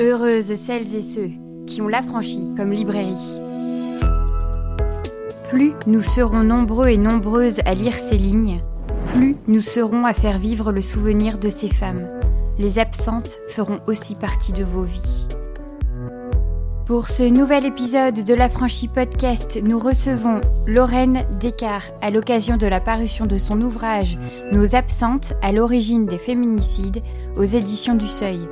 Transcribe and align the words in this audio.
Heureuses 0.00 0.54
celles 0.54 0.94
et 0.96 1.02
ceux 1.02 1.28
qui 1.66 1.82
ont 1.82 1.88
l'affranchi 1.88 2.54
comme 2.56 2.72
librairie. 2.72 3.12
Plus 5.50 5.72
nous 5.86 6.00
serons 6.00 6.42
nombreux 6.42 6.88
et 6.88 6.96
nombreuses 6.96 7.60
à 7.66 7.74
lire 7.74 7.96
ces 7.96 8.16
lignes, 8.16 8.62
plus 9.12 9.36
nous 9.46 9.60
serons 9.60 10.06
à 10.06 10.14
faire 10.14 10.38
vivre 10.38 10.72
le 10.72 10.80
souvenir 10.80 11.36
de 11.36 11.50
ces 11.50 11.68
femmes. 11.68 12.08
Les 12.58 12.78
absentes 12.78 13.40
feront 13.50 13.78
aussi 13.88 14.14
partie 14.14 14.52
de 14.52 14.64
vos 14.64 14.84
vies. 14.84 15.26
Pour 16.86 17.08
ce 17.08 17.24
nouvel 17.24 17.66
épisode 17.66 18.24
de 18.24 18.34
l'Affranchi 18.34 18.88
Podcast, 18.88 19.60
nous 19.62 19.78
recevons 19.78 20.40
Lorraine 20.66 21.26
Descartes 21.38 21.92
à 22.00 22.10
l'occasion 22.10 22.56
de 22.56 22.66
la 22.66 22.80
parution 22.80 23.26
de 23.26 23.36
son 23.36 23.60
ouvrage 23.60 24.16
Nos 24.50 24.74
absentes 24.74 25.34
à 25.42 25.52
l'origine 25.52 26.06
des 26.06 26.18
féminicides 26.18 27.02
aux 27.36 27.44
éditions 27.44 27.96
du 27.96 28.08
Seuil. 28.08 28.48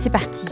C'est 0.00 0.10
parti. 0.10 0.46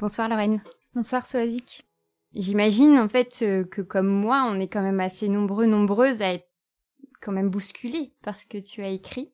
Bonsoir 0.00 0.28
Lorraine. 0.28 0.60
Bonsoir 0.96 1.24
Soazic. 1.24 1.86
J'imagine 2.34 2.98
en 2.98 3.08
fait 3.08 3.38
euh, 3.42 3.62
que 3.62 3.82
comme 3.82 4.08
moi, 4.08 4.48
on 4.50 4.58
est 4.58 4.66
quand 4.66 4.82
même 4.82 4.98
assez 4.98 5.28
nombreux, 5.28 5.66
nombreuses 5.66 6.22
à 6.22 6.34
être 6.34 6.48
quand 7.20 7.30
même 7.30 7.50
bousculées 7.50 8.14
par 8.24 8.36
ce 8.36 8.46
que 8.46 8.58
tu 8.58 8.82
as 8.82 8.88
écrit. 8.88 9.32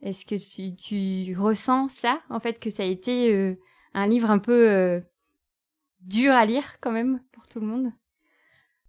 Est-ce 0.00 0.24
que 0.24 0.36
tu, 0.36 0.76
tu, 0.76 1.36
ressens 1.36 1.88
ça, 1.88 2.20
en 2.30 2.38
fait, 2.38 2.60
que 2.60 2.70
ça 2.70 2.84
a 2.84 2.86
été 2.86 3.34
euh, 3.34 3.56
un 3.92 4.06
livre 4.06 4.30
un 4.30 4.38
peu 4.38 4.70
euh, 4.70 5.00
dur 6.02 6.32
à 6.32 6.46
lire 6.46 6.76
quand 6.80 6.92
même 6.92 7.20
pour 7.32 7.48
tout 7.48 7.58
le 7.58 7.66
monde? 7.66 7.90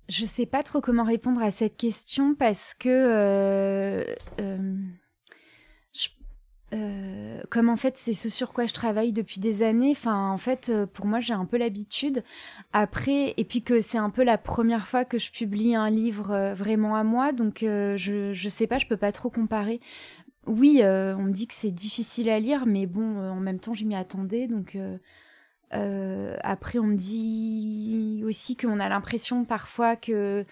Je 0.07 0.25
sais 0.25 0.45
pas 0.45 0.61
trop 0.61 0.81
comment 0.81 1.03
répondre 1.03 1.41
à 1.41 1.49
cette 1.49 1.77
question 1.77 2.35
parce 2.35 2.75
que 2.75 2.89
euh, 2.89 4.15
comme 7.49 7.69
en 7.69 7.75
fait 7.75 7.97
c'est 7.97 8.13
ce 8.13 8.29
sur 8.29 8.53
quoi 8.53 8.65
je 8.65 8.73
travaille 8.73 9.13
depuis 9.13 9.39
des 9.39 9.63
années, 9.63 9.91
enfin 9.91 10.29
en 10.29 10.37
fait 10.37 10.69
euh, 10.69 10.85
pour 10.85 11.05
moi 11.05 11.19
j'ai 11.19 11.33
un 11.33 11.45
peu 11.45 11.57
l'habitude. 11.57 12.23
Après 12.73 13.33
et 13.37 13.45
puis 13.45 13.61
que 13.61 13.81
c'est 13.81 13.97
un 13.97 14.09
peu 14.09 14.23
la 14.23 14.37
première 14.37 14.87
fois 14.87 15.05
que 15.05 15.19
je 15.19 15.31
publie 15.31 15.75
un 15.75 15.89
livre 15.89 16.31
euh, 16.31 16.53
vraiment 16.53 16.95
à 16.95 17.03
moi, 17.03 17.31
donc 17.31 17.59
je 17.61 18.31
je 18.33 18.49
sais 18.49 18.67
pas, 18.67 18.77
je 18.77 18.87
peux 18.87 18.97
pas 18.97 19.11
trop 19.11 19.29
comparer. 19.29 19.79
Oui, 20.47 20.81
on 20.83 21.23
me 21.23 21.31
dit 21.31 21.47
que 21.47 21.55
c'est 21.55 21.71
difficile 21.71 22.29
à 22.29 22.39
lire, 22.39 22.65
mais 22.65 22.85
bon 22.85 23.17
en 23.17 23.39
même 23.39 23.59
temps 23.59 23.73
je 23.73 23.85
m'y 23.85 23.95
attendais, 23.95 24.47
donc 24.47 24.77
après 25.71 26.79
on 26.79 26.83
me 26.83 26.95
dit 26.95 28.21
aussi 28.25 28.55
qu'on 28.55 28.79
a 28.79 28.89
l'impression 28.89 29.45
parfois 29.45 29.95
que 29.95 30.45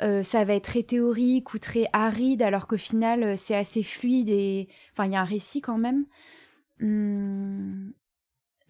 euh, 0.00 0.22
ça 0.22 0.44
va 0.44 0.54
être 0.54 0.64
très 0.64 0.82
théorique 0.82 1.54
ou 1.54 1.58
très 1.58 1.88
aride, 1.92 2.42
alors 2.42 2.66
qu'au 2.66 2.76
final, 2.76 3.22
euh, 3.22 3.34
c'est 3.36 3.56
assez 3.56 3.82
fluide 3.82 4.28
et. 4.28 4.68
Enfin, 4.92 5.06
il 5.06 5.12
y 5.12 5.16
a 5.16 5.20
un 5.20 5.24
récit 5.24 5.60
quand 5.60 5.78
même. 5.78 6.06
Hum, 6.80 7.92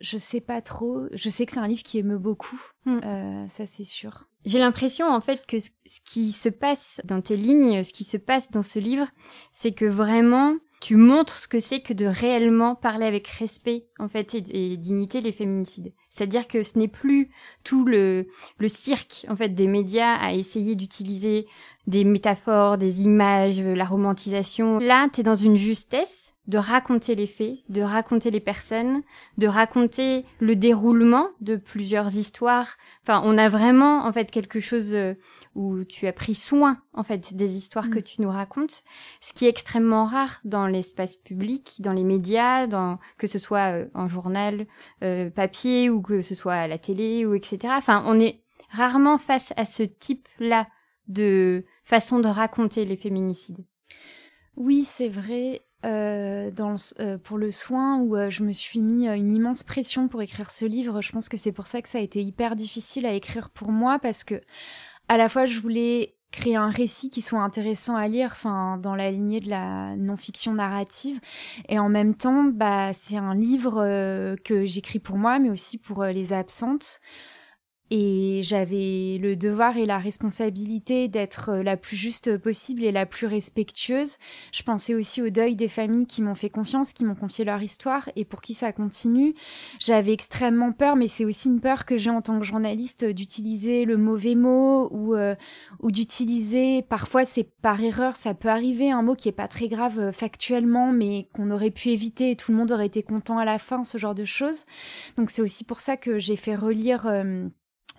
je 0.01 0.17
sais 0.17 0.41
pas 0.41 0.63
trop. 0.63 1.07
Je 1.13 1.29
sais 1.29 1.45
que 1.45 1.53
c'est 1.53 1.59
un 1.59 1.69
livre 1.69 1.83
qui 1.83 1.99
émeut 1.99 2.19
beaucoup. 2.19 2.61
Hum. 2.87 3.01
Euh, 3.05 3.49
ça, 3.49 3.67
c'est 3.67 3.85
sûr. 3.85 4.27
J'ai 4.45 4.59
l'impression, 4.59 5.07
en 5.07 5.21
fait, 5.21 5.45
que 5.47 5.59
ce 5.59 5.71
qui 6.05 6.33
se 6.33 6.49
passe 6.49 7.01
dans 7.05 7.21
tes 7.21 7.37
lignes, 7.37 7.83
ce 7.83 7.93
qui 7.93 8.05
se 8.05 8.17
passe 8.17 8.51
dans 8.51 8.63
ce 8.63 8.79
livre, 8.79 9.09
c'est 9.53 9.73
que 9.73 9.85
vraiment, 9.85 10.55
tu 10.81 10.97
montres 10.97 11.37
ce 11.37 11.49
que 11.49 11.61
c'est 11.61 11.81
que 11.81 11.93
de 11.93 12.07
réellement 12.07 12.75
parler 12.75 13.07
avec 13.07 13.27
respect 13.27 13.87
en 13.99 14.09
fait 14.09 14.35
et, 14.35 14.77
dignité 14.77 15.21
les 15.21 15.33
féminicides. 15.33 15.93
C'est-à-dire 16.11 16.47
que 16.47 16.63
ce 16.63 16.79
n'est 16.79 16.89
plus 16.89 17.31
tout 17.65 17.85
le, 17.85 18.29
le 18.59 18.69
cirque 18.69 19.27
en 19.29 19.37
fait 19.37 19.51
des 19.51 19.67
médias 19.67 20.15
à 20.15 20.33
essayer 20.33 20.77
d'utiliser 20.77 21.47
des 21.87 22.05
métaphores, 22.05 22.79
des 22.79 23.03
images, 23.03 23.61
la 23.61 23.85
romantisation. 23.85 24.79
Là, 24.79 25.09
tu 25.13 25.21
es 25.21 25.25
dans 25.25 25.35
une 25.35 25.57
justesse 25.57 26.35
de 26.49 26.57
raconter 26.57 27.15
les 27.15 27.27
faits, 27.27 27.59
de 27.69 27.83
raconter 27.83 28.31
les 28.31 28.41
personnes, 28.41 29.03
de 29.37 29.47
raconter 29.47 30.25
le 30.41 30.57
déroulement 30.57 31.29
de 31.41 31.57
plusieurs 31.57 32.17
histoires. 32.17 32.77
Enfin, 33.03 33.23
on 33.25 33.37
a 33.37 33.51
vraiment 33.51 34.07
en 34.07 34.13
fait 34.13 34.31
quelque 34.31 34.59
chose 34.59 34.95
euh, 34.95 35.15
où 35.55 35.85
tu 35.85 36.07
as 36.07 36.13
pris 36.13 36.35
soin 36.35 36.81
en 36.95 37.05
fait 37.05 37.35
des 37.35 37.57
histoires 37.57 37.91
que 37.91 37.99
mm. 37.99 38.03
tu 38.03 38.23
nous 38.23 38.31
racontes, 38.31 38.83
ce 39.21 39.35
qui 39.35 39.45
est 39.45 39.51
extrêmement 39.51 40.07
rare 40.07 40.41
dans 40.45 40.67
l'espace 40.67 41.17
public, 41.17 41.77
dans 41.81 41.93
les 41.93 42.05
médias, 42.05 42.67
dans 42.67 42.99
que 43.19 43.27
ce 43.27 43.39
soit 43.39 43.75
euh, 43.75 43.87
en 43.93 44.09
journal 44.09 44.67
euh, 45.05 45.29
papier 45.29 45.91
ou 45.91 46.01
que 46.01 46.23
ce 46.23 46.35
soit 46.35 46.55
à 46.55 46.67
la 46.67 46.79
télé 46.79 47.27
ou 47.27 47.35
etc. 47.35 47.75
Enfin, 47.77 48.03
on 48.07 48.19
est 48.19 48.43
rarement 48.71 49.19
face 49.19 49.53
à 49.57 49.67
ce 49.67 49.83
type-là 49.83 50.67
de 51.09 51.65
façon 51.85 52.21
de 52.21 52.29
raconter 52.29 52.87
les 52.87 52.97
féminicides. 52.97 53.65
Oui, 54.57 54.83
c'est 54.83 55.09
vrai. 55.09 55.63
Euh, 55.85 56.51
dans 56.51 56.75
euh, 56.99 57.19
pour 57.19 57.39
le 57.39 57.53
soin 57.53 58.01
où 58.01 58.17
euh, 58.17 58.31
je 58.31 58.43
me 58.43 58.51
suis 58.51 58.83
mis 58.83 59.07
une 59.07 59.33
immense 59.33 59.63
pression 59.63 60.09
pour 60.09 60.21
écrire 60.23 60.51
ce 60.51 60.65
livre. 60.65 61.01
Je 61.01 61.13
pense 61.13 61.29
que 61.29 61.37
c'est 61.37 61.53
pour 61.53 61.69
ça 61.69 61.81
que 61.83 61.89
ça 61.89 61.99
a 61.99 62.01
été 62.01 62.21
hyper 62.21 62.57
difficile 62.57 63.07
à 63.07 63.13
écrire 63.13 63.49
pour 63.51 63.71
moi 63.71 64.01
parce 64.01 64.25
que 64.25 64.41
à 65.07 65.17
la 65.17 65.29
fois 65.29 65.45
je 65.45 65.61
voulais 65.61 66.17
créer 66.33 66.57
un 66.57 66.69
récit 66.69 67.11
qui 67.11 67.23
soit 67.23 67.41
intéressant 67.41 67.95
à 67.95 68.09
lire, 68.09 68.31
enfin 68.33 68.77
dans 68.77 68.97
la 68.97 69.13
lignée 69.13 69.39
de 69.39 69.49
la 69.49 69.95
non-fiction 69.97 70.53
narrative, 70.53 71.21
et 71.69 71.79
en 71.79 71.89
même 71.89 72.15
temps, 72.15 72.45
bah 72.45 72.93
c'est 72.93 73.17
un 73.17 73.35
livre 73.35 74.37
que 74.45 74.67
j'écris 74.67 74.99
pour 74.99 75.17
moi, 75.17 75.39
mais 75.39 75.49
aussi 75.49 75.79
pour 75.79 76.05
les 76.05 76.35
absentes. 76.35 77.01
Et 77.91 78.41
j'avais 78.43 79.19
le 79.21 79.35
devoir 79.35 79.77
et 79.77 79.87
la 79.87 79.99
responsabilité 79.99 81.09
d'être 81.09 81.51
euh, 81.51 81.63
la 81.63 81.77
plus 81.77 81.97
juste 81.97 82.37
possible 82.37 82.85
et 82.85 82.93
la 82.93 83.07
plus 83.07 83.27
respectueuse. 83.27 84.19
Je 84.53 84.63
pensais 84.63 84.95
aussi 84.95 85.23
au 85.23 85.31
deuil 85.31 85.57
des 85.57 85.69
familles 85.69 86.07
qui 86.07 86.21
m'ont 86.21 86.35
fait 86.35 86.51
confiance, 86.51 86.93
qui 86.93 87.05
m'ont 87.05 87.15
confié 87.15 87.45
leur 87.45 87.63
histoire 87.63 88.11
et 88.15 88.25
pour 88.25 88.43
qui 88.43 88.55
ça 88.55 88.73
continue. 88.73 89.35
J'avais 89.79 90.13
extrêmement 90.13 90.73
peur, 90.73 90.97
mais 90.97 91.09
c'est 91.09 91.25
aussi 91.25 91.49
une 91.49 91.61
peur 91.61 91.87
que 91.87 91.97
j'ai 91.97 92.11
en 92.11 92.21
tant 92.21 92.39
que 92.39 92.45
journaliste 92.45 93.05
d'utiliser 93.05 93.85
le 93.85 93.97
mauvais 93.97 94.35
mot 94.35 94.89
ou, 94.91 95.15
euh, 95.15 95.35
ou 95.81 95.91
d'utiliser, 95.91 96.83
parfois 96.83 97.25
c'est 97.25 97.49
par 97.63 97.81
erreur, 97.81 98.17
ça 98.17 98.35
peut 98.35 98.49
arriver, 98.49 98.91
un 98.91 99.03
mot 99.03 99.15
qui 99.15 99.29
est 99.29 99.33
pas 99.33 99.49
très 99.49 99.69
grave 99.69 99.99
euh, 99.99 100.13
factuellement, 100.13 100.93
mais 100.93 101.29
qu'on 101.35 101.51
aurait 101.51 101.71
pu 101.71 101.89
éviter 101.89 102.31
et 102.33 102.37
tout 102.37 102.53
le 102.53 102.59
monde 102.59 102.73
aurait 102.73 102.87
été 102.87 103.03
content 103.03 103.39
à 103.39 103.45
la 103.45 103.59
fin, 103.59 103.85
ce 103.85 103.99
genre 103.99 104.15
de 104.15 104.25
choses. 104.25 104.65
Donc 105.17 105.31
c'est 105.31 105.43
aussi 105.43 105.65
pour 105.65 105.81
ça 105.81 105.97
que 105.97 106.19
j'ai 106.19 106.37
fait 106.37 106.55
relire... 106.55 107.07
Euh, 107.07 107.49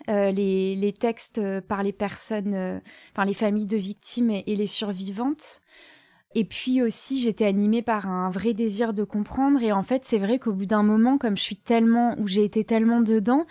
les, 0.07 0.93
textes 0.97 1.37
euh, 1.37 1.61
par 1.61 1.83
les 1.83 1.93
personnes, 1.93 2.53
euh, 2.53 2.79
par 3.13 3.25
les 3.25 3.33
familles 3.33 3.65
de 3.65 3.77
victimes 3.77 4.31
et, 4.31 4.43
les 4.55 4.67
survivantes. 4.67 5.61
Et 6.35 6.45
puis 6.45 6.83
aussi, 6.83 7.19
j'étais 7.19 7.45
animée 7.45 7.81
par 7.81 8.07
un 8.07 8.29
vrai 8.29 8.53
désir 8.53 8.93
de 8.93 9.03
comprendre. 9.03 9.63
Et 9.63 9.71
en 9.71 9.81
fait, 9.81 10.05
c'est 10.05 10.19
vrai 10.19 10.37
qu'au 10.37 10.53
bout 10.53 10.67
d'un 10.67 10.83
moment, 10.83 11.17
comme 11.17 11.35
je 11.35 11.41
suis 11.41 11.55
tellement, 11.55 12.15
ou 12.19 12.27
j'ai 12.27 12.43
été 12.43 12.63
tellement 12.63 13.01
dedans, 13.01 13.47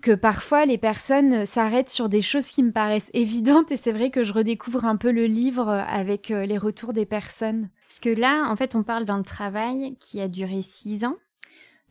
que 0.00 0.12
parfois 0.12 0.64
les 0.64 0.78
personnes 0.78 1.44
s'arrêtent 1.44 1.90
sur 1.90 2.08
des 2.08 2.22
choses 2.22 2.46
qui 2.46 2.62
me 2.62 2.70
paraissent 2.70 3.10
évidentes. 3.14 3.72
Et 3.72 3.76
c'est 3.76 3.90
vrai 3.90 4.10
que 4.10 4.22
je 4.22 4.32
redécouvre 4.32 4.84
un 4.84 4.96
peu 4.96 5.10
le 5.10 5.26
livre 5.26 5.68
avec 5.68 6.28
les 6.28 6.58
retours 6.58 6.92
des 6.92 7.06
personnes. 7.06 7.68
Parce 7.88 7.98
que 7.98 8.10
là, 8.10 8.46
en 8.48 8.54
fait, 8.54 8.76
on 8.76 8.84
parle 8.84 9.04
d'un 9.04 9.22
travail 9.22 9.96
qui 9.98 10.20
a 10.20 10.28
duré 10.28 10.62
six 10.62 11.04
ans. 11.04 11.16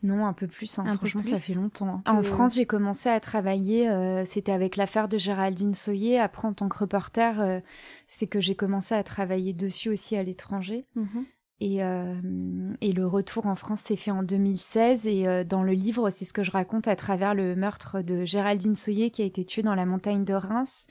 Non, 0.02 0.26
un 0.26 0.32
peu 0.32 0.46
plus. 0.46 0.78
Hein. 0.78 0.84
Franchement, 0.96 1.22
ça 1.22 1.38
fait 1.38 1.54
longtemps. 1.54 2.02
En 2.06 2.22
France, 2.22 2.54
j'ai 2.54 2.66
commencé 2.66 3.08
à 3.08 3.20
travailler. 3.20 3.88
Euh, 3.88 4.24
c'était 4.24 4.52
avec 4.52 4.76
l'affaire 4.76 5.08
de 5.08 5.18
Géraldine 5.18 5.74
Soyer. 5.74 6.18
Après, 6.18 6.48
en 6.48 6.54
tant 6.54 6.68
que 6.68 6.78
reporter, 6.78 7.40
euh, 7.40 7.60
c'est 8.06 8.26
que 8.26 8.40
j'ai 8.40 8.54
commencé 8.54 8.94
à 8.94 9.02
travailler 9.02 9.52
dessus 9.52 9.90
aussi 9.90 10.16
à 10.16 10.22
l'étranger. 10.22 10.86
Mhm. 10.94 11.24
Et, 11.62 11.84
euh, 11.84 12.14
et, 12.80 12.94
le 12.94 13.06
retour 13.06 13.46
en 13.46 13.54
France 13.54 13.82
s'est 13.82 13.96
fait 13.96 14.10
en 14.10 14.22
2016. 14.22 15.06
Et 15.06 15.44
dans 15.44 15.62
le 15.62 15.72
livre, 15.72 16.08
c'est 16.08 16.24
ce 16.24 16.32
que 16.32 16.42
je 16.42 16.50
raconte 16.50 16.88
à 16.88 16.96
travers 16.96 17.34
le 17.34 17.54
meurtre 17.54 18.00
de 18.00 18.24
Géraldine 18.24 18.74
Soyer 18.74 19.10
qui 19.10 19.20
a 19.20 19.26
été 19.26 19.44
tuée 19.44 19.62
dans 19.62 19.74
la 19.74 19.84
montagne 19.84 20.24
de 20.24 20.32
Reims. 20.32 20.86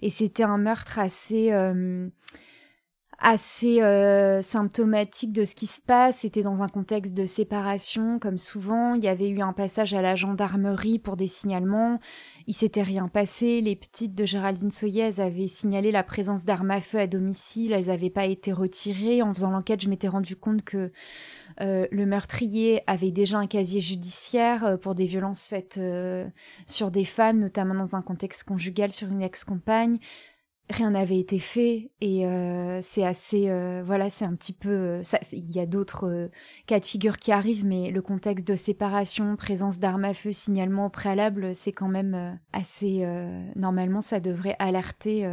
Et 0.00 0.08
c'était 0.08 0.42
un 0.42 0.56
meurtre 0.56 0.98
assez 0.98 1.52
assez 3.18 3.80
euh, 3.82 4.42
symptomatique 4.42 5.32
de 5.32 5.44
ce 5.44 5.54
qui 5.54 5.66
se 5.66 5.80
passe. 5.80 6.18
C'était 6.18 6.42
dans 6.42 6.62
un 6.62 6.68
contexte 6.68 7.14
de 7.14 7.24
séparation, 7.24 8.18
comme 8.18 8.38
souvent. 8.38 8.94
Il 8.94 9.02
y 9.02 9.08
avait 9.08 9.28
eu 9.28 9.40
un 9.40 9.52
passage 9.52 9.94
à 9.94 10.02
la 10.02 10.14
gendarmerie 10.14 10.98
pour 10.98 11.16
des 11.16 11.26
signalements. 11.26 11.98
Il 12.46 12.54
s'était 12.54 12.82
rien 12.82 13.08
passé. 13.08 13.60
Les 13.60 13.74
petites 13.74 14.14
de 14.14 14.26
Géraldine 14.26 14.70
Soyez 14.70 15.18
avaient 15.18 15.48
signalé 15.48 15.92
la 15.92 16.02
présence 16.02 16.44
d'armes 16.44 16.70
à 16.70 16.80
feu 16.80 16.98
à 16.98 17.06
domicile. 17.06 17.72
Elles 17.72 17.86
n'avaient 17.86 18.10
pas 18.10 18.26
été 18.26 18.52
retirées. 18.52 19.22
En 19.22 19.32
faisant 19.32 19.50
l'enquête, 19.50 19.80
je 19.80 19.88
m'étais 19.88 20.08
rendu 20.08 20.36
compte 20.36 20.62
que 20.62 20.92
euh, 21.62 21.86
le 21.90 22.06
meurtrier 22.06 22.82
avait 22.86 23.12
déjà 23.12 23.38
un 23.38 23.46
casier 23.46 23.80
judiciaire 23.80 24.64
euh, 24.64 24.76
pour 24.76 24.94
des 24.94 25.06
violences 25.06 25.46
faites 25.46 25.80
sur 26.66 26.90
des 26.90 27.04
femmes, 27.04 27.38
notamment 27.38 27.74
dans 27.74 27.96
un 27.96 28.02
contexte 28.02 28.44
conjugal 28.44 28.92
sur 28.92 29.08
une 29.08 29.22
ex-compagne 29.22 29.98
rien 30.68 30.90
n'avait 30.90 31.18
été 31.18 31.38
fait 31.38 31.90
et 32.00 32.26
euh, 32.26 32.80
c'est 32.82 33.04
assez 33.04 33.48
euh, 33.48 33.82
voilà 33.84 34.10
c'est 34.10 34.24
un 34.24 34.34
petit 34.34 34.52
peu 34.52 34.70
euh, 34.70 35.02
ça 35.04 35.18
il 35.32 35.50
y 35.50 35.60
a 35.60 35.66
d'autres 35.66 36.28
cas 36.66 36.80
de 36.80 36.84
figure 36.84 37.18
qui 37.18 37.30
arrivent 37.30 37.66
mais 37.66 37.90
le 37.90 38.02
contexte 38.02 38.46
de 38.46 38.56
séparation 38.56 39.36
présence 39.36 39.78
d'armes 39.78 40.04
à 40.04 40.14
feu 40.14 40.32
signalement 40.32 40.86
au 40.86 40.90
préalable 40.90 41.54
c'est 41.54 41.72
quand 41.72 41.88
même 41.88 42.38
assez 42.52 43.06
normalement 43.54 44.00
ça 44.00 44.20
devrait 44.20 44.56
alerter 44.58 45.28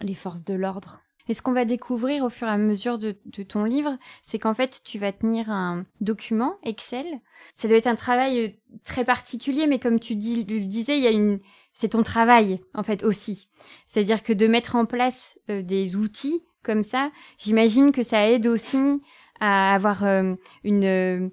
les 0.00 0.14
forces 0.14 0.44
de 0.44 0.54
l'ordre 0.54 1.02
Et 1.28 1.34
ce 1.34 1.42
qu'on 1.42 1.52
va 1.52 1.64
découvrir 1.64 2.24
au 2.24 2.30
fur 2.30 2.48
et 2.48 2.50
à 2.50 2.58
mesure 2.58 2.98
de, 2.98 3.12
ton 3.48 3.64
livre, 3.64 3.96
c'est 4.22 4.38
qu'en 4.38 4.54
fait, 4.54 4.80
tu 4.84 4.98
vas 4.98 5.12
tenir 5.12 5.50
un 5.50 5.84
document 6.00 6.56
Excel. 6.64 7.06
Ça 7.54 7.68
doit 7.68 7.76
être 7.76 7.86
un 7.86 7.94
travail 7.94 8.58
très 8.82 9.04
particulier, 9.04 9.66
mais 9.66 9.78
comme 9.78 10.00
tu 10.00 10.16
dis, 10.16 10.44
le 10.44 10.66
disais, 10.66 10.96
il 10.96 11.04
y 11.04 11.06
a 11.06 11.12
une, 11.12 11.38
c'est 11.78 11.90
ton 11.90 12.02
travail 12.02 12.60
en 12.74 12.82
fait 12.82 13.04
aussi. 13.04 13.48
C'est-à-dire 13.86 14.24
que 14.24 14.32
de 14.32 14.48
mettre 14.48 14.74
en 14.74 14.84
place 14.84 15.38
euh, 15.48 15.62
des 15.62 15.94
outils 15.94 16.42
comme 16.64 16.82
ça, 16.82 17.12
j'imagine 17.38 17.92
que 17.92 18.02
ça 18.02 18.28
aide 18.28 18.48
aussi 18.48 19.00
à 19.38 19.74
avoir 19.76 20.02
euh, 20.02 20.34
une 20.64 21.30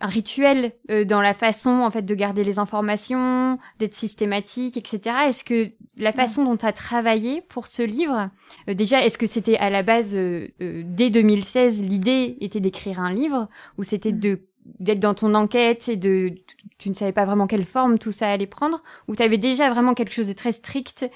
un 0.00 0.08
rituel 0.08 0.72
euh, 0.90 1.04
dans 1.04 1.20
la 1.20 1.34
façon 1.34 1.70
en 1.70 1.90
fait 1.90 2.02
de 2.02 2.14
garder 2.14 2.44
les 2.44 2.58
informations, 2.58 3.58
d'être 3.78 3.94
systématique, 3.94 4.76
etc. 4.76 5.16
Est-ce 5.28 5.44
que 5.44 5.70
la 5.96 6.12
façon 6.12 6.44
dont 6.44 6.56
tu 6.56 6.66
as 6.66 6.72
travaillé 6.72 7.40
pour 7.40 7.66
ce 7.66 7.82
livre, 7.82 8.28
euh, 8.68 8.74
déjà, 8.74 9.04
est-ce 9.04 9.16
que 9.16 9.26
c'était 9.26 9.56
à 9.56 9.70
la 9.70 9.82
base 9.82 10.14
euh, 10.14 10.48
dès 10.58 11.10
2016 11.10 11.82
l'idée 11.82 12.36
était 12.40 12.60
d'écrire 12.60 13.00
un 13.00 13.12
livre 13.12 13.48
ou 13.78 13.82
c'était 13.82 14.12
mm. 14.12 14.20
de 14.20 14.40
d'être 14.80 15.00
dans 15.00 15.14
ton 15.14 15.34
enquête 15.34 15.88
et 15.88 15.96
de 15.96 16.34
tu 16.78 16.88
ne 16.88 16.94
savais 16.94 17.12
pas 17.12 17.24
vraiment 17.24 17.46
quelle 17.46 17.64
forme 17.64 17.98
tout 17.98 18.12
ça 18.12 18.30
allait 18.30 18.46
prendre 18.46 18.82
ou 19.08 19.16
tu 19.16 19.22
avais 19.22 19.38
déjà 19.38 19.70
vraiment 19.70 19.94
quelque 19.94 20.12
chose 20.12 20.26
de 20.26 20.32
très 20.32 20.52
strict 20.52 21.06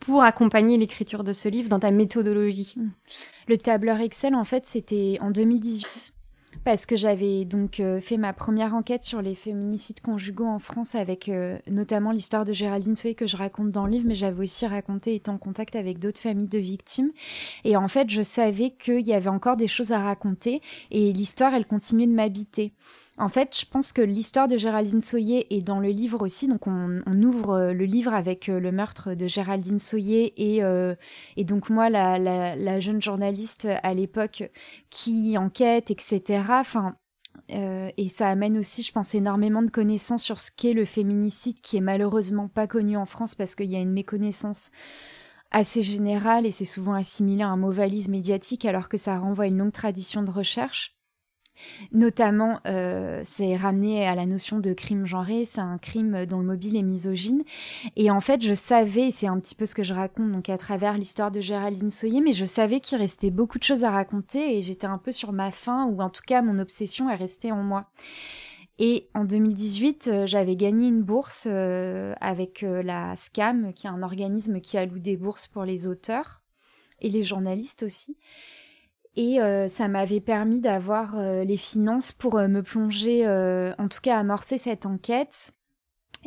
pour 0.00 0.22
accompagner 0.22 0.76
l'écriture 0.78 1.24
de 1.24 1.32
ce 1.32 1.48
livre 1.48 1.68
dans 1.68 1.80
ta 1.80 1.90
méthodologie? 1.90 2.74
Mm. 2.76 2.90
Le 3.48 3.58
tableur 3.58 4.00
Excel 4.00 4.34
en 4.34 4.44
fait 4.44 4.64
c'était 4.66 5.18
en 5.20 5.30
2018 5.30 6.15
parce 6.64 6.86
que 6.86 6.96
j'avais 6.96 7.44
donc 7.44 7.80
euh, 7.80 8.00
fait 8.00 8.16
ma 8.16 8.32
première 8.32 8.74
enquête 8.74 9.02
sur 9.02 9.22
les 9.22 9.34
féminicides 9.34 10.00
conjugaux 10.00 10.46
en 10.46 10.58
France 10.58 10.94
avec 10.94 11.28
euh, 11.28 11.58
notamment 11.68 12.12
l'histoire 12.12 12.44
de 12.44 12.52
Géraldine 12.52 12.96
Soy 12.96 13.14
que 13.14 13.26
je 13.26 13.36
raconte 13.36 13.70
dans 13.70 13.86
le 13.86 13.92
livre, 13.92 14.06
mais 14.06 14.14
j'avais 14.14 14.42
aussi 14.42 14.66
raconté 14.66 15.14
étant 15.14 15.34
en 15.34 15.38
contact 15.38 15.76
avec 15.76 15.98
d'autres 15.98 16.20
familles 16.20 16.48
de 16.48 16.58
victimes. 16.58 17.12
Et 17.64 17.76
en 17.76 17.88
fait, 17.88 18.10
je 18.10 18.22
savais 18.22 18.70
qu'il 18.70 19.06
y 19.06 19.12
avait 19.12 19.30
encore 19.30 19.56
des 19.56 19.68
choses 19.68 19.92
à 19.92 20.00
raconter 20.00 20.60
et 20.90 21.12
l'histoire, 21.12 21.54
elle 21.54 21.66
continuait 21.66 22.06
de 22.06 22.12
m'habiter. 22.12 22.72
En 23.18 23.28
fait, 23.28 23.58
je 23.58 23.64
pense 23.64 23.94
que 23.94 24.02
l'histoire 24.02 24.46
de 24.46 24.58
Géraldine 24.58 25.00
Soyer 25.00 25.54
est 25.56 25.62
dans 25.62 25.80
le 25.80 25.88
livre 25.88 26.22
aussi. 26.22 26.48
Donc, 26.48 26.66
on, 26.66 27.02
ouvre 27.22 27.50
euh, 27.50 27.72
le 27.72 27.86
livre 27.86 28.12
avec 28.12 28.50
euh, 28.50 28.60
le 28.60 28.72
meurtre 28.72 29.14
de 29.14 29.26
Géraldine 29.26 29.78
Soyer 29.78 30.34
et, 30.36 30.62
euh, 30.62 30.94
et 31.36 31.44
donc 31.44 31.70
moi, 31.70 31.88
la, 31.88 32.80
jeune 32.80 33.00
journaliste 33.00 33.66
à 33.82 33.94
l'époque 33.94 34.50
qui 34.90 35.38
enquête, 35.38 35.90
etc. 35.90 36.42
Enfin, 36.50 36.96
et 37.48 38.08
ça 38.08 38.28
amène 38.28 38.58
aussi, 38.58 38.82
je 38.82 38.92
pense, 38.92 39.14
énormément 39.14 39.62
de 39.62 39.70
connaissances 39.70 40.22
sur 40.22 40.40
ce 40.40 40.50
qu'est 40.50 40.72
le 40.72 40.84
féminicide, 40.84 41.60
qui 41.60 41.76
est 41.76 41.82
malheureusement 41.82 42.48
pas 42.48 42.66
connu 42.66 42.96
en 42.96 43.06
France 43.06 43.34
parce 43.34 43.54
qu'il 43.54 43.70
y 43.70 43.76
a 43.76 43.80
une 43.80 43.92
méconnaissance 43.92 44.70
assez 45.50 45.82
générale 45.82 46.44
et 46.44 46.50
c'est 46.50 46.64
souvent 46.64 46.94
assimilé 46.94 47.42
à 47.42 47.48
un 47.48 47.56
mot 47.56 47.70
valise 47.70 48.08
médiatique 48.08 48.64
alors 48.64 48.88
que 48.88 48.96
ça 48.96 49.18
renvoie 49.18 49.44
à 49.44 49.48
une 49.48 49.58
longue 49.58 49.72
tradition 49.72 50.22
de 50.22 50.30
recherche. 50.30 50.95
Notamment, 51.92 52.60
euh, 52.66 53.20
c'est 53.24 53.56
ramené 53.56 54.06
à 54.06 54.14
la 54.14 54.26
notion 54.26 54.58
de 54.58 54.72
crime 54.72 55.06
genré, 55.06 55.44
c'est 55.44 55.60
un 55.60 55.78
crime 55.78 56.26
dont 56.26 56.40
le 56.40 56.46
mobile 56.46 56.76
est 56.76 56.82
misogyne. 56.82 57.42
Et 57.96 58.10
en 58.10 58.20
fait, 58.20 58.42
je 58.42 58.54
savais, 58.54 59.10
c'est 59.10 59.26
un 59.26 59.38
petit 59.38 59.54
peu 59.54 59.66
ce 59.66 59.74
que 59.74 59.84
je 59.84 59.94
raconte 59.94 60.32
donc 60.32 60.48
à 60.48 60.58
travers 60.58 60.96
l'histoire 60.96 61.30
de 61.30 61.40
Géraldine 61.40 61.90
Soyer, 61.90 62.20
mais 62.20 62.32
je 62.32 62.44
savais 62.44 62.80
qu'il 62.80 62.98
restait 62.98 63.30
beaucoup 63.30 63.58
de 63.58 63.64
choses 63.64 63.84
à 63.84 63.90
raconter 63.90 64.58
et 64.58 64.62
j'étais 64.62 64.86
un 64.86 64.98
peu 64.98 65.12
sur 65.12 65.32
ma 65.32 65.50
faim, 65.50 65.86
ou 65.86 66.00
en 66.00 66.10
tout 66.10 66.22
cas 66.26 66.42
mon 66.42 66.58
obsession 66.58 67.10
est 67.10 67.16
restée 67.16 67.52
en 67.52 67.62
moi. 67.62 67.86
Et 68.78 69.08
en 69.14 69.24
2018, 69.24 70.08
euh, 70.08 70.26
j'avais 70.26 70.54
gagné 70.54 70.88
une 70.88 71.02
bourse 71.02 71.46
euh, 71.50 72.14
avec 72.20 72.60
la 72.62 73.16
SCAM, 73.16 73.72
qui 73.72 73.86
est 73.86 73.90
un 73.90 74.02
organisme 74.02 74.60
qui 74.60 74.76
alloue 74.76 74.98
des 74.98 75.16
bourses 75.16 75.46
pour 75.46 75.64
les 75.64 75.86
auteurs 75.86 76.42
et 77.00 77.08
les 77.08 77.24
journalistes 77.24 77.82
aussi. 77.82 78.16
Et 79.16 79.40
euh, 79.40 79.66
ça 79.66 79.88
m'avait 79.88 80.20
permis 80.20 80.60
d'avoir 80.60 81.18
euh, 81.18 81.42
les 81.42 81.56
finances 81.56 82.12
pour 82.12 82.36
euh, 82.36 82.48
me 82.48 82.62
plonger, 82.62 83.26
en 83.78 83.88
tout 83.88 84.00
cas 84.02 84.18
amorcer 84.18 84.58
cette 84.58 84.86
enquête 84.86 85.52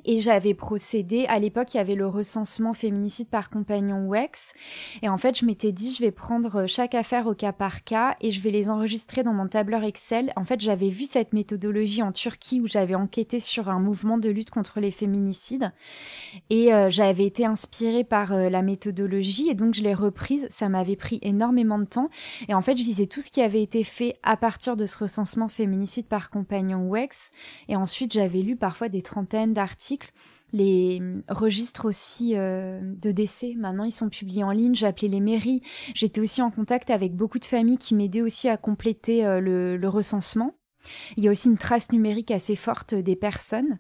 et 0.06 0.22
j'avais 0.22 0.54
procédé, 0.54 1.26
à 1.28 1.40
l'époque, 1.40 1.74
il 1.74 1.78
y 1.78 1.80
avait 1.80 1.96
le 1.96 2.08
recensement 2.08 2.74
féminicide 2.74 3.30
par 3.30 3.50
compagnon 3.50 4.08
WEX. 4.08 4.54
Et 5.02 5.10
en 5.10 5.18
fait, 5.18 5.38
je 5.38 5.46
m'étais 5.46 5.72
dit, 5.72 5.94
je 5.94 6.02
vais 6.02 6.12
prendre 6.12 6.68
chaque 6.68 6.96
affaire 6.96 7.28
au 7.28 7.34
cas 7.34 7.52
par 7.52 7.84
cas 7.84 8.16
et 8.22 8.32
je 8.32 8.42
vais 8.42 8.52
les 8.52 8.70
enregistrer 8.70 9.24
dans 9.24 9.34
mon 9.34 9.48
tableur 9.48 9.84
Excel. 9.84 10.32
En 10.36 10.46
fait, 10.46 10.60
j'avais 10.60 10.90
vu 10.90 11.06
cette 11.06 11.34
méthodologie 11.34 12.02
en 12.02 12.12
Turquie 12.12 12.62
où 12.62 12.68
j'avais 12.68 12.96
enquêté 12.96 13.40
sur 13.40 13.70
un 13.70 13.80
mouvement 13.80 14.18
de 14.18 14.30
lutte 14.30 14.52
contre 14.52 14.80
les 14.80 14.92
féminicides. 14.92 15.72
Et 16.50 16.74
euh, 16.74 16.90
j'avais 16.90 17.26
été 17.26 17.46
inspirée 17.46 18.04
par 18.04 18.34
euh, 18.34 18.50
la 18.50 18.62
méthodologie 18.62 19.50
et 19.50 19.56
donc 19.56 19.74
je 19.74 19.84
l'ai 19.84 19.94
reprise. 19.94 20.48
Ça 20.50 20.70
m'avait 20.70 20.96
pris 20.96 21.20
énormément 21.22 21.80
de 21.80 21.86
temps. 21.86 22.10
Et 22.48 22.54
en 22.54 22.62
fait, 22.62 22.78
je 22.78 22.84
disais 22.84 23.08
tout 23.08 23.22
ce 23.22 23.32
qui 23.32 23.42
avait 23.42 23.64
été 23.64 23.84
fait 23.84 24.18
à 24.24 24.38
partir 24.38 24.76
de 24.76 24.86
ce 24.86 24.98
recensement 24.98 25.48
féminicide 25.48 26.08
par 26.08 26.30
compagnon 26.30 26.90
WEX. 26.90 27.32
Et 27.68 27.76
ensuite, 27.76 28.14
j'avais 28.14 28.42
lu 28.42 28.56
parfois 28.56 28.90
des 28.90 29.02
trentaines 29.02 29.54
d'articles 29.54 29.89
les 30.52 31.02
registres 31.28 31.86
aussi 31.86 32.34
euh, 32.36 32.80
de 32.82 33.12
décès, 33.12 33.54
maintenant 33.58 33.84
ils 33.84 33.92
sont 33.92 34.10
publiés 34.10 34.44
en 34.44 34.52
ligne. 34.52 34.76
J'ai 34.76 34.88
appelé 34.88 35.08
les 35.08 35.20
mairies. 35.20 35.62
J'étais 35.94 36.22
aussi 36.22 36.42
en 36.42 36.52
contact 36.52 36.90
avec 36.90 37.16
beaucoup 37.16 37.40
de 37.40 37.46
familles 37.46 37.78
qui 37.78 37.96
m'aidaient 37.96 38.22
aussi 38.22 38.50
à 38.50 38.58
compléter 38.58 39.26
euh, 39.26 39.40
le, 39.40 39.90
recensement. 39.90 40.56
Il 41.18 41.24
y 41.24 41.28
a 41.28 41.32
aussi 41.32 41.50
une 41.50 41.58
trace 41.58 41.92
numérique 41.92 42.32
assez 42.32 42.56
forte 42.56 42.96
des 42.96 43.16
personnes. 43.16 43.80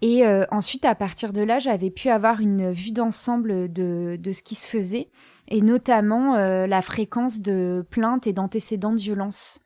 Et 0.00 0.26
euh, 0.26 0.46
ensuite, 0.50 0.84
à 0.84 0.94
partir 0.94 1.32
de 1.32 1.42
là, 1.42 1.58
j'avais 1.58 1.90
pu 1.90 2.08
avoir 2.08 2.40
une 2.40 2.72
vue 2.72 2.92
d'ensemble 2.92 3.70
de, 3.70 4.16
de, 4.18 4.32
ce 4.32 4.42
qui 4.42 4.54
se 4.54 4.68
faisait, 4.68 5.10
et 5.48 5.60
notamment 5.60 6.36
la 6.36 6.82
fréquence 6.82 7.42
de 7.42 7.84
plaintes 7.90 8.26
et 8.26 8.32
d'antécédents 8.32 8.92
de 8.92 9.00
violence. 9.00 9.60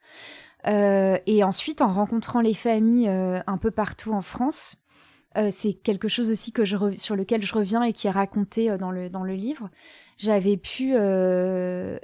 et 0.67 1.45
ensuite, 1.45 1.81
en 1.81 1.93
rencontrant 1.93 2.41
les 2.41 2.55
familles 2.55 3.09
un 3.09 3.59
peu 3.59 3.71
partout 3.71 4.13
en 4.13 4.23
France, 4.23 4.84
euh, 5.37 5.49
c'est 5.51 5.73
quelque 5.73 6.09
chose 6.09 6.31
aussi 6.31 6.53
que 6.53 6.65
je 6.65 6.77
sur 6.97 7.17
lequel 7.17 7.43
je 7.43 7.55
reviens 7.55 7.83
et 7.83 7.93
qui 7.93 8.07
est 8.07 8.13
raconté 8.13 8.71
euh, 8.71 8.79
dans, 8.79 8.91
le, 8.91 9.11
dans 9.11 9.25
le 9.25 9.35
livre. 9.35 9.71
J'avais 10.17 10.57
pu... 10.57 10.93
Euh, 10.95 11.99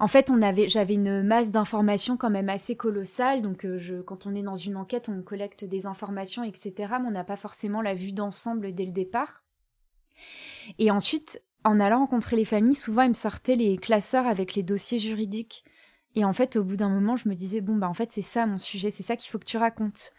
en 0.00 0.06
fait, 0.06 0.30
on 0.30 0.42
avait, 0.42 0.68
j'avais 0.68 0.94
une 0.94 1.22
masse 1.22 1.50
d'informations 1.50 2.16
quand 2.16 2.30
même 2.30 2.48
assez 2.48 2.76
colossale. 2.76 3.42
Donc, 3.42 3.66
quand 4.06 4.26
on 4.26 4.34
est 4.36 4.42
dans 4.42 4.54
une 4.54 4.76
enquête, 4.76 5.08
on 5.08 5.22
collecte 5.22 5.64
des 5.64 5.86
informations, 5.86 6.44
etc. 6.44 6.72
Mais 7.00 7.08
on 7.08 7.10
n'a 7.10 7.24
pas 7.24 7.36
forcément 7.36 7.82
la 7.82 7.94
vue 7.94 8.12
d'ensemble 8.12 8.72
dès 8.74 8.84
le 8.84 8.92
départ. 8.92 9.42
Et 10.78 10.92
ensuite, 10.92 11.42
en 11.64 11.80
allant 11.80 11.98
rencontrer 12.00 12.36
les 12.36 12.44
familles, 12.44 12.76
souvent, 12.76 13.02
ils 13.02 13.08
me 13.08 13.14
sortaient 13.14 13.56
les 13.56 13.76
classeurs 13.76 14.28
avec 14.28 14.54
les 14.54 14.62
dossiers 14.62 15.00
juridiques. 15.00 15.64
Et 16.18 16.24
en 16.24 16.32
fait, 16.32 16.56
au 16.56 16.64
bout 16.64 16.76
d'un 16.76 16.88
moment, 16.88 17.14
je 17.14 17.28
me 17.28 17.34
disais 17.36 17.60
bon 17.60 17.76
bah 17.76 17.88
en 17.88 17.94
fait 17.94 18.10
c'est 18.10 18.22
ça 18.22 18.44
mon 18.44 18.58
sujet, 18.58 18.90
c'est 18.90 19.04
ça 19.04 19.14
qu'il 19.14 19.30
faut 19.30 19.38
que 19.38 19.44
tu 19.44 19.56
racontes, 19.56 20.12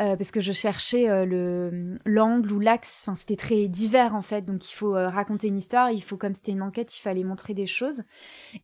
euh, 0.00 0.16
parce 0.16 0.32
que 0.32 0.40
je 0.40 0.50
cherchais 0.50 1.08
euh, 1.08 1.24
le 1.24 2.00
l'angle 2.04 2.50
ou 2.50 2.58
l'axe. 2.58 3.08
C'était 3.14 3.36
très 3.36 3.68
divers 3.68 4.16
en 4.16 4.22
fait, 4.22 4.44
donc 4.44 4.68
il 4.68 4.74
faut 4.74 4.96
euh, 4.96 5.08
raconter 5.08 5.46
une 5.46 5.56
histoire, 5.56 5.92
il 5.92 6.02
faut 6.02 6.16
comme 6.16 6.34
c'était 6.34 6.50
une 6.50 6.62
enquête, 6.62 6.98
il 6.98 7.00
fallait 7.00 7.22
montrer 7.22 7.54
des 7.54 7.68
choses. 7.68 8.02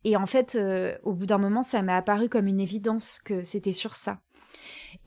Et 0.03 0.17
en 0.17 0.25
fait, 0.25 0.57
au 1.03 1.13
bout 1.13 1.25
d'un 1.25 1.37
moment, 1.37 1.63
ça 1.63 1.81
m'est 1.81 1.93
apparu 1.93 2.27
comme 2.27 2.47
une 2.47 2.59
évidence 2.59 3.21
que 3.23 3.43
c'était 3.43 3.71
sur 3.71 3.95
ça. 3.95 4.19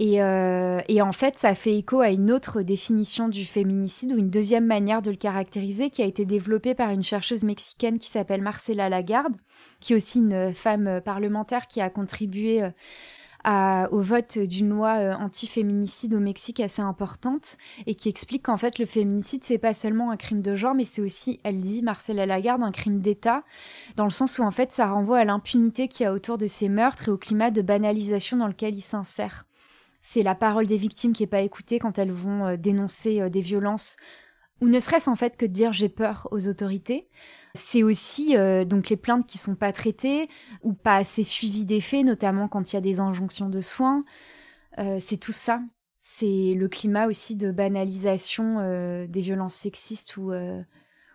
Euh, 0.01 0.81
et, 0.89 1.01
en 1.01 1.13
fait, 1.13 1.39
ça 1.39 1.55
fait 1.55 1.79
écho 1.79 2.01
à 2.01 2.11
une 2.11 2.31
autre 2.31 2.63
définition 2.63 3.29
du 3.29 3.45
féminicide 3.45 4.13
ou 4.13 4.19
une 4.19 4.31
deuxième 4.31 4.67
manière 4.67 5.01
de 5.01 5.11
le 5.11 5.17
caractériser 5.17 5.89
qui 5.89 6.03
a 6.03 6.07
été 6.07 6.25
développée 6.25 6.75
par 6.75 6.91
une 6.91 7.03
chercheuse 7.03 7.45
mexicaine 7.45 7.99
qui 7.99 8.11
s'appelle 8.11 8.43
Marcela 8.43 8.89
Lagarde, 8.89 9.37
qui 9.81 9.95
est 9.95 9.97
aussi 9.97 10.19
une 10.19 10.53
femme 10.55 11.01
parlementaire 11.03 11.67
qui 11.67 11.81
a 11.81 11.89
contribué 11.89 12.63
euh, 13.47 13.89
au 13.91 14.01
vote 14.01 14.39
d'une 14.39 14.71
loi 14.71 14.97
euh, 14.99 15.15
anti-féminicide 15.15 16.15
au 16.15 16.21
Mexique 16.21 16.61
assez 16.61 16.83
importante 16.83 17.59
et 17.87 17.95
qui 17.95 18.09
explique 18.09 18.45
qu'en 18.45 18.57
fait 18.57 18.79
le 18.79 18.87
féminicide 18.87 19.45
c'est 19.45 19.59
pas 19.59 19.73
seulement 19.73 20.11
un 20.11 20.17
crime 20.17 20.43
de 20.43 20.55
genre 20.55 20.75
mais 20.75 20.85
c'est 20.85 21.03
aussi, 21.03 21.41
elle 21.45 21.61
dit 21.61 21.83
Marcela 21.83 22.27
Lagarde, 22.27 22.63
un 22.63 22.73
crime 22.73 23.01
d'État 23.01 23.43
dans 23.97 24.05
le 24.05 24.11
sens 24.11 24.39
où 24.39 24.43
en 24.43 24.51
fait 24.51 24.73
ça 24.73 24.89
renvoie 24.89 25.19
à 25.19 25.25
l'impunité 25.25 25.89
qu'il 25.89 26.05
y 26.05 26.07
a 26.07 26.13
autour 26.13 26.39
de 26.39 26.47
ces 26.47 26.69
meurtres 26.69 27.09
et 27.09 27.13
au 27.13 27.19
climat 27.19 27.51
de 27.51 27.63
banalisation 27.63 28.37
dans 28.37 28.49
lequel 28.49 28.75
il 28.75 28.83
s'insère 28.83 29.47
c'est 30.09 30.23
la 30.23 30.37
parole 30.37 30.67
des 30.67 30.77
victimes 30.77 31.13
qui 31.13 31.25
est 31.25 31.27
pas 31.27 31.41
écoutée 31.41 31.81
quand 31.81 31.99
elles 31.99 32.13
vont 32.13 32.47
euh, 32.47 32.57
dénoncer 32.57 33.21
euh, 33.21 33.29
des 33.29 33.41
violences 33.41 33.97
ou 34.61 34.69
ne 34.69 34.81
serait-ce 34.81 35.11
en 35.11 35.17
fait 35.17 35.37
que 35.37 35.47
de 35.47 35.53
dire 35.53 35.73
j'ai 35.73 35.89
peur 35.89 36.29
aux 36.31 36.49
autorités. 36.49 37.09
C'est 37.55 37.83
aussi 37.83 38.37
euh, 38.37 38.65
donc 38.65 38.89
les 38.89 38.97
plaintes 38.97 39.27
qui 39.27 39.39
sont 39.39 39.55
pas 39.55 39.73
traitées 39.73 40.29
ou 40.63 40.73
pas 40.73 40.97
assez 40.97 41.25
suivies 41.25 41.65
des 41.65 41.81
faits, 41.81 42.05
notamment 42.05 42.49
quand 42.49 42.73
il 42.73 42.77
y 42.77 42.79
a 42.79 42.83
des 42.83 43.01
injonctions 43.01 43.49
de 43.49 43.61
soins. 43.61 44.05
c'est 44.99 45.19
tout 45.19 45.33
ça. 45.33 45.61
C'est 46.03 46.55
le 46.55 46.69
climat 46.69 47.07
aussi 47.07 47.35
de 47.35 47.51
banalisation 47.51 48.61
des 49.07 49.21
violences 49.21 49.55
sexistes 49.55 50.17
où, 50.17 50.33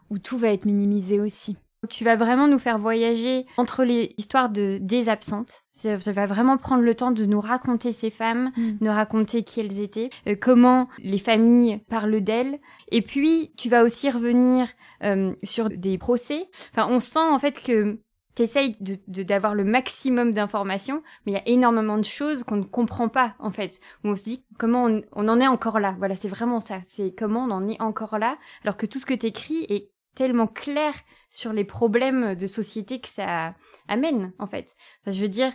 où 0.09 0.19
tout 0.19 0.37
va 0.37 0.49
être 0.49 0.65
minimisé 0.65 1.19
aussi. 1.19 1.55
Tu 1.89 2.03
vas 2.03 2.15
vraiment 2.15 2.47
nous 2.47 2.59
faire 2.59 2.77
voyager 2.77 3.47
entre 3.57 3.83
les 3.83 4.13
histoires 4.17 4.49
de 4.49 4.77
des 4.79 5.09
absentes. 5.09 5.63
Ça 5.71 5.95
va 5.95 6.27
vraiment 6.27 6.57
prendre 6.57 6.83
le 6.83 6.93
temps 6.93 7.09
de 7.09 7.25
nous 7.25 7.41
raconter 7.41 7.91
ces 7.91 8.11
femmes, 8.11 8.51
Mm. 8.55 8.71
nous 8.81 8.91
raconter 8.91 9.43
qui 9.43 9.61
elles 9.61 9.79
étaient, 9.79 10.11
euh, 10.27 10.35
comment 10.39 10.87
les 10.99 11.17
familles 11.17 11.79
parlent 11.89 12.21
d'elles. 12.21 12.59
Et 12.91 13.01
puis, 13.01 13.51
tu 13.57 13.67
vas 13.67 13.83
aussi 13.83 14.11
revenir 14.11 14.67
euh, 15.03 15.33
sur 15.41 15.69
des 15.69 15.97
procès. 15.97 16.47
Enfin, 16.71 16.87
on 16.87 16.99
sent 16.99 17.17
en 17.19 17.39
fait 17.39 17.59
que 17.59 17.97
t'essayes 18.35 18.77
de 18.79 18.97
de- 19.07 19.23
d'avoir 19.23 19.55
le 19.55 19.63
maximum 19.63 20.33
d'informations, 20.33 21.01
mais 21.25 21.31
il 21.31 21.35
y 21.35 21.39
a 21.39 21.47
énormément 21.49 21.97
de 21.97 22.03
choses 22.05 22.43
qu'on 22.43 22.55
ne 22.57 22.63
comprend 22.63 23.09
pas 23.09 23.33
en 23.39 23.51
fait. 23.51 23.79
Où 24.03 24.09
on 24.09 24.15
se 24.15 24.23
dit 24.23 24.45
comment 24.59 24.85
on, 24.85 25.01
on 25.13 25.27
en 25.27 25.39
est 25.39 25.47
encore 25.47 25.79
là? 25.79 25.95
Voilà, 25.97 26.15
c'est 26.15 26.29
vraiment 26.29 26.59
ça. 26.59 26.79
C'est 26.85 27.13
comment 27.17 27.45
on 27.45 27.51
en 27.51 27.67
est 27.67 27.81
encore 27.81 28.19
là, 28.19 28.37
alors 28.63 28.77
que 28.77 28.85
tout 28.85 28.99
ce 28.99 29.05
que 29.07 29.15
t'écris 29.15 29.65
est 29.67 29.89
tellement 30.15 30.47
clair 30.47 30.93
sur 31.29 31.53
les 31.53 31.63
problèmes 31.63 32.35
de 32.35 32.47
société 32.47 32.99
que 32.99 33.07
ça 33.07 33.55
amène 33.87 34.33
en 34.39 34.47
fait. 34.47 34.75
Enfin, 35.01 35.15
je 35.15 35.21
veux 35.21 35.29
dire, 35.29 35.53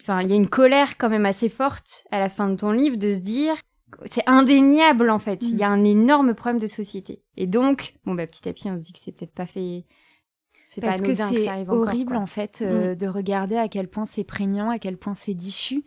enfin, 0.00 0.22
il 0.22 0.30
y 0.30 0.32
a 0.32 0.36
une 0.36 0.48
colère 0.48 0.96
quand 0.98 1.10
même 1.10 1.26
assez 1.26 1.48
forte 1.48 2.06
à 2.10 2.18
la 2.18 2.28
fin 2.28 2.48
de 2.48 2.56
ton 2.56 2.70
livre 2.70 2.96
de 2.96 3.14
se 3.14 3.20
dire 3.20 3.56
c'est 4.04 4.24
indéniable 4.26 5.10
en 5.10 5.18
fait. 5.18 5.42
Il 5.42 5.56
y 5.56 5.62
a 5.62 5.68
un 5.68 5.84
énorme 5.84 6.34
problème 6.34 6.60
de 6.60 6.66
société. 6.66 7.22
Et 7.36 7.46
donc, 7.46 7.94
bon 8.04 8.14
bah 8.14 8.26
petit 8.26 8.48
à 8.48 8.52
petit, 8.52 8.70
on 8.70 8.78
se 8.78 8.82
dit 8.82 8.92
que 8.92 8.98
c'est 9.00 9.12
peut-être 9.12 9.34
pas 9.34 9.46
fait. 9.46 9.84
C'est 10.68 10.80
pas 10.80 10.88
Parce 10.88 11.02
que 11.02 11.14
c'est 11.14 11.48
encore, 11.48 11.78
horrible 11.78 12.16
en 12.16 12.26
fait 12.26 12.60
euh, 12.60 12.94
de 12.94 13.06
regarder 13.06 13.56
à 13.56 13.68
quel 13.68 13.88
point 13.88 14.04
c'est 14.04 14.24
prégnant, 14.24 14.70
à 14.70 14.78
quel 14.78 14.98
point 14.98 15.14
c'est 15.14 15.34
diffus. 15.34 15.84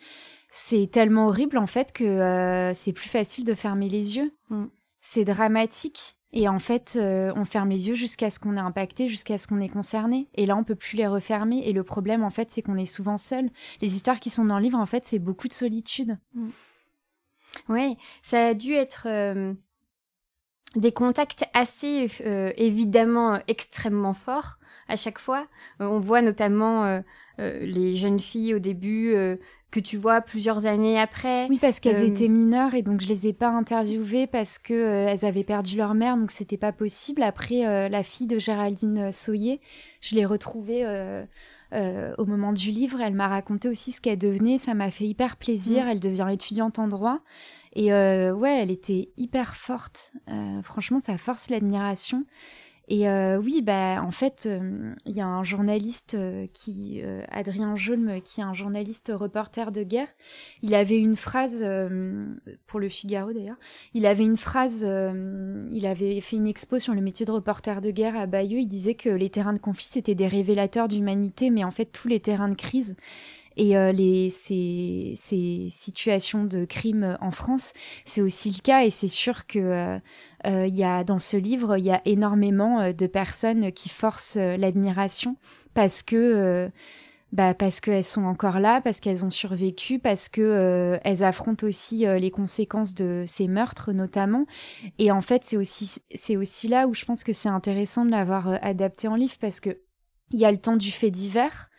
C'est 0.49 0.89
tellement 0.89 1.27
horrible 1.27 1.57
en 1.57 1.67
fait 1.67 1.91
que 1.91 2.03
euh, 2.03 2.73
c'est 2.73 2.93
plus 2.93 3.09
facile 3.09 3.45
de 3.45 3.53
fermer 3.53 3.89
les 3.89 4.17
yeux. 4.17 4.31
Mm. 4.49 4.65
C'est 5.01 5.25
dramatique. 5.25 6.18
Et 6.31 6.47
en 6.47 6.59
fait, 6.59 6.95
euh, 6.95 7.33
on 7.35 7.43
ferme 7.43 7.69
les 7.69 7.89
yeux 7.89 7.95
jusqu'à 7.95 8.29
ce 8.29 8.39
qu'on 8.39 8.55
est 8.55 8.61
impacté, 8.61 9.07
jusqu'à 9.07 9.37
ce 9.37 9.47
qu'on 9.47 9.59
est 9.59 9.69
concerné. 9.69 10.27
Et 10.35 10.45
là, 10.45 10.55
on 10.55 10.63
peut 10.63 10.75
plus 10.75 10.95
les 10.95 11.07
refermer. 11.07 11.67
Et 11.67 11.73
le 11.73 11.83
problème, 11.83 12.23
en 12.23 12.29
fait, 12.29 12.51
c'est 12.51 12.61
qu'on 12.61 12.77
est 12.77 12.85
souvent 12.85 13.17
seul. 13.17 13.49
Les 13.81 13.95
histoires 13.95 14.19
qui 14.19 14.29
sont 14.29 14.45
dans 14.45 14.57
le 14.57 14.63
livre, 14.63 14.77
en 14.77 14.85
fait, 14.85 15.05
c'est 15.05 15.19
beaucoup 15.19 15.47
de 15.47 15.53
solitude. 15.53 16.17
Oui, 17.67 17.97
ça 18.21 18.47
a 18.47 18.53
dû 18.53 18.73
être 18.73 19.07
euh, 19.07 19.53
des 20.75 20.91
contacts 20.91 21.45
assez 21.53 22.11
euh, 22.21 22.53
évidemment 22.57 23.41
extrêmement 23.47 24.13
forts 24.13 24.58
à 24.89 24.95
chaque 24.95 25.19
fois. 25.19 25.47
Euh, 25.79 25.85
on 25.85 25.99
voit 25.99 26.21
notamment 26.21 26.83
euh, 26.83 26.99
euh, 27.39 27.59
les 27.61 27.95
jeunes 27.95 28.19
filles 28.19 28.53
au 28.53 28.59
début 28.59 29.15
que 29.71 29.79
tu 29.79 29.97
vois 29.97 30.21
plusieurs 30.21 30.65
années 30.65 30.99
après. 30.99 31.47
Oui, 31.47 31.59
parce 31.61 31.79
qu'elles 31.79 32.03
étaient 32.03 32.27
mineures 32.27 32.73
et 32.73 32.81
donc 32.81 33.01
je 33.01 33.07
les 33.07 33.27
ai 33.27 33.33
pas 33.33 33.49
interviewées 33.49 34.27
parce 34.27 34.59
que 34.59 35.07
elles 35.07 35.25
avaient 35.25 35.43
perdu 35.43 35.77
leur 35.77 35.93
mère, 35.93 36.17
donc 36.17 36.31
c'était 36.31 36.57
pas 36.57 36.71
possible. 36.71 37.23
Après, 37.23 37.89
la 37.89 38.03
fille 38.03 38.27
de 38.27 38.39
Géraldine 38.39 39.11
Soyer, 39.11 39.61
je 40.01 40.15
l'ai 40.15 40.25
retrouvée 40.25 40.83
euh, 41.71 42.15
au 42.17 42.25
moment 42.25 42.51
du 42.51 42.71
livre. 42.71 42.99
Elle 42.99 43.13
m'a 43.13 43.27
raconté 43.27 43.69
aussi 43.69 43.91
ce 43.91 44.01
qu'elle 44.01 44.17
devenait. 44.17 44.57
Ça 44.57 44.73
m'a 44.73 44.89
fait 44.89 45.05
hyper 45.05 45.37
plaisir. 45.37 45.85
Mm. 45.85 45.87
Elle 45.89 45.99
devient 45.99 46.27
étudiante 46.31 46.79
en 46.79 46.87
droit. 46.87 47.19
Et 47.73 47.93
euh, 47.93 48.33
ouais, 48.33 48.61
elle 48.61 48.71
était 48.71 49.09
hyper 49.17 49.55
forte. 49.55 50.13
Euh, 50.29 50.63
franchement, 50.63 50.99
ça 50.99 51.17
force 51.17 51.51
l'admiration. 51.51 52.25
Et 52.91 53.07
euh, 53.07 53.37
oui, 53.37 53.61
bah 53.61 54.01
en 54.03 54.09
fait, 54.09 54.47
euh, 54.47 54.95
il 55.05 55.15
y 55.15 55.21
a 55.21 55.27
un 55.27 55.43
journaliste 55.43 56.15
euh, 56.15 56.47
qui, 56.55 57.03
Adrien 57.31 57.75
Jolme, 57.75 58.19
qui 58.21 58.41
est 58.41 58.43
un 58.43 58.55
journaliste 58.55 59.11
reporter 59.13 59.71
de 59.71 59.83
guerre. 59.83 60.07
Il 60.63 60.73
avait 60.73 60.97
une 60.97 61.15
phrase 61.15 61.63
pour 62.65 62.79
le 62.79 62.89
Figaro 62.89 63.31
d'ailleurs. 63.31 63.57
Il 63.93 64.07
avait 64.07 64.23
une 64.23 64.37
phrase. 64.37 64.81
il 64.81 65.85
avait 65.85 66.19
fait 66.21 66.37
une 66.37 66.47
expo 66.47 66.79
sur 66.79 66.95
le 66.95 67.01
métier 67.01 67.25
de 67.25 67.31
reporter 67.31 67.81
de 67.81 67.91
guerre 67.91 68.17
à 68.17 68.25
Bayeux. 68.25 68.59
Il 68.59 68.67
disait 68.67 68.95
que 68.95 69.09
les 69.09 69.29
terrains 69.29 69.53
de 69.53 69.59
conflit 69.59 69.85
c'était 69.85 70.15
des 70.15 70.27
révélateurs 70.27 70.87
d'humanité, 70.87 71.51
mais 71.51 71.63
en 71.63 71.71
fait 71.71 71.85
tous 71.85 72.07
les 72.07 72.19
terrains 72.19 72.49
de 72.49 72.55
crise 72.55 72.95
et 73.59 73.77
euh, 73.77 74.29
ces, 74.29 75.67
situations 75.69 76.45
de 76.45 76.65
crime 76.65 77.17
en 77.21 77.31
France, 77.31 77.73
c'est 78.05 78.21
aussi 78.21 78.51
le 78.51 78.61
cas 78.61 78.83
et 78.83 78.89
c'est 78.89 79.07
sûr 79.07 79.45
que 79.45 79.59
euh, 79.59 79.99
euh, 80.47 80.67
y 80.67 80.83
a 80.83 81.03
dans 81.03 81.19
ce 81.19 81.37
livre 81.37 81.77
il 81.77 81.85
y 81.85 81.91
a 81.91 82.01
énormément 82.05 82.79
euh, 82.79 82.93
de 82.93 83.05
personnes 83.05 83.71
qui 83.71 83.89
forcent 83.89 84.37
euh, 84.37 84.55
l'admiration 84.55 85.35
parce 85.73 86.01
que 86.01 86.15
euh, 86.15 86.69
bah 87.31 87.53
parce 87.53 87.79
qu'elles 87.79 88.03
sont 88.03 88.23
encore 88.23 88.59
là, 88.59 88.81
parce 88.81 88.99
qu'elles 88.99 89.23
ont 89.23 89.29
survécu, 89.29 89.99
parce 89.99 90.29
que 90.29 90.41
euh, 90.41 90.97
elles 91.03 91.23
affrontent 91.23 91.65
aussi 91.65 92.07
euh, 92.07 92.17
les 92.17 92.31
conséquences 92.31 92.95
de 92.95 93.23
ces 93.27 93.47
meurtres 93.47 93.91
notamment. 93.93 94.45
Et 94.97 95.11
en 95.11 95.21
fait, 95.21 95.43
c'est 95.43 95.57
aussi 95.57 96.01
c'est 96.15 96.37
aussi 96.37 96.67
là 96.67 96.87
où 96.87 96.93
je 96.95 97.05
pense 97.05 97.23
que 97.23 97.33
c'est 97.33 97.49
intéressant 97.49 98.05
de 98.05 98.11
l'avoir 98.11 98.49
euh, 98.49 98.57
adapté 98.61 99.07
en 99.07 99.15
livre 99.15 99.35
parce 99.39 99.59
que 99.59 99.77
il 100.31 100.39
y 100.39 100.45
a 100.45 100.51
le 100.51 100.57
temps 100.57 100.77
du 100.77 100.91
fait 100.91 101.11
divers 101.11 101.69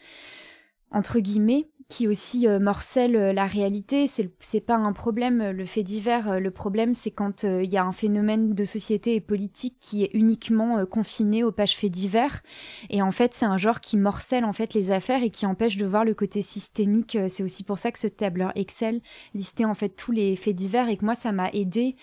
entre 0.92 1.20
guillemets 1.20 1.68
qui 1.90 2.06
aussi 2.06 2.46
euh, 2.46 2.60
morcelle 2.60 3.16
euh, 3.16 3.32
la 3.34 3.46
réalité. 3.46 4.06
C'est 4.06 4.60
pas 4.60 4.76
un 4.76 4.92
problème 4.92 5.50
le 5.50 5.66
fait 5.66 5.82
divers. 5.82 6.30
euh, 6.30 6.38
le 6.38 6.50
problème 6.50 6.94
c'est 6.94 7.10
quand 7.10 7.42
il 7.42 7.68
y 7.68 7.76
a 7.76 7.84
un 7.84 7.92
phénomène 7.92 8.54
de 8.54 8.64
société 8.64 9.16
et 9.16 9.20
politique 9.20 9.76
qui 9.80 10.04
est 10.04 10.10
uniquement 10.14 10.86
confiné 10.86 11.42
aux 11.42 11.50
pages 11.50 11.76
faits 11.76 11.90
divers. 11.90 12.42
Et 12.88 13.02
en 13.02 13.10
fait 13.10 13.34
c'est 13.34 13.44
un 13.44 13.56
genre 13.58 13.80
qui 13.80 13.96
morcelle 13.96 14.44
en 14.44 14.52
fait 14.52 14.72
les 14.72 14.92
affaires 14.92 15.22
et 15.22 15.30
qui 15.30 15.44
empêche 15.44 15.76
de 15.76 15.84
voir 15.84 16.04
le 16.04 16.14
côté 16.14 16.40
systémique. 16.40 17.18
C'est 17.28 17.42
aussi 17.42 17.64
pour 17.64 17.78
ça 17.78 17.90
que 17.90 17.98
ce 17.98 18.06
tableur 18.06 18.52
Excel 18.54 19.00
listait 19.34 19.64
en 19.64 19.74
fait 19.74 19.90
tous 19.90 20.12
les 20.12 20.36
faits 20.36 20.54
divers 20.54 20.88
et 20.88 20.96
que 20.96 21.04
moi 21.04 21.14
ça 21.16 21.32
m'a 21.32 21.50
aidé. 21.50 21.96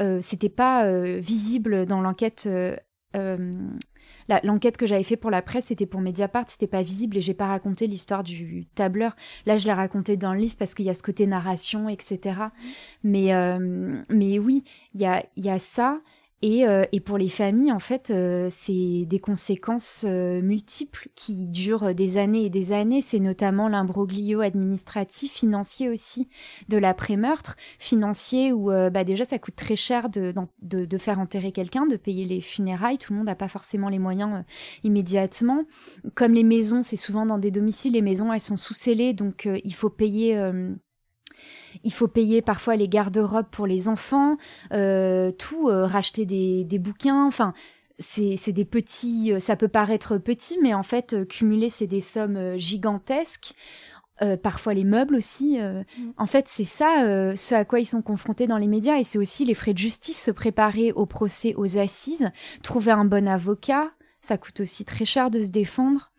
Euh, 0.00 0.18
C'était 0.20 0.48
pas 0.48 0.90
visible 1.18 1.84
dans 1.86 2.00
l'enquête. 2.00 2.48
L'enquête 4.28 4.76
que 4.76 4.86
j'avais 4.86 5.02
fait 5.02 5.16
pour 5.16 5.30
la 5.30 5.42
presse, 5.42 5.66
c'était 5.66 5.86
pour 5.86 6.00
Mediapart, 6.00 6.44
c'était 6.48 6.66
pas 6.66 6.82
visible 6.82 7.16
et 7.16 7.20
j'ai 7.20 7.34
pas 7.34 7.46
raconté 7.46 7.86
l'histoire 7.86 8.22
du 8.22 8.66
tableur. 8.74 9.14
Là, 9.46 9.58
je 9.58 9.66
l'ai 9.66 9.72
raconté 9.72 10.16
dans 10.16 10.32
le 10.32 10.40
livre 10.40 10.56
parce 10.58 10.74
qu'il 10.74 10.86
y 10.86 10.90
a 10.90 10.94
ce 10.94 11.02
côté 11.02 11.26
narration, 11.26 11.88
etc. 11.88 12.36
Mais, 13.02 13.34
euh, 13.34 14.02
mais 14.08 14.38
oui, 14.38 14.64
il 14.94 15.00
y 15.00 15.06
a, 15.06 15.24
il 15.36 15.44
y 15.44 15.50
a 15.50 15.58
ça. 15.58 16.00
Et, 16.42 16.66
euh, 16.66 16.84
et 16.92 17.00
pour 17.00 17.16
les 17.16 17.30
familles, 17.30 17.72
en 17.72 17.78
fait, 17.78 18.10
euh, 18.10 18.48
c'est 18.50 19.06
des 19.06 19.18
conséquences 19.18 20.04
euh, 20.06 20.42
multiples 20.42 21.08
qui 21.14 21.48
durent 21.48 21.94
des 21.94 22.18
années 22.18 22.44
et 22.44 22.50
des 22.50 22.72
années. 22.72 23.00
C'est 23.00 23.18
notamment 23.18 23.66
l'imbroglio 23.66 24.40
administratif, 24.40 25.32
financier 25.32 25.88
aussi, 25.88 26.28
de 26.68 26.76
l'après-meurtre. 26.76 27.56
Financier 27.78 28.52
où 28.52 28.70
euh, 28.70 28.90
bah 28.90 29.04
déjà 29.04 29.24
ça 29.24 29.38
coûte 29.38 29.56
très 29.56 29.76
cher 29.76 30.10
de, 30.10 30.34
de, 30.60 30.84
de 30.84 30.98
faire 30.98 31.18
enterrer 31.18 31.50
quelqu'un, 31.50 31.86
de 31.86 31.96
payer 31.96 32.26
les 32.26 32.42
funérailles. 32.42 32.98
Tout 32.98 33.14
le 33.14 33.18
monde 33.18 33.26
n'a 33.26 33.36
pas 33.36 33.48
forcément 33.48 33.88
les 33.88 33.98
moyens 33.98 34.34
euh, 34.34 34.42
immédiatement. 34.82 35.64
Comme 36.14 36.32
les 36.34 36.44
maisons, 36.44 36.82
c'est 36.82 36.96
souvent 36.96 37.24
dans 37.24 37.38
des 37.38 37.50
domiciles, 37.52 37.94
les 37.94 38.02
maisons 38.02 38.32
elles 38.34 38.40
sont 38.40 38.58
sous 38.58 38.74
scellées, 38.74 39.14
donc 39.14 39.46
euh, 39.46 39.58
il 39.64 39.74
faut 39.74 39.88
payer. 39.90 40.38
Il 41.82 41.92
faut 41.92 42.08
payer 42.08 42.42
parfois 42.42 42.76
les 42.76 42.88
garde-robes 42.88 43.48
pour 43.50 43.66
les 43.66 43.88
enfants, 43.88 44.36
euh, 44.72 45.30
tout, 45.32 45.68
euh, 45.68 45.86
racheter 45.86 46.26
des, 46.26 46.64
des 46.64 46.78
bouquins, 46.78 47.26
enfin, 47.26 47.52
c'est 47.98 48.52
des 48.52 48.64
petits, 48.64 49.32
euh, 49.32 49.38
ça 49.40 49.56
peut 49.56 49.68
paraître 49.68 50.18
petit, 50.18 50.58
mais 50.62 50.74
en 50.74 50.82
fait, 50.82 51.26
cumuler, 51.28 51.68
c'est 51.68 51.86
des 51.86 52.00
sommes 52.00 52.56
gigantesques. 52.56 53.54
Euh, 54.22 54.36
parfois 54.36 54.74
les 54.74 54.84
meubles 54.84 55.16
aussi. 55.16 55.60
euh, 55.60 55.82
Mm. 55.98 56.10
En 56.18 56.26
fait, 56.26 56.46
c'est 56.48 56.64
ça 56.64 57.02
euh, 57.04 57.34
ce 57.34 57.52
à 57.52 57.64
quoi 57.64 57.80
ils 57.80 57.84
sont 57.84 58.00
confrontés 58.00 58.46
dans 58.46 58.58
les 58.58 58.68
médias, 58.68 58.96
et 58.98 59.04
c'est 59.04 59.18
aussi 59.18 59.44
les 59.44 59.54
frais 59.54 59.72
de 59.72 59.78
justice, 59.78 60.22
se 60.22 60.30
préparer 60.30 60.92
au 60.92 61.04
procès, 61.04 61.54
aux 61.56 61.78
assises, 61.78 62.30
trouver 62.62 62.92
un 62.92 63.04
bon 63.04 63.26
avocat. 63.26 63.90
Ça 64.20 64.38
coûte 64.38 64.60
aussi 64.60 64.84
très 64.84 65.04
cher 65.04 65.30
de 65.30 65.42
se 65.42 65.48
défendre. 65.48 66.12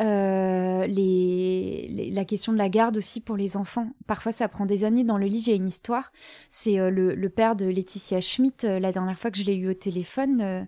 Euh, 0.00 0.86
les, 0.86 1.88
les- 1.90 2.10
la 2.12 2.24
question 2.24 2.52
de 2.52 2.58
la 2.58 2.68
garde 2.68 2.96
aussi 2.96 3.20
pour 3.20 3.36
les 3.36 3.56
enfants. 3.56 3.90
Parfois, 4.06 4.30
ça 4.32 4.46
prend 4.48 4.64
des 4.64 4.84
années. 4.84 5.02
Dans 5.02 5.18
le 5.18 5.26
livre, 5.26 5.44
il 5.48 5.50
y 5.50 5.52
a 5.54 5.56
une 5.56 5.66
histoire. 5.66 6.12
C'est 6.48 6.78
euh, 6.78 6.88
le, 6.90 7.14
le 7.14 7.28
père 7.28 7.56
de 7.56 7.66
Laetitia 7.66 8.20
Schmidt. 8.20 8.64
Euh, 8.66 8.78
la 8.78 8.92
dernière 8.92 9.18
fois 9.18 9.30
que 9.32 9.38
je 9.38 9.44
l'ai 9.44 9.56
eu 9.56 9.68
au 9.70 9.74
téléphone, 9.74 10.66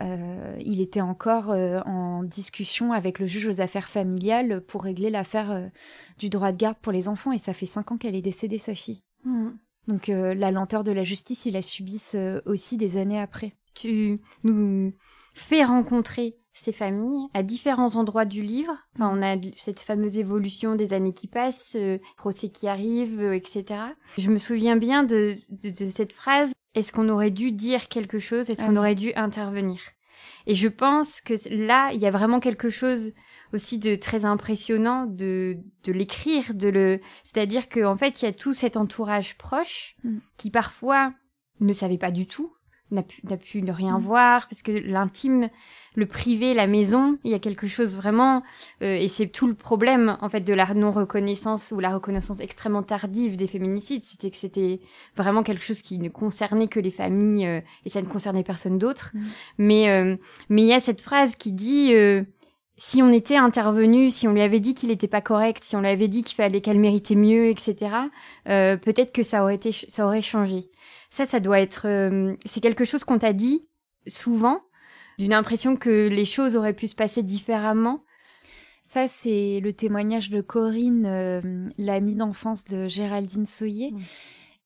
il 0.00 0.80
était 0.82 1.00
encore 1.00 1.48
en 1.48 2.22
discussion 2.22 2.92
avec 2.92 3.18
le 3.18 3.26
juge 3.26 3.46
aux 3.46 3.60
affaires 3.62 3.88
familiales 3.88 4.60
pour 4.60 4.82
régler 4.84 5.08
l'affaire 5.08 5.70
du 6.18 6.28
droit 6.28 6.52
de 6.52 6.58
garde 6.58 6.76
pour 6.82 6.92
les 6.92 7.08
enfants. 7.08 7.32
Et 7.32 7.38
ça 7.38 7.54
fait 7.54 7.64
cinq 7.64 7.92
ans 7.92 7.96
qu'elle 7.96 8.14
est 8.14 8.20
décédée, 8.20 8.58
sa 8.58 8.74
fille. 8.74 9.00
Hmm. 9.24 9.52
Donc 9.88 10.08
la 10.08 10.50
lenteur 10.50 10.84
de 10.84 10.92
la 10.92 11.02
justice, 11.02 11.46
ils 11.46 11.54
la 11.54 11.62
subissent 11.62 12.16
aussi 12.44 12.76
des 12.76 12.98
années 12.98 13.18
après. 13.18 13.54
tu 13.72 14.20
nous 14.44 14.92
fais 15.34 15.64
rencontrer 15.64 16.36
ces 16.56 16.72
familles 16.72 17.26
à 17.34 17.42
différents 17.42 17.96
endroits 17.96 18.24
du 18.24 18.42
livre. 18.42 18.72
Enfin, 18.96 19.10
on 19.16 19.22
a 19.22 19.36
cette 19.56 19.80
fameuse 19.80 20.18
évolution 20.18 20.74
des 20.74 20.92
années 20.92 21.12
qui 21.12 21.28
passent, 21.28 21.74
euh, 21.76 21.98
procès 22.16 22.48
qui 22.48 22.66
arrivent, 22.66 23.20
euh, 23.20 23.34
etc. 23.34 23.64
Je 24.18 24.30
me 24.30 24.38
souviens 24.38 24.76
bien 24.76 25.04
de, 25.04 25.34
de, 25.50 25.70
de 25.70 25.90
cette 25.90 26.12
phrase 26.12 26.52
est-ce 26.74 26.92
qu'on 26.92 27.08
aurait 27.08 27.30
dû 27.30 27.52
dire 27.52 27.88
quelque 27.88 28.18
chose? 28.18 28.50
Est-ce 28.50 28.62
Ah 28.62 28.66
qu'on 28.66 28.72
oui. 28.72 28.78
aurait 28.78 28.94
dû 28.94 29.12
intervenir? 29.14 29.80
Et 30.46 30.54
je 30.54 30.68
pense 30.68 31.20
que 31.22 31.34
là, 31.50 31.90
il 31.92 32.00
y 32.00 32.06
a 32.06 32.10
vraiment 32.10 32.38
quelque 32.38 32.68
chose 32.70 33.12
aussi 33.54 33.78
de 33.78 33.96
très 33.96 34.24
impressionnant 34.26 35.06
de, 35.06 35.56
de 35.84 35.92
l'écrire, 35.92 36.54
de 36.54 36.68
le, 36.68 37.00
c'est-à-dire 37.24 37.68
qu'en 37.68 37.96
fait, 37.96 38.20
il 38.20 38.26
y 38.26 38.28
a 38.28 38.32
tout 38.32 38.52
cet 38.54 38.76
entourage 38.76 39.38
proche 39.38 39.96
Mm. 40.04 40.18
qui 40.36 40.50
parfois 40.50 41.12
ne 41.60 41.72
savait 41.72 41.98
pas 41.98 42.10
du 42.10 42.26
tout 42.26 42.52
n'a 42.90 43.02
pu, 43.02 43.22
pu 43.38 43.62
ne 43.62 43.72
rien 43.72 43.98
mm. 43.98 44.02
voir, 44.02 44.48
parce 44.48 44.62
que 44.62 44.72
l'intime, 44.72 45.48
le 45.96 46.06
privé, 46.06 46.54
la 46.54 46.66
maison, 46.66 47.18
il 47.24 47.30
y 47.30 47.34
a 47.34 47.38
quelque 47.38 47.66
chose 47.66 47.96
vraiment, 47.96 48.42
euh, 48.82 48.96
et 48.96 49.08
c'est 49.08 49.26
tout 49.26 49.46
le 49.46 49.54
problème 49.54 50.16
en 50.20 50.28
fait 50.28 50.40
de 50.40 50.52
la 50.52 50.72
non-reconnaissance 50.74 51.72
ou 51.72 51.80
la 51.80 51.92
reconnaissance 51.92 52.38
extrêmement 52.40 52.82
tardive 52.82 53.36
des 53.36 53.46
féminicides, 53.46 54.02
c'était 54.02 54.30
que 54.30 54.36
c'était 54.36 54.80
vraiment 55.16 55.42
quelque 55.42 55.64
chose 55.64 55.80
qui 55.80 55.98
ne 55.98 56.08
concernait 56.08 56.68
que 56.68 56.80
les 56.80 56.90
familles 56.90 57.46
euh, 57.46 57.60
et 57.84 57.90
ça 57.90 58.02
ne 58.02 58.06
concernait 58.06 58.44
personne 58.44 58.78
d'autre. 58.78 59.12
Mm. 59.14 59.20
Mais 59.58 59.90
euh, 59.90 60.16
mais 60.48 60.62
il 60.62 60.68
y 60.68 60.74
a 60.74 60.80
cette 60.80 61.02
phrase 61.02 61.34
qui 61.34 61.52
dit 61.52 61.92
si 62.78 63.02
on 63.02 63.10
était 63.10 63.36
intervenu, 63.36 64.10
si 64.10 64.28
on 64.28 64.32
lui 64.32 64.42
avait 64.42 64.60
dit 64.60 64.74
qu'il 64.74 64.90
n'était 64.90 65.08
pas 65.08 65.22
correct, 65.22 65.64
si 65.64 65.76
on 65.76 65.80
lui 65.80 65.88
avait 65.88 66.08
dit 66.08 66.22
qu'il 66.22 66.36
fallait 66.36 66.60
qu'elle 66.60 66.78
méritait 66.78 67.14
mieux, 67.14 67.48
etc., 67.48 67.74
peut-être 68.44 69.12
que 69.12 69.22
ça 69.22 69.42
aurait 69.42 69.54
été, 69.54 69.72
ça 69.72 70.06
aurait 70.06 70.20
changé. 70.20 70.68
Ça, 71.10 71.26
ça 71.26 71.40
doit 71.40 71.60
être, 71.60 71.86
c'est 72.44 72.60
quelque 72.60 72.84
chose 72.84 73.04
qu'on 73.04 73.18
t'a 73.18 73.32
dit 73.32 73.68
souvent, 74.06 74.60
d'une 75.18 75.32
impression 75.32 75.76
que 75.76 76.08
les 76.08 76.24
choses 76.24 76.56
auraient 76.56 76.74
pu 76.74 76.88
se 76.88 76.94
passer 76.94 77.22
différemment. 77.22 78.04
Ça, 78.84 79.08
c'est 79.08 79.60
le 79.60 79.72
témoignage 79.72 80.30
de 80.30 80.40
Corinne, 80.40 81.06
euh, 81.06 81.68
l'amie 81.76 82.14
d'enfance 82.14 82.64
de 82.64 82.86
Géraldine 82.86 83.46
Soyer. 83.46 83.90
Mm. 83.90 84.00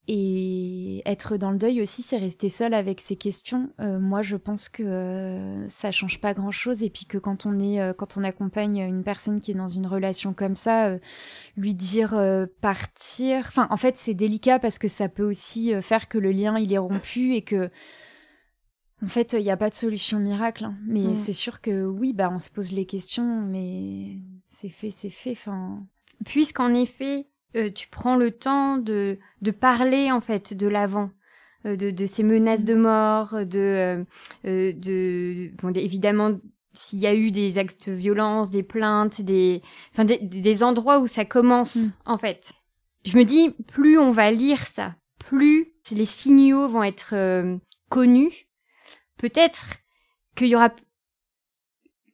Et 0.09 1.03
être 1.07 1.37
dans 1.37 1.51
le 1.53 1.59
deuil 1.59 1.81
aussi, 1.83 2.03
c'est 2.03 2.17
rester 2.17 2.49
seule 2.49 2.75
avec 2.75 3.01
ses 3.01 3.17
questions. 3.17 3.71
Euh, 3.81 4.01
moi, 4.01 4.23
je 4.23 4.37
pense 4.37 4.69
que 4.69 4.83
euh, 4.83 5.69
ça 5.69 5.93
change 5.93 6.21
pas 6.21 6.35
grand-chose. 6.35 6.83
Et 6.83 6.91
puis 6.91 7.05
que 7.05 7.19
quand 7.19 7.47
on 7.47 7.61
est, 7.61 7.95
quand 7.97 8.17
on 8.17 8.25
accompagne 8.25 8.79
une 8.79 9.05
personne 9.05 9.41
qui 9.41 9.53
est 9.53 9.55
dans 9.55 9.69
une 9.69 9.87
relation 9.87 10.33
comme 10.33 10.57
ça, 10.57 10.97
lui 11.57 11.75
dire 11.75 12.21
partir. 12.61 13.45
Enfin, 13.47 13.69
en 13.71 13.77
fait, 13.77 13.97
c'est 13.97 14.15
délicat 14.15 14.59
parce 14.59 14.79
que 14.79 14.89
ça 14.89 15.09
peut 15.09 15.25
aussi 15.25 15.73
faire 15.83 16.09
que 16.09 16.19
le 16.19 16.33
lien 16.33 16.59
il 16.59 16.73
est 16.73 16.79
rompu 16.79 17.35
et 17.35 17.43
que 17.43 17.71
en 19.03 19.09
fait, 19.09 19.33
il 19.33 19.43
n'y 19.43 19.51
a 19.51 19.57
pas 19.57 19.71
de 19.71 19.75
solution 19.75 20.19
miracle, 20.19 20.65
hein. 20.65 20.77
mais 20.87 21.15
c'est 21.15 21.33
sûr 21.33 21.63
que 21.63 21.87
oui, 21.87 22.13
bah 22.13 22.31
on 22.31 22.39
se 22.39 22.51
pose 22.51 22.71
les 22.73 22.85
questions, 22.85 23.41
mais 23.41 24.19
c'est 24.51 24.69
fait, 24.69 24.91
c'est 24.91 25.11
fait. 25.11 25.33
Enfin, 25.33 25.87
puisqu'en 26.27 26.75
effet, 26.75 27.27
euh, 27.57 27.71
tu 27.71 27.89
prends 27.89 28.17
le 28.17 28.31
temps 28.31 28.77
de 28.79 29.19
de 29.43 29.51
parler 29.51 30.11
en 30.11 30.21
fait 30.21 30.55
de 30.55 30.69
l'avant, 30.69 31.11
euh, 31.67 31.77
de, 31.77 31.91
de 31.91 32.07
ces 32.07 32.23
menaces 32.23 32.65
de 32.65 32.75
mort, 32.75 33.45
de 33.45 34.05
euh, 34.45 34.73
de 34.73 35.51
bon, 35.63 35.73
évidemment 35.75 36.39
s'il 36.73 37.01
y 37.01 37.07
a 37.07 37.15
eu 37.15 37.31
des 37.31 37.59
actes 37.59 37.89
de 37.91 37.95
violence, 37.95 38.51
des 38.51 38.63
plaintes, 38.63 39.21
des 39.21 39.63
enfin 39.93 40.05
des, 40.05 40.19
des 40.19 40.63
endroits 40.63 41.01
où 41.01 41.07
ça 41.07 41.25
commence 41.25 41.77
mm. 41.77 41.93
en 42.07 42.19
fait. 42.19 42.53
Je 43.05 43.17
me 43.17 43.25
dis 43.25 43.57
plus 43.67 43.99
on 43.99 44.11
va 44.11 44.31
lire 44.31 44.67
ça, 44.67 44.95
plus 45.19 45.73
les 45.91 46.05
signaux 46.05 46.69
vont 46.69 46.85
être 46.85 47.15
connus 47.89 48.47
peut-être 49.21 49.77
qu'il 50.35 50.49
y 50.49 50.57
aura 50.57 50.71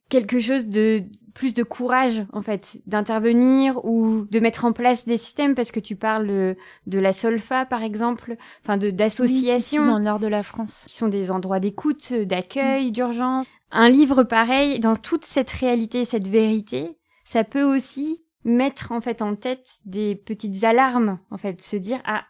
quelque 0.08 0.40
chose 0.40 0.66
de 0.66 1.04
plus 1.36 1.52
de 1.52 1.62
courage 1.62 2.24
en 2.32 2.40
fait 2.40 2.78
d'intervenir 2.86 3.84
ou 3.84 4.26
de 4.30 4.40
mettre 4.40 4.64
en 4.64 4.72
place 4.72 5.04
des 5.04 5.18
systèmes 5.18 5.54
parce 5.54 5.70
que 5.70 5.80
tu 5.80 5.94
parles 5.94 6.26
de, 6.26 6.98
la 6.98 7.12
Solfa 7.12 7.66
par 7.66 7.82
exemple, 7.82 8.36
enfin 8.64 8.78
de 8.78 8.90
d'associations 8.90 9.84
dans 9.84 9.98
le 9.98 10.04
nord 10.04 10.18
de 10.18 10.26
la 10.26 10.42
France 10.42 10.86
qui 10.88 10.96
sont 10.96 11.08
des 11.08 11.30
endroits 11.30 11.60
d'écoute, 11.60 12.14
d'accueil, 12.14 12.90
d'urgence. 12.90 13.46
Un 13.70 13.90
livre 13.90 14.22
pareil 14.22 14.80
dans 14.80 14.96
toute 14.96 15.24
cette 15.24 15.50
réalité, 15.50 16.06
cette 16.06 16.28
vérité, 16.28 16.96
ça 17.24 17.44
peut 17.44 17.64
aussi 17.64 18.22
mettre 18.44 18.92
en 18.92 19.02
fait 19.02 19.20
en 19.20 19.36
tête 19.36 19.66
des 19.84 20.14
petites 20.14 20.64
alarmes 20.64 21.18
en 21.30 21.36
fait, 21.36 21.60
se 21.60 21.76
dire 21.76 22.00
ah 22.06 22.24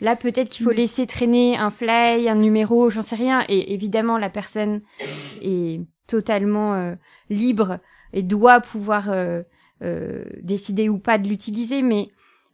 Là, 0.00 0.16
peut-être 0.16 0.48
qu'il 0.48 0.64
faut 0.64 0.72
mm. 0.72 0.76
laisser 0.76 1.06
traîner 1.06 1.56
un 1.56 1.70
fly, 1.70 2.28
un 2.28 2.34
numéro, 2.34 2.90
j'en 2.90 3.02
sais 3.02 3.14
rien. 3.14 3.44
Et 3.48 3.74
évidemment, 3.74 4.18
la 4.18 4.28
personne 4.28 4.82
est 5.40 5.80
totalement 6.08 6.74
euh, 6.74 6.94
libre 7.30 7.78
et 8.14 8.22
doit 8.22 8.60
pouvoir 8.60 9.10
euh, 9.10 9.42
euh, 9.82 10.24
décider 10.42 10.88
ou 10.88 10.98
pas 10.98 11.18
de 11.18 11.28
l'utiliser. 11.28 11.82
Mais 11.82 12.08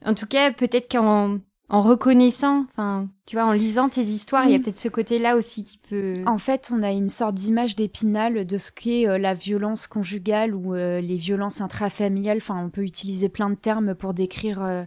en 0.04 0.14
tout 0.14 0.26
cas, 0.26 0.50
peut-être 0.50 0.90
qu'en 0.90 1.38
en 1.68 1.82
reconnaissant, 1.82 2.64
enfin, 2.68 3.08
tu 3.26 3.36
vois, 3.36 3.44
en 3.44 3.52
lisant 3.52 3.88
tes 3.88 4.02
histoires, 4.02 4.44
il 4.44 4.50
y 4.50 4.54
a 4.56 4.58
peut-être 4.58 4.78
ce 4.78 4.88
côté-là 4.88 5.36
aussi 5.36 5.62
qui 5.62 5.78
peut. 5.78 6.14
En 6.26 6.38
fait, 6.38 6.72
on 6.74 6.82
a 6.82 6.90
une 6.90 7.08
sorte 7.08 7.36
d'image 7.36 7.76
d'épinal 7.76 8.44
de 8.44 8.58
ce 8.58 8.72
qu'est 8.72 9.06
la 9.18 9.34
violence 9.34 9.86
conjugale 9.86 10.52
ou 10.52 10.74
les 10.74 11.16
violences 11.16 11.60
intrafamiliales. 11.60 12.38
Enfin, 12.38 12.60
on 12.60 12.70
peut 12.70 12.82
utiliser 12.82 13.28
plein 13.28 13.50
de 13.50 13.54
termes 13.54 13.94
pour 13.94 14.14
décrire 14.14 14.86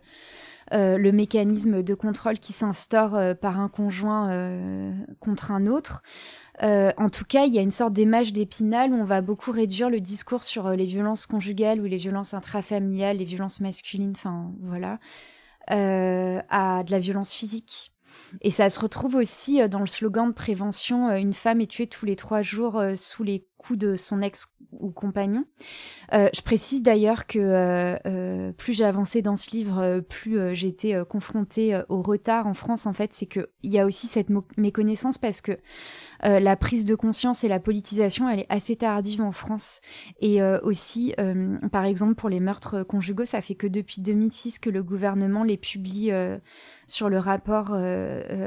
euh, 0.73 0.97
le 0.97 1.11
mécanisme 1.11 1.83
de 1.83 1.93
contrôle 1.93 2.39
qui 2.39 2.53
s'instaure 2.53 3.15
euh, 3.15 3.33
par 3.33 3.59
un 3.59 3.67
conjoint 3.67 4.31
euh, 4.31 4.91
contre 5.19 5.51
un 5.51 5.67
autre. 5.67 6.01
En 6.61 7.09
tout 7.09 7.25
cas, 7.25 7.45
il 7.45 7.53
y 7.53 7.59
a 7.59 7.61
une 7.61 7.71
sorte 7.71 7.93
d'image 7.93 8.33
d'épinal 8.33 8.91
où 8.91 8.95
on 8.95 9.03
va 9.03 9.21
beaucoup 9.21 9.51
réduire 9.51 9.89
le 9.89 9.99
discours 9.99 10.43
sur 10.43 10.69
les 10.71 10.85
violences 10.85 11.25
conjugales 11.25 11.81
ou 11.81 11.85
les 11.85 11.97
violences 11.97 12.33
intrafamiliales, 12.33 13.17
les 13.17 13.25
violences 13.25 13.59
masculines, 13.59 14.13
enfin 14.15 14.51
voilà, 14.61 14.99
à 15.67 16.83
de 16.83 16.91
la 16.91 16.99
violence 16.99 17.33
physique. 17.33 17.91
Et 18.41 18.51
ça 18.51 18.69
se 18.69 18.79
retrouve 18.79 19.15
aussi 19.15 19.67
dans 19.67 19.79
le 19.79 19.87
slogan 19.87 20.29
de 20.29 20.33
prévention 20.33 21.09
Une 21.15 21.33
femme 21.33 21.61
est 21.61 21.71
tuée 21.71 21.87
tous 21.87 22.05
les 22.05 22.15
trois 22.15 22.43
jours 22.43 22.81
sous 22.95 23.23
les 23.23 23.47
coups 23.57 23.79
de 23.79 23.95
son 23.95 24.21
ex 24.21 24.53
ou 24.79 24.91
compagnon. 24.91 25.45
Euh, 26.13 26.29
je 26.33 26.41
précise 26.41 26.81
d'ailleurs 26.81 27.25
que 27.25 27.39
euh, 27.39 27.95
euh, 28.05 28.51
plus 28.53 28.73
j'ai 28.73 28.85
avancé 28.85 29.21
dans 29.21 29.35
ce 29.35 29.51
livre, 29.51 30.01
plus 30.01 30.63
été 30.63 31.01
confrontée 31.09 31.79
au 31.89 32.01
retard 32.01 32.47
en 32.47 32.53
France. 32.53 32.85
En 32.85 32.93
fait, 32.93 33.13
c'est 33.13 33.25
qu'il 33.25 33.47
y 33.63 33.79
a 33.79 33.85
aussi 33.85 34.07
cette 34.07 34.29
méconnaissance 34.57 35.17
parce 35.17 35.41
que 35.41 35.57
la 36.21 36.55
prise 36.55 36.85
de 36.85 36.95
conscience 36.95 37.43
et 37.43 37.49
la 37.49 37.59
politisation, 37.59 38.29
elle 38.29 38.39
est 38.39 38.45
assez 38.49 38.77
tardive 38.77 39.21
en 39.21 39.33
France. 39.33 39.81
Et 40.21 40.41
aussi, 40.41 41.13
par 41.71 41.85
exemple, 41.85 42.15
pour 42.15 42.29
les 42.29 42.39
meurtres 42.39 42.83
conjugaux, 42.83 43.25
ça 43.25 43.41
fait 43.41 43.55
que 43.55 43.67
depuis 43.67 44.01
2006 44.01 44.59
que 44.59 44.69
le 44.69 44.83
gouvernement 44.83 45.43
les 45.43 45.57
publie 45.57 46.11
sur 46.87 47.09
le 47.09 47.19
rapport 47.19 47.73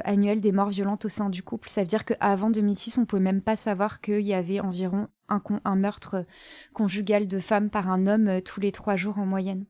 annuel 0.05 0.41
des 0.41 0.53
morts 0.53 0.69
violentes 0.69 1.05
au 1.05 1.09
sein 1.09 1.31
du 1.31 1.43
couple. 1.43 1.69
Ça 1.69 1.83
veut 1.83 1.87
dire 1.87 2.05
qu'avant 2.05 2.51
2006, 2.51 2.99
on 2.99 3.07
pouvait 3.07 3.23
même 3.23 3.43
pas 3.43 3.57
savoir 3.57 4.01
qu'il 4.01 4.21
y 4.21 4.35
avait 4.35 4.61
environ 4.61 5.09
un, 5.29 5.77
meurtre 5.77 6.25
conjugal 6.73 7.29
de 7.29 7.39
femme 7.39 7.71
par 7.71 7.91
un 7.91 8.07
homme 8.07 8.29
euh, 8.29 8.41
tous 8.41 8.61
les 8.61 8.73
trois 8.73 8.97
jours 8.97 9.19
en 9.19 9.27
moyenne. 9.27 9.65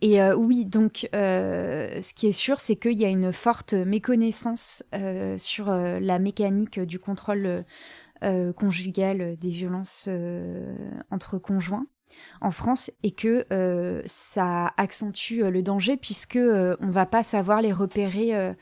Et 0.00 0.22
euh, 0.22 0.34
oui, 0.34 0.64
donc 0.64 1.08
euh, 1.14 2.00
ce 2.00 2.14
qui 2.14 2.26
est 2.28 2.32
sûr, 2.32 2.60
c'est 2.60 2.76
qu'il 2.76 2.98
y 2.98 3.04
a 3.04 3.08
une 3.08 3.32
forte 3.32 3.74
méconnaissance 3.74 4.82
sur 5.36 5.66
la 5.70 6.18
mécanique 6.18 6.80
du 6.80 6.98
contrôle 6.98 7.64
conjugal 8.56 9.36
des 9.38 9.50
violences 9.50 10.08
entre 11.10 11.38
conjoints 11.38 11.86
en 12.40 12.50
France 12.50 12.90
et 13.02 13.10
que 13.10 13.46
ça 14.06 14.72
accentue 14.76 15.42
le 15.42 15.62
danger 15.62 15.96
puisque 15.96 16.38
on 16.38 16.90
va 16.90 17.06
pas 17.06 17.22
savoir 17.22 17.62
les 17.62 17.72
repérer 17.72 18.54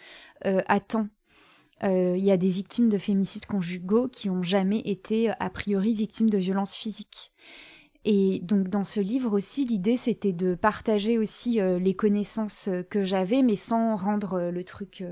à 0.45 0.81
temps 0.81 1.09
euh, 1.85 2.15
il 2.17 2.25
y 2.25 2.31
a 2.31 2.37
des 2.37 2.51
victimes 2.51 2.89
de 2.89 2.99
féminicides 2.99 3.47
conjugaux 3.47 4.09
qui 4.09 4.31
ont 4.31 4.43
jamais 4.43 4.81
été 4.81 5.31
a 5.31 5.51
priori 5.51 5.95
victimes 5.95 6.31
de 6.31 6.39
violences 6.39 6.77
physiques. 6.77 7.33
Et 8.11 8.41
donc 8.43 8.69
dans 8.69 8.85
ce 8.85 9.01
livre 9.01 9.37
aussi, 9.37 9.67
l'idée 9.67 9.99
c'était 9.99 10.33
de 10.33 10.55
partager 10.55 11.19
aussi 11.19 11.61
euh, 11.61 11.79
les 11.79 11.95
connaissances 11.95 12.71
que 12.89 13.05
j'avais, 13.05 13.43
mais 13.43 13.57
sans 13.57 13.97
rendre 13.97 14.35
euh, 14.35 14.51
le 14.51 14.65
truc. 14.65 15.05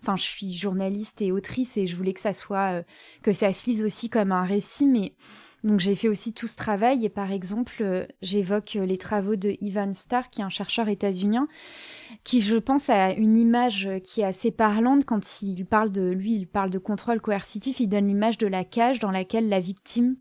Enfin, 0.00 0.14
je 0.16 0.22
suis 0.22 0.56
journaliste 0.56 1.20
et 1.22 1.32
autrice 1.32 1.76
et 1.76 1.88
je 1.88 1.96
voulais 1.96 2.12
que 2.12 2.20
ça 2.20 2.32
soit 2.32 2.84
que 3.22 3.32
ça 3.32 3.52
se 3.52 3.68
lise 3.68 3.82
aussi 3.82 4.08
comme 4.08 4.30
un 4.30 4.44
récit, 4.44 4.86
mais 4.86 5.14
donc 5.66 5.80
j'ai 5.80 5.96
fait 5.96 6.08
aussi 6.08 6.32
tout 6.32 6.46
ce 6.46 6.56
travail 6.56 7.04
et 7.04 7.08
par 7.08 7.32
exemple, 7.32 7.78
euh, 7.80 8.06
j'évoque 8.22 8.76
euh, 8.76 8.86
les 8.86 8.98
travaux 8.98 9.34
de 9.34 9.56
Ivan 9.60 9.92
Starr, 9.92 10.30
qui 10.30 10.40
est 10.40 10.44
un 10.44 10.48
chercheur 10.48 10.88
états-unien, 10.88 11.48
qui 12.22 12.40
je 12.40 12.56
pense 12.56 12.88
a 12.88 13.12
une 13.12 13.36
image 13.36 13.88
qui 14.04 14.20
est 14.20 14.24
assez 14.24 14.52
parlante 14.52 15.04
quand 15.04 15.42
il 15.42 15.66
parle 15.66 15.90
de 15.90 16.08
lui, 16.10 16.36
il 16.36 16.46
parle 16.46 16.70
de 16.70 16.78
contrôle 16.78 17.20
coercitif, 17.20 17.80
il 17.80 17.88
donne 17.88 18.06
l'image 18.06 18.38
de 18.38 18.46
la 18.46 18.64
cage 18.64 19.00
dans 19.00 19.10
laquelle 19.10 19.48
la 19.48 19.58
victime 19.58 20.16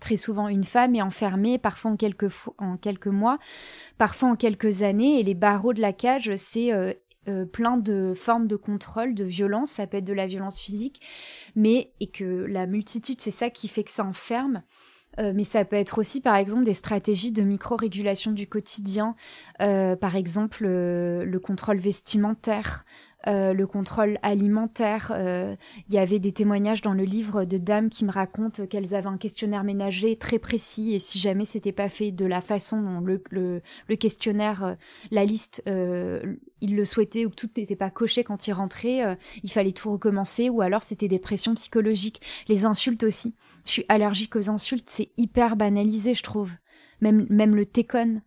très 0.00 0.16
souvent 0.16 0.48
une 0.48 0.64
femme 0.64 0.94
est 0.94 1.02
enfermée, 1.02 1.58
parfois 1.58 1.92
en 1.92 1.96
quelques, 1.96 2.32
en 2.58 2.76
quelques 2.76 3.06
mois, 3.06 3.38
parfois 3.98 4.30
en 4.30 4.36
quelques 4.36 4.82
années, 4.82 5.20
et 5.20 5.22
les 5.22 5.34
barreaux 5.34 5.72
de 5.72 5.80
la 5.80 5.92
cage, 5.92 6.32
c'est 6.36 6.72
euh, 7.28 7.44
plein 7.44 7.76
de 7.76 8.14
formes 8.16 8.46
de 8.46 8.56
contrôle, 8.56 9.14
de 9.14 9.24
violence, 9.24 9.70
ça 9.70 9.86
peut 9.86 9.98
être 9.98 10.04
de 10.04 10.14
la 10.14 10.26
violence 10.26 10.58
physique, 10.58 11.00
mais 11.54 11.92
et 12.00 12.08
que 12.08 12.24
la 12.24 12.66
multitude, 12.66 13.20
c'est 13.20 13.30
ça 13.30 13.50
qui 13.50 13.68
fait 13.68 13.84
que 13.84 13.90
ça 13.90 14.04
enferme. 14.04 14.62
Euh, 15.18 15.32
mais 15.34 15.44
ça 15.44 15.64
peut 15.64 15.76
être 15.76 15.98
aussi, 15.98 16.20
par 16.20 16.36
exemple, 16.36 16.62
des 16.62 16.72
stratégies 16.72 17.32
de 17.32 17.42
micro-régulation 17.42 18.30
du 18.30 18.46
quotidien, 18.46 19.16
euh, 19.60 19.96
par 19.96 20.14
exemple 20.14 20.64
le 20.64 21.38
contrôle 21.38 21.78
vestimentaire, 21.78 22.84
euh, 23.26 23.52
le 23.52 23.66
contrôle 23.66 24.18
alimentaire. 24.22 25.12
Euh, 25.14 25.54
il 25.88 25.94
y 25.94 25.98
avait 25.98 26.18
des 26.18 26.32
témoignages 26.32 26.80
dans 26.80 26.94
le 26.94 27.04
livre 27.04 27.44
de 27.44 27.58
dames 27.58 27.90
qui 27.90 28.06
me 28.06 28.10
racontent 28.10 28.66
qu'elles 28.66 28.94
avaient 28.94 29.08
un 29.08 29.18
questionnaire 29.18 29.62
ménager 29.62 30.16
très 30.16 30.38
précis 30.38 30.94
et 30.94 30.98
si 30.98 31.18
jamais 31.18 31.44
c'était 31.44 31.72
pas 31.72 31.90
fait 31.90 32.12
de 32.12 32.24
la 32.24 32.40
façon 32.40 32.80
dont 32.80 33.00
le, 33.00 33.22
le, 33.30 33.96
questionnaire, 33.96 34.64
euh, 34.64 34.74
la 35.10 35.26
liste, 35.26 35.62
ils 35.66 36.76
le 36.76 36.84
souhaitaient 36.86 37.26
ou 37.26 37.30
que 37.30 37.34
tout 37.34 37.50
n'était 37.58 37.76
pas 37.76 37.90
coché 37.90 38.24
quand 38.24 38.46
ils 38.46 38.52
rentraient, 38.52 39.18
il 39.42 39.50
fallait 39.50 39.72
tout 39.72 39.92
recommencer 39.92 40.48
ou 40.48 40.62
alors 40.62 40.82
c'était 40.82 41.08
des 41.08 41.18
pressions 41.18 41.54
psychologiques. 41.54 42.22
Les 42.48 42.64
insultes 42.64 43.02
aussi. 43.02 43.34
Je 43.66 43.70
suis 43.70 43.84
allergique 43.88 44.34
aux 44.34 44.48
insultes, 44.48 44.88
c'est 44.88 45.10
hyper 45.18 45.56
banalisé, 45.56 46.14
je 46.14 46.22
trouve. 46.22 46.52
Même, 47.02 47.26
même 47.28 47.54
le 47.54 47.66
técon. 47.66 48.20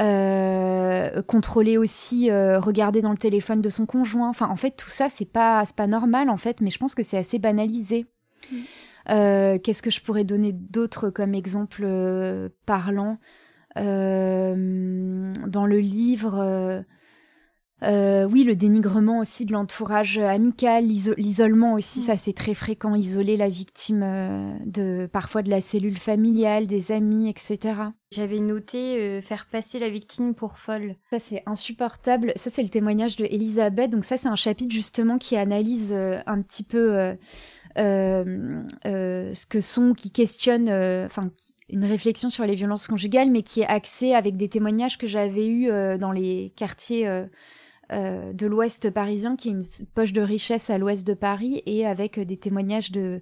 Euh, 0.00 1.20
contrôler 1.22 1.76
aussi, 1.76 2.30
euh, 2.30 2.58
regarder 2.58 3.02
dans 3.02 3.10
le 3.10 3.18
téléphone 3.18 3.60
de 3.60 3.68
son 3.68 3.84
conjoint. 3.84 4.30
Enfin, 4.30 4.48
en 4.48 4.56
fait, 4.56 4.70
tout 4.70 4.88
ça, 4.88 5.10
c'est 5.10 5.30
pas, 5.30 5.62
pas 5.76 5.86
normal, 5.86 6.30
en 6.30 6.38
fait, 6.38 6.60
mais 6.60 6.70
je 6.70 6.78
pense 6.78 6.94
que 6.94 7.02
c'est 7.02 7.18
assez 7.18 7.38
banalisé. 7.38 8.06
Mm. 8.50 8.56
Euh, 9.10 9.58
qu'est-ce 9.58 9.82
que 9.82 9.90
je 9.90 10.00
pourrais 10.00 10.24
donner 10.24 10.52
d'autre 10.52 11.10
comme 11.10 11.34
exemple 11.34 11.86
parlant 12.64 13.18
Dans 13.76 13.82
le 15.66 15.78
livre, 15.78 16.84
euh, 17.82 18.24
oui, 18.24 18.44
le 18.44 18.56
dénigrement 18.56 19.20
aussi 19.20 19.46
de 19.46 19.52
l'entourage 19.52 20.18
amical, 20.18 20.84
l'isolement 20.84 21.74
aussi, 21.74 22.00
mm. 22.00 22.02
ça 22.02 22.16
c'est 22.16 22.32
très 22.32 22.54
fréquent, 22.54 22.94
isoler 22.94 23.36
la 23.36 23.48
victime 23.48 24.02
euh, 24.02 24.52
de 24.66 25.08
parfois 25.10 25.42
de 25.42 25.48
la 25.48 25.60
cellule 25.60 25.96
familiale, 25.96 26.66
des 26.66 26.92
amis, 26.92 27.28
etc. 27.28 27.58
J'avais 28.12 28.40
noté 28.40 28.98
euh, 28.98 29.22
faire 29.22 29.46
passer 29.46 29.78
la 29.78 29.88
victime 29.88 30.34
pour 30.34 30.58
folle. 30.58 30.96
Ça 31.10 31.18
c'est 31.18 31.42
insupportable. 31.46 32.32
Ça 32.36 32.50
c'est 32.50 32.62
le 32.62 32.68
témoignage 32.68 33.16
de 33.16 33.24
Elisabeth. 33.24 33.90
Donc 33.90 34.04
ça 34.04 34.18
c'est 34.18 34.28
un 34.28 34.36
chapitre 34.36 34.74
justement 34.74 35.16
qui 35.16 35.36
analyse 35.36 35.94
un 35.94 36.42
petit 36.42 36.64
peu 36.64 37.16
ce 37.76 39.46
que 39.46 39.60
sont, 39.60 39.94
qui 39.94 40.10
questionne, 40.10 40.68
enfin 41.06 41.30
une 41.72 41.84
réflexion 41.84 42.30
sur 42.30 42.44
les 42.44 42.56
violences 42.56 42.88
conjugales, 42.88 43.30
mais 43.30 43.42
qui 43.42 43.60
est 43.60 43.66
axée 43.66 44.12
avec 44.12 44.36
des 44.36 44.48
témoignages 44.48 44.98
que 44.98 45.06
j'avais 45.06 45.46
eus 45.46 45.68
dans 45.98 46.10
les 46.10 46.52
quartiers 46.56 47.08
euh, 47.92 48.32
de 48.32 48.46
l'Ouest 48.46 48.90
parisien, 48.90 49.36
qui 49.36 49.48
est 49.48 49.52
une 49.52 49.62
poche 49.94 50.12
de 50.12 50.22
richesse 50.22 50.70
à 50.70 50.78
l'Ouest 50.78 51.06
de 51.06 51.14
Paris, 51.14 51.62
et 51.66 51.86
avec 51.86 52.18
des 52.18 52.36
témoignages 52.36 52.90
de, 52.92 53.20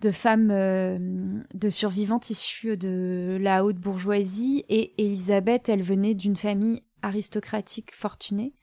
de 0.00 0.10
femmes 0.10 0.50
euh, 0.50 0.98
de 1.54 1.70
survivantes 1.70 2.30
issues 2.30 2.76
de 2.76 3.38
la 3.40 3.64
haute 3.64 3.78
bourgeoisie. 3.78 4.64
Et 4.68 4.92
Elisabeth, 5.02 5.68
elle 5.68 5.82
venait 5.82 6.14
d'une 6.14 6.36
famille 6.36 6.82
aristocratique 7.02 7.92
fortunée. 7.94 8.54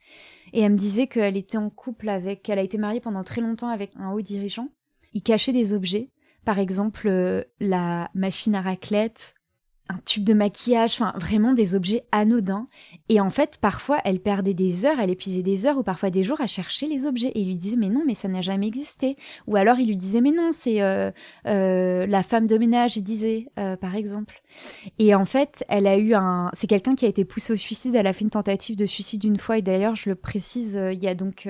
Et 0.53 0.61
elle 0.61 0.73
me 0.73 0.77
disait 0.77 1.07
qu'elle 1.07 1.37
était 1.37 1.57
en 1.57 1.69
couple 1.69 2.09
avec, 2.09 2.49
elle 2.49 2.59
a 2.59 2.63
été 2.63 2.77
mariée 2.77 3.01
pendant 3.01 3.23
très 3.23 3.41
longtemps 3.41 3.69
avec 3.69 3.91
un 3.95 4.11
haut 4.11 4.21
dirigeant. 4.21 4.69
Il 5.13 5.23
cachait 5.23 5.53
des 5.53 5.73
objets, 5.73 6.09
par 6.45 6.59
exemple 6.59 7.07
euh, 7.07 7.43
la 7.59 8.09
machine 8.13 8.55
à 8.55 8.61
raclette, 8.61 9.35
un 9.89 9.97
tube 10.05 10.23
de 10.23 10.33
maquillage, 10.33 10.93
enfin 10.93 11.13
vraiment 11.19 11.53
des 11.53 11.75
objets 11.75 12.03
anodins. 12.11 12.67
Et 13.09 13.19
en 13.19 13.31
fait, 13.31 13.57
parfois, 13.59 13.99
elle 14.05 14.19
perdait 14.19 14.53
des 14.53 14.85
heures, 14.85 14.99
elle 14.99 15.09
épuisait 15.09 15.41
des 15.41 15.65
heures 15.65 15.77
ou 15.77 15.83
parfois 15.83 16.11
des 16.11 16.23
jours 16.23 16.39
à 16.41 16.47
chercher 16.47 16.87
les 16.87 17.05
objets. 17.05 17.29
Et 17.29 17.41
il 17.41 17.47
lui 17.47 17.55
disait 17.55 17.75
mais 17.75 17.89
non, 17.89 18.03
mais 18.05 18.13
ça 18.13 18.27
n'a 18.27 18.41
jamais 18.41 18.67
existé. 18.67 19.17
Ou 19.47 19.55
alors 19.55 19.79
il 19.79 19.87
lui 19.87 19.97
disait 19.97 20.21
mais 20.21 20.31
non, 20.31 20.51
c'est 20.51 20.81
euh, 20.81 21.11
euh, 21.47 22.05
la 22.05 22.21
femme 22.21 22.45
de 22.45 22.57
ménage, 22.57 22.97
il 22.97 23.03
disait 23.03 23.47
euh, 23.57 23.75
par 23.75 23.95
exemple. 23.95 24.41
Et 24.99 25.15
en 25.15 25.25
fait, 25.25 25.65
elle 25.67 25.87
a 25.87 25.97
eu 25.97 26.13
un, 26.13 26.51
c'est 26.53 26.67
quelqu'un 26.67 26.95
qui 26.95 27.05
a 27.05 27.09
été 27.09 27.25
poussé 27.25 27.53
au 27.53 27.57
suicide. 27.57 27.95
Elle 27.95 28.07
a 28.07 28.13
fait 28.13 28.23
une 28.23 28.29
tentative 28.29 28.75
de 28.75 28.85
suicide 28.85 29.23
une 29.23 29.39
fois. 29.39 29.57
Et 29.57 29.63
d'ailleurs, 29.63 29.95
je 29.95 30.09
le 30.09 30.15
précise, 30.15 30.79
il 30.93 31.03
y 31.03 31.07
a 31.07 31.15
donc 31.15 31.47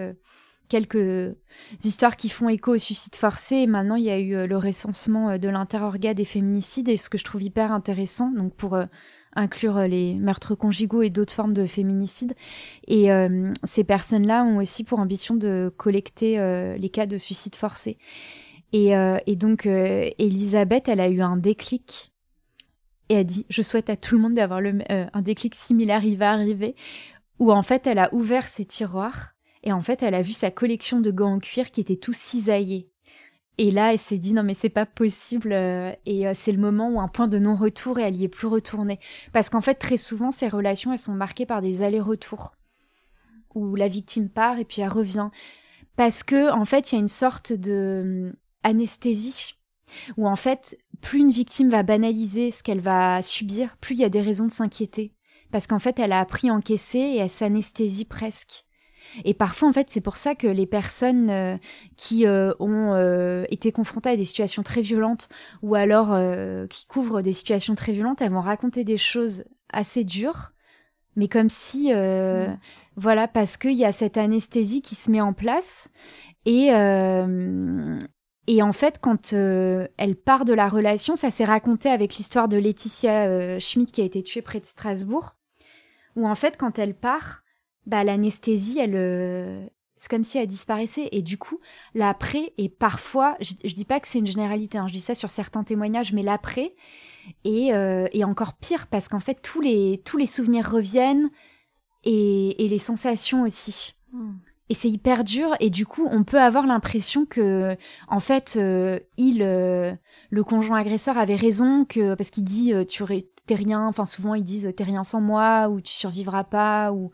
quelques 0.69 1.35
histoires 1.83 2.15
qui 2.15 2.29
font 2.29 2.47
écho 2.47 2.75
au 2.75 2.77
suicide 2.77 3.15
forcé. 3.15 3.57
Et 3.57 3.67
maintenant, 3.67 3.95
il 3.95 4.05
y 4.05 4.09
a 4.09 4.19
eu 4.19 4.35
euh, 4.35 4.47
le 4.47 4.57
recensement 4.57 5.31
euh, 5.31 5.37
de 5.37 5.49
l'interorga 5.49 6.13
des 6.13 6.23
féminicides, 6.23 6.87
et 6.87 6.95
ce 6.95 7.09
que 7.09 7.17
je 7.17 7.25
trouve 7.25 7.43
hyper 7.43 7.73
intéressant, 7.73 8.31
donc 8.31 8.53
pour 8.53 8.75
euh, 8.75 8.85
inclure 9.35 9.79
les 9.87 10.15
meurtres 10.15 10.55
conjugaux 10.55 11.01
et 11.01 11.09
d'autres 11.09 11.33
formes 11.33 11.53
de 11.53 11.65
féminicide. 11.65 12.33
Et 12.87 13.09
ces 13.63 13.83
personnes-là 13.83 14.43
ont 14.43 14.57
aussi 14.57 14.83
pour 14.83 14.97
ambition 14.97 15.35
de 15.35 15.71
collecter 15.77 16.39
les 16.79 16.89
cas 16.89 17.05
de 17.05 17.19
suicide 17.19 17.55
forcé. 17.55 17.99
Et, 18.73 18.93
et 19.27 19.35
donc, 19.35 19.67
Elisabeth, 19.67 20.89
elle 20.89 20.99
a 20.99 21.09
eu 21.09 21.21
un 21.21 21.37
déclic. 21.37 22.11
Et 23.09 23.17
a 23.17 23.23
dit, 23.23 23.45
je 23.49 23.61
souhaite 23.61 23.91
à 23.91 23.95
tout 23.95 24.15
le 24.15 24.21
monde 24.23 24.33
d'avoir 24.33 24.61
un 24.63 25.21
déclic 25.21 25.53
similaire, 25.53 26.03
il 26.03 26.17
va 26.17 26.31
arriver, 26.31 26.75
où 27.37 27.51
en 27.53 27.61
fait, 27.61 27.85
elle 27.85 27.99
a 27.99 28.11
ouvert 28.11 28.47
ses 28.47 28.65
tiroirs 28.65 29.35
et 29.63 29.73
en 29.73 29.81
fait, 29.81 30.03
elle 30.03 30.15
a 30.15 30.21
vu 30.21 30.33
sa 30.33 30.51
collection 30.51 31.01
de 31.01 31.11
gants 31.11 31.35
en 31.35 31.39
cuir 31.39 31.71
qui 31.71 31.81
étaient 31.81 31.97
tous 31.97 32.15
cisaillés. 32.15 32.89
Et 33.57 33.71
là, 33.71 33.91
elle 33.91 33.99
s'est 33.99 34.17
dit 34.17 34.31
non 34.31 34.41
mais 34.41 34.53
c'est 34.53 34.69
pas 34.69 34.85
possible 34.85 35.51
euh, 35.51 35.91
et 36.05 36.25
euh, 36.25 36.31
c'est 36.33 36.53
le 36.53 36.61
moment 36.61 36.89
où 36.91 37.01
un 37.01 37.09
point 37.09 37.27
de 37.27 37.39
non-retour 37.39 37.99
et 37.99 38.03
elle 38.03 38.15
y 38.15 38.23
est 38.23 38.29
plus 38.29 38.47
retournée 38.47 39.01
parce 39.33 39.49
qu'en 39.49 39.59
fait 39.59 39.75
très 39.75 39.97
souvent 39.97 40.31
ces 40.31 40.47
relations 40.47 40.93
elles 40.93 40.97
sont 40.97 41.13
marquées 41.13 41.45
par 41.45 41.61
des 41.61 41.81
allers-retours 41.81 42.55
où 43.55 43.75
la 43.75 43.89
victime 43.89 44.29
part 44.29 44.59
et 44.59 44.63
puis 44.63 44.81
elle 44.81 44.87
revient 44.87 45.27
parce 45.97 46.23
que 46.23 46.49
en 46.53 46.63
fait 46.63 46.93
il 46.93 46.95
y 46.95 46.97
a 46.99 47.01
une 47.01 47.09
sorte 47.09 47.51
de 47.51 48.29
hum, 48.29 48.33
anesthésie 48.63 49.55
où 50.15 50.25
en 50.25 50.37
fait 50.37 50.77
plus 51.01 51.19
une 51.19 51.31
victime 51.31 51.69
va 51.69 51.83
banaliser 51.83 52.51
ce 52.51 52.63
qu'elle 52.63 52.79
va 52.79 53.21
subir, 53.21 53.75
plus 53.81 53.95
il 53.95 53.99
y 53.99 54.05
a 54.05 54.09
des 54.09 54.21
raisons 54.21 54.45
de 54.45 54.51
s'inquiéter 54.51 55.11
parce 55.51 55.67
qu'en 55.67 55.79
fait 55.79 55.99
elle 55.99 56.13
a 56.13 56.21
appris 56.21 56.49
à 56.49 56.53
encaisser 56.53 56.99
et 56.99 57.17
elle 57.17 57.29
s'anesthésie 57.29 58.05
presque. 58.05 58.68
Et 59.25 59.33
parfois, 59.33 59.69
en 59.69 59.73
fait, 59.73 59.89
c'est 59.89 60.01
pour 60.01 60.17
ça 60.17 60.35
que 60.35 60.47
les 60.47 60.65
personnes 60.65 61.29
euh, 61.29 61.57
qui 61.97 62.25
euh, 62.25 62.53
ont 62.59 62.93
euh, 62.93 63.45
été 63.49 63.71
confrontées 63.71 64.09
à 64.09 64.17
des 64.17 64.25
situations 64.25 64.63
très 64.63 64.81
violentes 64.81 65.29
ou 65.61 65.75
alors 65.75 66.17
qui 66.69 66.85
couvrent 66.87 67.21
des 67.21 67.33
situations 67.33 67.75
très 67.75 67.91
violentes, 67.91 68.21
elles 68.21 68.31
vont 68.31 68.41
raconter 68.41 68.83
des 68.83 68.97
choses 68.97 69.43
assez 69.71 70.03
dures, 70.03 70.51
mais 71.15 71.27
comme 71.27 71.49
si, 71.49 71.93
mm. 71.93 72.57
voilà, 72.95 73.27
parce 73.27 73.57
qu'il 73.57 73.73
y 73.73 73.85
a 73.85 73.91
cette 73.91 74.17
anesthésie 74.17 74.81
qui 74.81 74.95
se 74.95 75.11
met 75.11 75.21
en 75.21 75.33
place 75.33 75.89
et 76.45 76.69
et 78.47 78.63
en 78.63 78.71
fait, 78.71 78.97
quand 78.99 79.33
elle 79.33 80.15
part 80.15 80.45
de 80.45 80.53
la 80.53 80.69
relation, 80.69 81.15
ça 81.15 81.29
s'est 81.29 81.45
raconté 81.45 81.89
avec 81.89 82.15
l'histoire 82.15 82.47
de 82.47 82.57
Laetitia 82.57 83.59
Schmidt 83.59 83.91
qui 83.91 84.01
a 84.01 84.05
été 84.05 84.23
tuée 84.23 84.41
près 84.41 84.59
de 84.59 84.65
Strasbourg, 84.65 85.35
où 86.15 86.27
en 86.27 86.35
fait, 86.35 86.57
quand 86.57 86.79
elle 86.79 86.95
part, 86.95 87.43
bah, 87.85 88.03
l'anesthésie, 88.03 88.79
elle, 88.79 88.95
euh, 88.95 89.65
c'est 89.95 90.09
comme 90.09 90.23
si 90.23 90.37
elle 90.37 90.47
disparaissait. 90.47 91.09
Et 91.11 91.21
du 91.21 91.37
coup, 91.37 91.59
l'après 91.93 92.53
est 92.57 92.69
parfois, 92.69 93.35
je, 93.39 93.53
je 93.63 93.73
dis 93.73 93.85
pas 93.85 93.99
que 93.99 94.07
c'est 94.07 94.19
une 94.19 94.27
généralité, 94.27 94.77
hein, 94.77 94.87
je 94.87 94.93
dis 94.93 94.99
ça 94.99 95.15
sur 95.15 95.29
certains 95.29 95.63
témoignages, 95.63 96.13
mais 96.13 96.23
l'après 96.23 96.75
est, 97.43 97.73
euh, 97.73 98.07
encore 98.23 98.53
pire 98.53 98.87
parce 98.87 99.07
qu'en 99.07 99.19
fait, 99.19 99.41
tous 99.41 99.61
les, 99.61 100.01
tous 100.05 100.17
les 100.17 100.25
souvenirs 100.25 100.69
reviennent 100.69 101.29
et, 102.03 102.63
et 102.63 102.69
les 102.69 102.79
sensations 102.79 103.41
aussi. 103.43 103.95
Hmm. 104.11 104.33
Et 104.71 104.75
c'est 104.75 104.89
hyper 104.89 105.23
dur. 105.23 105.55
Et 105.59 105.71
du 105.71 105.87
coup, 105.87 106.07
on 106.11 106.23
peut 106.23 106.39
avoir 106.39 106.67
l'impression 106.67 107.25
que, 107.25 107.75
en 108.07 108.19
fait, 108.19 108.53
euh, 108.55 108.99
il, 109.17 109.39
le 109.39 110.43
conjoint 110.43 110.77
agresseur 110.77 111.17
avait 111.17 111.35
raison 111.35 111.85
que 111.85 112.13
parce 112.13 112.29
qu'il 112.29 112.43
dit 112.43 112.71
tu 112.87 113.03
t'es 113.47 113.55
rien. 113.55 113.87
Enfin, 113.87 114.05
souvent 114.05 114.35
ils 114.35 114.43
disent 114.43 114.71
t'es 114.77 114.83
rien 114.83 115.03
sans 115.03 115.21
moi 115.21 115.69
ou 115.69 115.81
tu 115.81 115.91
survivras 115.91 116.43
pas 116.43 116.91
ou 116.91 117.11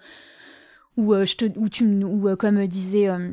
euh, 0.98 1.26
euh, 1.42 2.36
comme 2.36 2.68
disait 2.68 3.10
euh, 3.10 3.30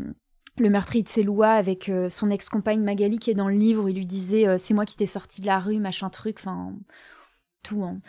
le 0.59 0.71
meurtrier 0.71 1.03
de 1.03 1.09
Céloua 1.09 1.51
avec 1.51 1.91
son 2.11 2.31
ex-compagne 2.31 2.83
Magali 2.83 3.19
qui 3.19 3.31
est 3.31 3.35
dans 3.35 3.49
le 3.49 3.55
livre 3.55 3.85
où 3.85 3.89
il 3.89 3.97
lui 3.97 4.07
disait 4.07 4.59
c'est 4.59 4.75
moi 4.75 4.85
qui 4.85 4.97
t'ai 4.97 5.07
sorti 5.07 5.41
de 5.41 5.47
la 5.47 5.59
rue 5.59 5.79
machin 5.79 6.11
truc 6.11 6.37
enfin 6.41 6.75
tout 7.63 7.85
hein. 7.85 8.01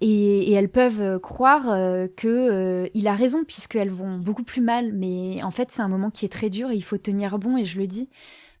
et, 0.00 0.50
et, 0.50 0.52
elles 0.52 0.68
peuvent 0.68 1.18
croire 1.18 1.64
que 2.16 2.88
il 2.94 3.08
a 3.08 3.14
raison 3.16 3.42
puisqu'elles 3.42 3.90
vont 3.90 4.18
beaucoup 4.18 4.44
plus 4.44 4.60
mal 4.60 4.92
mais 4.92 5.42
en 5.42 5.50
fait 5.50 5.72
c'est 5.72 5.82
un 5.82 5.88
moment 5.88 6.10
qui 6.10 6.26
est 6.26 6.32
très 6.32 6.48
dur 6.48 6.70
et 6.70 6.76
il 6.76 6.84
faut 6.84 6.98
tenir 6.98 7.40
bon 7.40 7.56
et 7.56 7.64
je 7.64 7.80
le 7.80 7.88
dis 7.88 8.08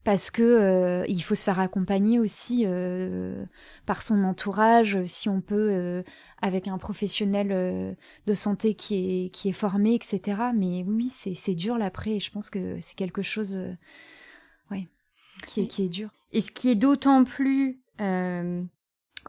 parce 0.04 0.30
que 0.30 0.42
euh, 0.42 1.04
il 1.06 1.22
faut 1.22 1.34
se 1.34 1.44
faire 1.44 1.60
accompagner 1.60 2.18
aussi 2.18 2.64
euh, 2.66 3.44
par 3.86 4.02
son 4.02 4.24
entourage, 4.24 4.98
si 5.06 5.28
on 5.28 5.40
peut, 5.40 5.68
euh, 5.70 6.02
avec 6.40 6.66
un 6.66 6.78
professionnel 6.78 7.96
de 8.26 8.34
santé 8.34 8.74
qui 8.74 9.26
est, 9.26 9.28
qui 9.30 9.48
est 9.48 9.54
formé, 9.54 9.94
etc. 9.94 10.40
Mais 10.54 10.84
oui, 10.86 11.08
c'est 11.10 11.54
dur 11.54 11.78
l'après, 11.78 12.16
et 12.16 12.20
je 12.20 12.30
pense 12.30 12.50
que 12.50 12.78
c'est 12.80 12.96
quelque 12.96 13.22
chose 13.22 13.58
ouais, 14.72 14.88
qui, 15.46 15.62
est, 15.62 15.66
qui 15.66 15.84
est 15.84 15.88
dur. 15.88 16.10
Et 16.32 16.40
ce 16.40 16.50
qui 16.50 16.68
est 16.68 16.74
d'autant 16.74 17.22
plus 17.22 17.80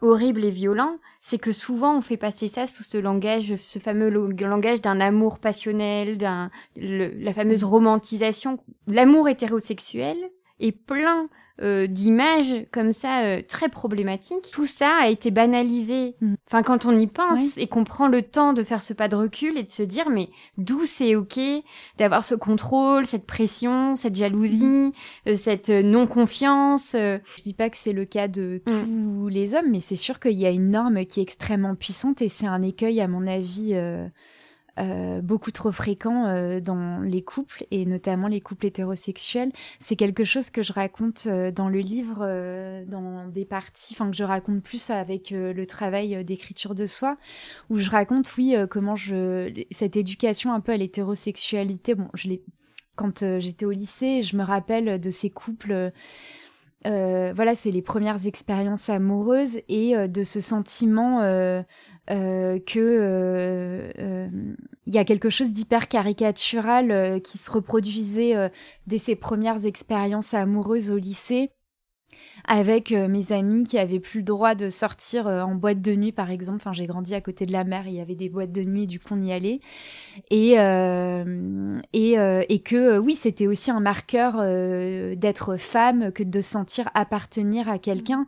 horrible 0.02 0.44
et 0.44 0.50
violent, 0.50 0.98
c'est 1.20 1.38
que 1.38 1.52
souvent 1.52 1.96
on 1.96 2.00
fait 2.00 2.16
passer 2.16 2.48
ça 2.48 2.66
sous 2.66 2.82
ce 2.82 2.98
langage, 2.98 3.54
ce 3.56 3.78
fameux 3.78 4.08
langage 4.10 4.80
d'un 4.80 4.98
amour 4.98 5.38
passionnel, 5.38 6.18
d'un 6.18 6.50
la 6.74 7.32
fameuse 7.32 7.62
romantisation. 7.62 8.58
L'amour 8.88 9.28
hétérosexuel 9.28 10.16
est 10.60 10.72
plein 10.72 11.28
euh, 11.62 11.86
d'images 11.86 12.66
comme 12.72 12.90
ça 12.90 13.22
euh, 13.22 13.40
très 13.46 13.68
problématiques. 13.68 14.50
Tout 14.52 14.66
ça 14.66 14.90
a 15.02 15.08
été 15.08 15.30
banalisé. 15.30 16.16
Mm. 16.20 16.34
Enfin, 16.48 16.64
quand 16.64 16.84
on 16.84 16.98
y 16.98 17.06
pense 17.06 17.56
et 17.58 17.68
qu'on 17.68 17.84
prend 17.84 18.08
le 18.08 18.22
temps 18.22 18.54
de 18.54 18.64
faire 18.64 18.82
ce 18.82 18.92
pas 18.92 19.06
de 19.06 19.14
recul 19.14 19.56
et 19.56 19.62
de 19.62 19.70
se 19.70 19.84
dire, 19.84 20.10
mais 20.10 20.30
d'où 20.58 20.84
c'est 20.84 21.14
ok 21.14 21.38
d'avoir 21.96 22.24
ce 22.24 22.34
contrôle, 22.34 23.06
cette 23.06 23.24
pression, 23.24 23.94
cette 23.94 24.16
jalousie, 24.16 24.64
mm. 24.64 24.92
euh, 25.28 25.34
cette 25.36 25.70
non-confiance. 25.70 26.90
Je 26.94 27.42
dis 27.44 27.54
pas 27.54 27.70
que 27.70 27.76
c'est 27.76 27.92
le 27.92 28.04
cas 28.04 28.26
de 28.26 28.60
mm. 28.66 28.72
tous 28.72 29.28
les 29.28 29.54
hommes, 29.54 29.70
mais 29.70 29.80
c'est 29.80 29.94
sûr 29.94 30.18
qu'il 30.18 30.32
y 30.32 30.46
a 30.46 30.50
une 30.50 30.70
norme 30.70 31.04
qui 31.04 31.20
est 31.20 31.22
extrêmement 31.22 31.76
puissante 31.76 32.20
et 32.20 32.28
c'est 32.28 32.48
un 32.48 32.62
écueil, 32.62 33.00
à 33.00 33.06
mon 33.06 33.28
avis, 33.28 33.76
euh, 34.80 35.20
beaucoup 35.20 35.52
trop 35.52 35.70
fréquent 35.70 36.26
euh, 36.26 36.58
dans 36.58 37.00
les 37.00 37.22
couples 37.22 37.64
et 37.70 37.86
notamment 37.86 38.26
les 38.26 38.40
couples 38.40 38.66
hétérosexuels. 38.66 39.52
C'est 39.78 39.94
quelque 39.94 40.24
chose 40.24 40.50
que 40.50 40.64
je 40.64 40.72
raconte 40.72 41.28
euh, 41.28 41.52
dans 41.52 41.68
le 41.68 41.78
livre, 41.78 42.26
dans 42.88 43.28
des 43.28 43.44
parties, 43.44 43.94
enfin 43.96 44.10
que 44.10 44.16
je 44.16 44.24
raconte 44.24 44.62
plus 44.62 44.90
avec 44.90 45.30
le 45.30 45.64
travail 45.64 46.24
d'écriture 46.24 46.74
de 46.74 46.86
soi, 46.86 47.16
où 47.70 47.78
je 47.78 47.88
raconte, 47.88 48.36
oui, 48.36 48.56
comment 48.68 48.96
je 48.96 49.52
cette 49.70 49.96
éducation 49.96 50.52
un 50.52 50.60
peu 50.60 50.72
à 50.72 50.76
l'hétérosexualité. 50.76 51.94
Bon, 51.94 52.08
je 52.14 52.28
l'ai 52.28 52.42
quand 52.96 53.24
j'étais 53.40 53.66
au 53.66 53.72
lycée, 53.72 54.22
je 54.22 54.36
me 54.36 54.44
rappelle 54.44 55.00
de 55.00 55.10
ces 55.10 55.28
couples. 55.30 55.92
Voilà, 56.84 57.54
c'est 57.54 57.70
les 57.70 57.82
premières 57.82 58.26
expériences 58.26 58.88
amoureuses 58.88 59.58
et 59.68 60.08
de 60.08 60.22
ce 60.22 60.40
sentiment 60.40 61.22
euh, 62.10 62.58
que 62.58 62.78
euh, 62.78 63.90
euh, 63.98 64.28
il 64.84 64.94
y 64.94 64.98
a 64.98 65.06
quelque 65.06 65.30
chose 65.30 65.52
d'hyper 65.52 65.88
caricatural 65.88 67.22
qui 67.22 67.38
se 67.38 67.50
reproduisait 67.50 68.50
dès 68.86 68.98
ses 68.98 69.16
premières 69.16 69.64
expériences 69.64 70.34
amoureuses 70.34 70.90
au 70.90 70.98
lycée 70.98 71.50
avec 72.46 72.90
mes 72.90 73.32
amis 73.32 73.64
qui 73.64 73.78
avaient 73.78 74.00
plus 74.00 74.20
le 74.20 74.24
droit 74.24 74.54
de 74.54 74.68
sortir 74.68 75.26
en 75.26 75.54
boîte 75.54 75.80
de 75.80 75.94
nuit 75.94 76.12
par 76.12 76.30
exemple. 76.30 76.56
Enfin 76.56 76.72
j'ai 76.72 76.86
grandi 76.86 77.14
à 77.14 77.20
côté 77.20 77.46
de 77.46 77.52
la 77.52 77.64
mer 77.64 77.86
il 77.86 77.94
y 77.94 78.00
avait 78.00 78.14
des 78.14 78.28
boîtes 78.28 78.52
de 78.52 78.62
nuit 78.62 78.86
du 78.86 79.00
coup 79.00 79.14
on 79.14 79.22
y 79.22 79.32
allait. 79.32 79.60
Et 80.30 80.54
et, 81.92 82.14
et 82.48 82.58
que 82.60 82.98
oui 82.98 83.14
c'était 83.14 83.46
aussi 83.46 83.70
un 83.70 83.80
marqueur 83.80 84.36
d'être 85.16 85.56
femme 85.56 86.12
que 86.12 86.22
de 86.22 86.40
sentir 86.40 86.90
appartenir 86.94 87.68
à 87.68 87.78
quelqu'un. 87.78 88.26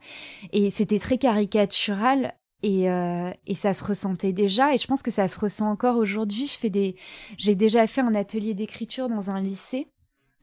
Et 0.53 0.71
c'était 0.71 0.99
très 0.99 1.19
caricatural. 1.19 2.35
Euh, 2.65 3.31
et, 3.47 3.55
ça 3.55 3.73
se 3.73 3.85
ressentait 3.85 4.33
déjà, 4.33 4.75
et 4.75 4.79
je 4.79 4.87
pense 4.87 5.03
que 5.03 5.11
ça 5.11 5.29
se 5.29 5.39
ressent 5.39 5.71
encore 5.71 5.97
aujourd'hui. 5.97 6.47
Je 6.47 6.59
fais 6.59 6.71
des, 6.71 6.97
j'ai 7.37 7.55
déjà 7.55 7.87
fait 7.87 8.01
un 8.01 8.15
atelier 8.15 8.55
d'écriture 8.55 9.09
dans 9.09 9.31
un 9.31 9.41
lycée. 9.41 9.89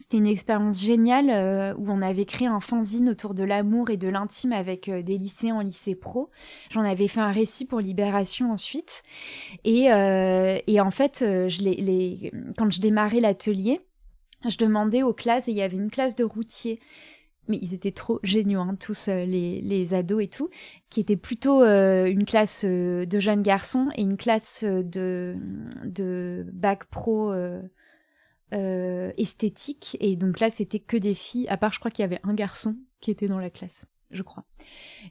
C'était 0.04 0.18
une 0.18 0.28
expérience 0.28 0.84
géniale 0.84 1.30
euh, 1.30 1.74
où 1.78 1.90
on 1.90 2.02
avait 2.02 2.26
créé 2.26 2.48
un 2.48 2.60
fanzine 2.60 3.08
autour 3.08 3.34
de 3.34 3.44
l'amour 3.44 3.90
et 3.90 3.96
de 3.96 4.10
l'intime 4.10 4.52
avec 4.52 4.90
euh, 4.90 5.02
des 5.02 5.18
lycéens 5.18 5.56
en 5.56 5.62
lycée 5.62 5.96
pro. 5.96 6.30
J'en 6.70 6.82
avais 6.82 7.08
fait 7.08 7.22
un 7.22 7.32
récit 7.32 7.66
pour 7.66 7.80
Libération 7.80 8.52
ensuite. 8.52 9.02
Et, 9.64 9.86
et 9.86 10.82
en 10.82 10.92
fait, 10.92 11.20
quand 11.20 12.72
je 12.72 12.80
démarrais 12.82 13.22
l'atelier, 13.22 13.80
je 14.46 14.58
demandais 14.58 15.04
aux 15.04 15.14
classes, 15.14 15.48
et 15.48 15.52
il 15.52 15.58
y 15.58 15.62
avait 15.62 15.78
une 15.78 15.90
classe 15.90 16.16
de 16.16 16.26
routiers 16.26 16.80
mais 17.48 17.58
ils 17.62 17.74
étaient 17.74 17.92
trop 17.92 18.20
géniaux, 18.24 18.62
hein, 18.62 18.76
tous 18.80 19.10
euh, 19.10 19.26
les, 19.26 19.94
ados 19.94 20.24
et 20.24 20.28
tout, 20.28 20.50
qui 20.90 21.00
étaient 21.00 21.18
plutôt 21.18 21.62
euh, 21.62 22.06
une 22.06 22.26
classe 22.26 22.64
euh, 22.66 23.06
de 23.06 23.20
jeunes 23.20 23.42
garçons 23.42 23.90
et 23.96 24.02
une 24.02 24.18
classe 24.18 24.64
de 24.64 25.36
bac 26.54 26.86
pro 26.86 27.34
esthétique. 28.52 29.98
Et 30.00 30.16
donc 30.16 30.40
là, 30.40 30.50
c'était 30.50 30.80
que 30.80 30.98
des 30.98 31.16
filles, 31.16 31.48
à 31.48 31.58
part 31.58 31.74
je 31.74 31.80
crois 31.80 31.90
qu'il 31.90 32.04
y 32.04 32.06
avait 32.06 32.20
un 32.24 32.34
garçon 32.34 32.76
qui 33.02 33.10
était 33.12 33.28
dans 33.28 33.40
la 33.40 33.50
classe 33.50 33.86
je 34.12 34.22
crois. 34.22 34.44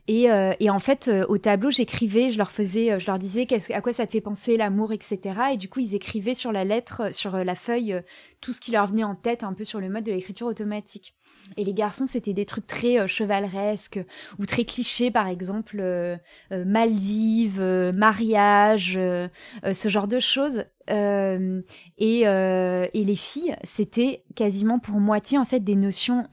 Et, 0.07 0.29
et 0.61 0.71
en 0.71 0.79
fait, 0.79 1.11
au 1.29 1.37
tableau, 1.37 1.71
j'écrivais, 1.71 2.31
je 2.31 2.39
leur 2.39 2.53
faisais, 2.53 3.01
je 3.01 3.07
leur 3.09 3.19
disais 3.19 3.49
à 3.73 3.81
quoi 3.81 3.93
ça 3.93 4.07
te 4.07 4.13
fait 4.13 4.21
penser 4.21 4.57
l'amour, 4.57 4.93
etc. 4.93 5.19
Et 5.55 5.57
du 5.57 5.69
coup, 5.69 5.81
ils 5.81 5.97
écrivaient 5.97 6.35
sur 6.35 6.53
la 6.53 6.63
lettre, 6.63 7.13
sur 7.13 7.37
la 7.37 7.55
feuille, 7.57 8.01
tout 8.41 8.53
ce 8.53 8.61
qui 8.61 8.71
leur 8.71 8.87
venait 8.87 9.03
en 9.03 9.17
tête, 9.17 9.43
un 9.43 9.55
peu 9.55 9.65
sur 9.65 9.81
le 9.81 9.89
mode 9.89 10.05
de 10.05 10.13
l'écriture 10.13 10.47
automatique. 10.47 11.17
Et 11.57 11.65
les 11.65 11.75
garçons, 11.75 12.07
c'était 12.07 12.33
des 12.33 12.47
trucs 12.47 12.67
très 12.67 12.99
euh, 12.99 13.07
chevaleresques 13.07 14.01
ou 14.39 14.47
très 14.47 14.65
clichés, 14.65 15.11
par 15.11 15.29
exemple 15.29 15.79
euh, 15.81 16.17
euh, 16.53 16.65
Maldives, 16.65 17.61
mariage, 17.95 18.95
ce 18.95 19.89
genre 19.89 20.09
de 20.09 20.19
choses. 20.19 20.65
Et, 20.89 22.21
et, 22.23 23.05
les 23.05 23.15
filles, 23.15 23.57
c'était 23.65 24.25
quasiment 24.35 24.79
pour 24.79 25.01
moitié 25.01 25.39
en 25.39 25.45
fait 25.45 25.61
des 25.61 25.77
notions 25.77 26.27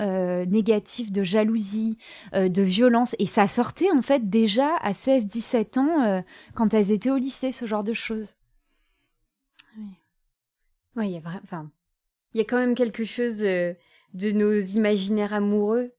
négatives 0.48 1.12
de 1.12 1.24
jalousie, 1.24 1.98
de 2.34 2.62
violence, 2.62 3.16
et 3.20 3.26
ça 3.26 3.48
sortait 3.48 3.92
en 3.92 4.02
fait 4.02 4.30
déjà 4.30 4.76
à 4.82 4.92
16-17 4.92 5.80
ans 5.80 6.24
quand 6.56 6.74
elles 6.74 6.92
étaient 6.92 7.12
au 7.12 7.18
lycée, 7.18 7.52
ce 7.52 7.66
genre 7.66 7.84
de 7.84 7.94
choses. 7.94 8.36
Oui, 10.96 11.08
il 11.08 11.12
y 11.12 11.18
a 11.18 11.22
enfin, 11.44 11.72
il 12.34 12.40
y 12.40 12.42
a 12.42 12.46
quand 12.46 12.58
même 12.58 12.76
quelque 12.76 13.04
chose 13.04 13.40
de 13.40 13.76
nos 14.32 14.60
imaginaires 14.60 15.34
amoureux 15.34 15.94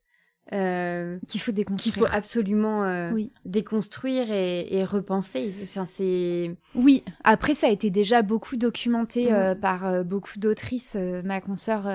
euh, 0.53 1.19
qu'il 1.29 1.41
faut 1.41 1.53
déconstruire. 1.53 1.95
Qu'il 1.95 2.03
faut 2.03 2.13
absolument 2.13 2.83
euh, 2.83 3.13
déconstruire 3.45 4.33
et, 4.33 4.85
repenser. 4.85 5.53
Enfin, 5.63 5.85
c'est. 5.85 6.57
Oui. 6.75 7.05
Après, 7.23 7.55
ça 7.55 7.69
a 7.69 7.71
été 7.71 7.91
déjà 7.91 8.23
beaucoup 8.23 8.57
documenté 8.57 9.33
euh, 9.33 9.55
par 9.55 10.05
beaucoup 10.05 10.39
d'autrices. 10.39 10.97
ma 11.25 11.41
consoeur 11.41 11.89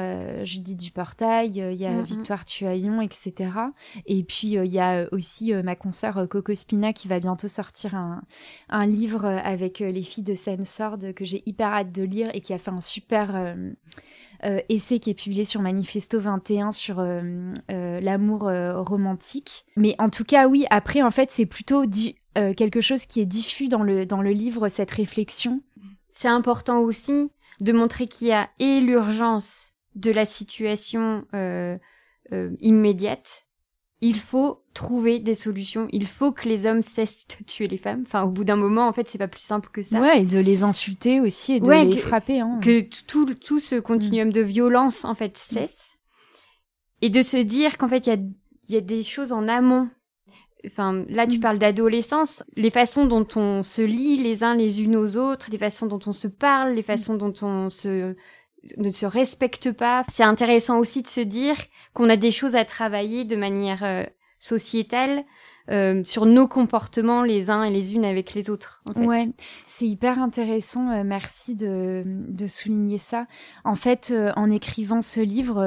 Judith 0.45 0.79
Duportail, 0.79 1.49
il 1.49 1.81
y 1.81 1.85
a 1.85 2.01
Victoire 2.01 2.45
Tuaillon, 2.45 3.01
etc. 3.01 3.51
Et 4.05 4.23
puis 4.23 4.53
il 4.53 4.65
y 4.65 4.79
a 4.79 5.07
aussi 5.11 5.53
ma 5.53 5.75
consoeur 5.75 6.27
Coco 6.29 6.53
Spina 6.53 6.93
qui 6.93 7.07
va 7.07 7.19
bientôt 7.19 7.47
sortir 7.47 7.95
un, 7.95 8.21
un 8.69 8.85
livre 8.85 9.25
avec 9.25 9.79
les 9.79 10.03
filles 10.03 10.23
de 10.23 10.35
Seine-Sorde 10.35 11.13
que 11.13 11.25
j'ai 11.25 11.43
hyper 11.45 11.73
hâte 11.73 11.91
de 11.91 12.03
lire 12.03 12.27
et 12.33 12.41
qui 12.41 12.53
a 12.53 12.57
fait 12.57 12.71
un 12.71 12.81
super 12.81 13.55
essai 14.69 14.99
qui 14.99 15.09
est 15.09 15.15
publié 15.15 15.43
sur 15.43 15.61
Manifesto 15.61 16.19
21 16.19 16.71
sur 16.71 17.03
euh, 18.47 18.65
euh, 18.65 18.81
romantique. 18.81 19.65
Mais 19.75 19.95
en 19.99 20.09
tout 20.09 20.23
cas, 20.23 20.47
oui, 20.47 20.65
après, 20.69 21.01
en 21.01 21.11
fait, 21.11 21.31
c'est 21.31 21.45
plutôt 21.45 21.83
quelque 22.57 22.81
chose 22.81 23.05
qui 23.05 23.21
est 23.21 23.25
diffus 23.25 23.67
dans 23.67 23.83
le, 23.83 24.05
dans 24.05 24.21
le 24.21 24.31
livre, 24.31 24.67
cette 24.67 24.91
réflexion. 24.91 25.61
C'est 26.13 26.27
important 26.27 26.79
aussi 26.79 27.31
de 27.59 27.71
montrer 27.71 28.07
qu'il 28.07 28.27
y 28.27 28.31
a 28.31 28.49
et 28.59 28.81
l'urgence 28.81 29.75
de 29.95 30.11
la 30.11 30.25
situation 30.25 31.25
immédiate, 32.59 33.45
il 34.01 34.19
faut 34.19 34.63
trouver 34.73 35.19
des 35.19 35.33
solutions. 35.33 35.87
Il 35.91 36.05
faut 36.07 36.31
que 36.31 36.47
les 36.47 36.65
hommes 36.65 36.81
cessent 36.81 37.25
de 37.27 37.43
tuer 37.45 37.67
les 37.67 37.77
femmes. 37.77 38.03
Enfin, 38.05 38.23
au 38.23 38.29
bout 38.29 38.43
d'un 38.43 38.55
moment, 38.55 38.87
en 38.87 38.93
fait, 38.93 39.07
c'est 39.07 39.17
pas 39.17 39.27
plus 39.27 39.41
simple 39.41 39.69
que 39.71 39.81
ça. 39.81 39.99
Ouais, 39.99 40.21
et 40.21 40.25
de 40.25 40.37
les 40.37 40.63
insulter 40.63 41.19
aussi 41.21 41.53
et 41.53 41.59
de 41.59 41.71
les 41.71 41.97
frapper. 41.97 42.41
Hein. 42.41 42.59
Que 42.61 42.81
tout, 43.07 43.33
tout 43.33 43.59
ce 43.59 43.75
continuum 43.75 44.31
de 44.31 44.41
violence, 44.41 45.05
en 45.05 45.15
fait, 45.15 45.37
cesse. 45.37 45.94
Et 47.01 47.09
de 47.09 47.21
se 47.21 47.37
dire 47.37 47.77
qu'en 47.77 47.87
fait, 47.87 48.07
il 48.07 48.09
y 48.09 48.13
a, 48.13 48.19
y 48.69 48.77
a 48.77 48.81
des 48.81 49.03
choses 49.03 49.31
en 49.31 49.47
amont. 49.47 49.89
Enfin, 50.65 51.05
là, 51.09 51.27
tu 51.27 51.37
mm. 51.37 51.41
parles 51.41 51.59
d'adolescence. 51.59 52.43
Les 52.55 52.69
façons 52.69 53.05
dont 53.05 53.27
on 53.35 53.63
se 53.63 53.81
lit 53.81 54.17
les 54.17 54.43
uns 54.43 54.55
les 54.55 54.81
unes 54.81 54.95
aux 54.95 55.17
autres, 55.17 55.49
les 55.51 55.57
façons 55.57 55.85
dont 55.85 55.99
on 56.05 56.13
se 56.13 56.27
parle, 56.27 56.73
les 56.73 56.83
façons 56.83 57.15
dont 57.15 57.33
on 57.41 57.69
se 57.69 58.15
ne 58.77 58.91
se 58.91 59.05
respecte 59.05 59.71
pas. 59.71 60.03
C'est 60.09 60.23
intéressant 60.23 60.79
aussi 60.79 61.03
de 61.03 61.07
se 61.07 61.21
dire 61.21 61.55
qu'on 61.93 62.09
a 62.09 62.17
des 62.17 62.31
choses 62.31 62.55
à 62.55 62.65
travailler 62.65 63.23
de 63.23 63.35
manière 63.35 63.83
euh, 63.83 64.03
sociétale 64.39 65.23
euh, 65.71 66.03
sur 66.03 66.25
nos 66.25 66.47
comportements 66.47 67.23
les 67.23 67.49
uns 67.49 67.63
et 67.63 67.71
les 67.71 67.93
unes 67.93 68.05
avec 68.05 68.33
les 68.33 68.49
autres. 68.49 68.81
En 68.89 68.93
fait. 68.93 69.05
Ouais, 69.05 69.29
c'est 69.65 69.87
hyper 69.87 70.19
intéressant. 70.19 70.91
Euh, 70.91 71.03
merci 71.03 71.55
de, 71.55 72.03
de, 72.05 72.47
souligner 72.47 72.97
ça. 72.97 73.27
En 73.63 73.75
fait, 73.75 74.13
en 74.35 74.51
écrivant 74.51 75.01
ce 75.01 75.19
livre, 75.19 75.65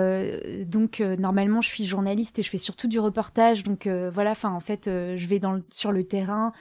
donc 0.65 1.01
normalement 1.01 1.61
je 1.61 1.69
suis 1.69 1.85
journaliste 1.85 2.39
et 2.39 2.43
je 2.43 2.51
fais 2.51 2.59
surtout 2.59 2.89
du 2.89 3.01
reportage. 3.01 3.65
Donc 3.65 3.89
voilà, 4.13 4.31
enfin 4.31 4.51
en 4.51 4.61
fait, 4.61 4.85
je 4.87 5.27
vais 5.27 5.39
dans 5.39 5.61
sur 5.71 5.93
le 5.93 6.05
terrain. 6.05 6.53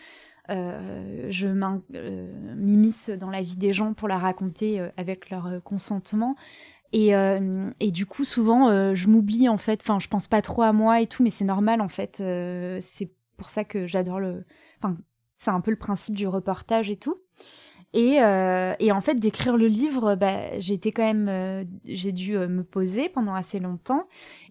Euh, 0.49 1.27
je 1.29 1.47
euh, 1.47 2.55
m'immisce 2.55 3.09
dans 3.09 3.29
la 3.29 3.41
vie 3.41 3.57
des 3.57 3.73
gens 3.73 3.93
pour 3.93 4.07
la 4.07 4.17
raconter 4.17 4.79
euh, 4.79 4.89
avec 4.97 5.29
leur 5.29 5.61
consentement. 5.63 6.35
Et, 6.93 7.11
et, 7.81 7.91
du 7.91 8.05
coup, 8.05 8.23
souvent, 8.23 8.93
je 8.95 9.07
m'oublie 9.09 9.49
en 9.49 9.57
fait. 9.57 9.81
Enfin, 9.83 9.99
je 9.99 10.07
pense 10.07 10.29
pas 10.29 10.41
trop 10.41 10.61
à 10.61 10.71
moi 10.71 11.01
et 11.01 11.07
tout, 11.07 11.21
mais 11.21 11.29
c'est 11.29 11.43
normal 11.43 11.81
en 11.81 11.89
fait. 11.89 12.23
c'est 12.79 13.09
pour 13.37 13.49
ça 13.49 13.63
que 13.63 13.87
j'adore 13.87 14.19
le. 14.19 14.45
Enfin, 14.81 14.97
c'est 15.37 15.51
un 15.51 15.61
peu 15.61 15.71
le 15.71 15.77
principe 15.77 16.15
du 16.15 16.27
reportage 16.27 16.89
et 16.89 16.97
tout. 16.97 17.17
Et, 17.93 18.15
et 18.17 18.91
en 18.91 19.01
fait, 19.01 19.15
d'écrire 19.15 19.55
le 19.55 19.67
livre, 19.67 20.15
bah, 20.15 20.55
été 20.55 20.91
quand 20.91 21.13
même, 21.13 21.65
j'ai 21.85 22.11
dû 22.11 22.37
me 22.37 22.63
poser 22.63 23.07
pendant 23.07 23.33
assez 23.33 23.59
longtemps. 23.59 24.07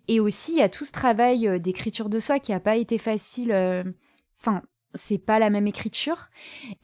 Et 0.08 0.20
aussi, 0.20 0.52
il 0.52 0.58
y 0.58 0.62
a 0.62 0.68
tout 0.68 0.84
ce 0.84 0.92
travail 0.92 1.60
d'écriture 1.60 2.08
de 2.08 2.18
soi 2.18 2.38
qui 2.38 2.52
a 2.52 2.60
pas 2.60 2.76
été 2.76 2.98
facile. 2.98 3.52
Enfin, 4.40 4.62
c'est 4.96 5.18
pas 5.18 5.38
la 5.38 5.50
même 5.50 5.66
écriture. 5.66 6.28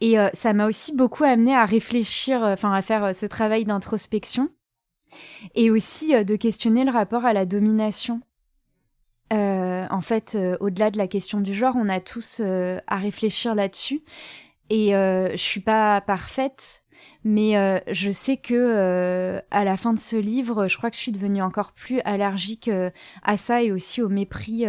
Et 0.01 0.19
euh, 0.19 0.29
ça 0.35 0.53
m'a 0.53 0.67
aussi 0.67 0.95
beaucoup 0.95 1.25
amené 1.25 1.55
à 1.55 1.65
réfléchir, 1.65 2.45
euh, 2.45 2.53
enfin 2.53 2.73
à 2.73 2.83
faire 2.83 3.05
euh, 3.05 3.13
ce 3.13 3.27
travail 3.27 3.65
d'introspection 3.65 4.51
et 5.55 5.71
aussi 5.71 6.25
de 6.25 6.37
questionner 6.37 6.85
le 6.85 6.91
rapport 6.91 7.27
à 7.27 7.35
la 7.35 7.45
domination. 7.45 8.23
En 9.33 10.01
fait, 10.01 10.39
au-delà 10.61 10.91
de 10.91 10.99
la 10.99 11.09
question 11.09 11.41
du 11.41 11.55
genre, 11.55 11.75
on 11.77 11.89
a 11.89 12.01
tous 12.01 12.41
à 12.41 12.97
réfléchir 12.97 13.55
là-dessus. 13.55 14.03
Et 14.71 14.91
je 14.91 15.37
suis 15.37 15.61
pas 15.61 16.01
parfaite, 16.01 16.83
mais 17.25 17.83
je 17.91 18.11
sais 18.11 18.37
que 18.37 19.43
à 19.51 19.65
la 19.65 19.77
fin 19.77 19.93
de 19.93 19.99
ce 19.99 20.17
livre, 20.17 20.69
je 20.69 20.77
crois 20.77 20.91
que 20.91 20.97
je 20.97 21.03
suis 21.03 21.13
devenue 21.13 21.43
encore 21.43 21.73
plus 21.73 22.01
allergique 22.01 22.71
à 23.23 23.37
ça 23.37 23.63
et 23.63 23.73
aussi 23.73 24.03
au 24.03 24.09
mépris 24.09 24.67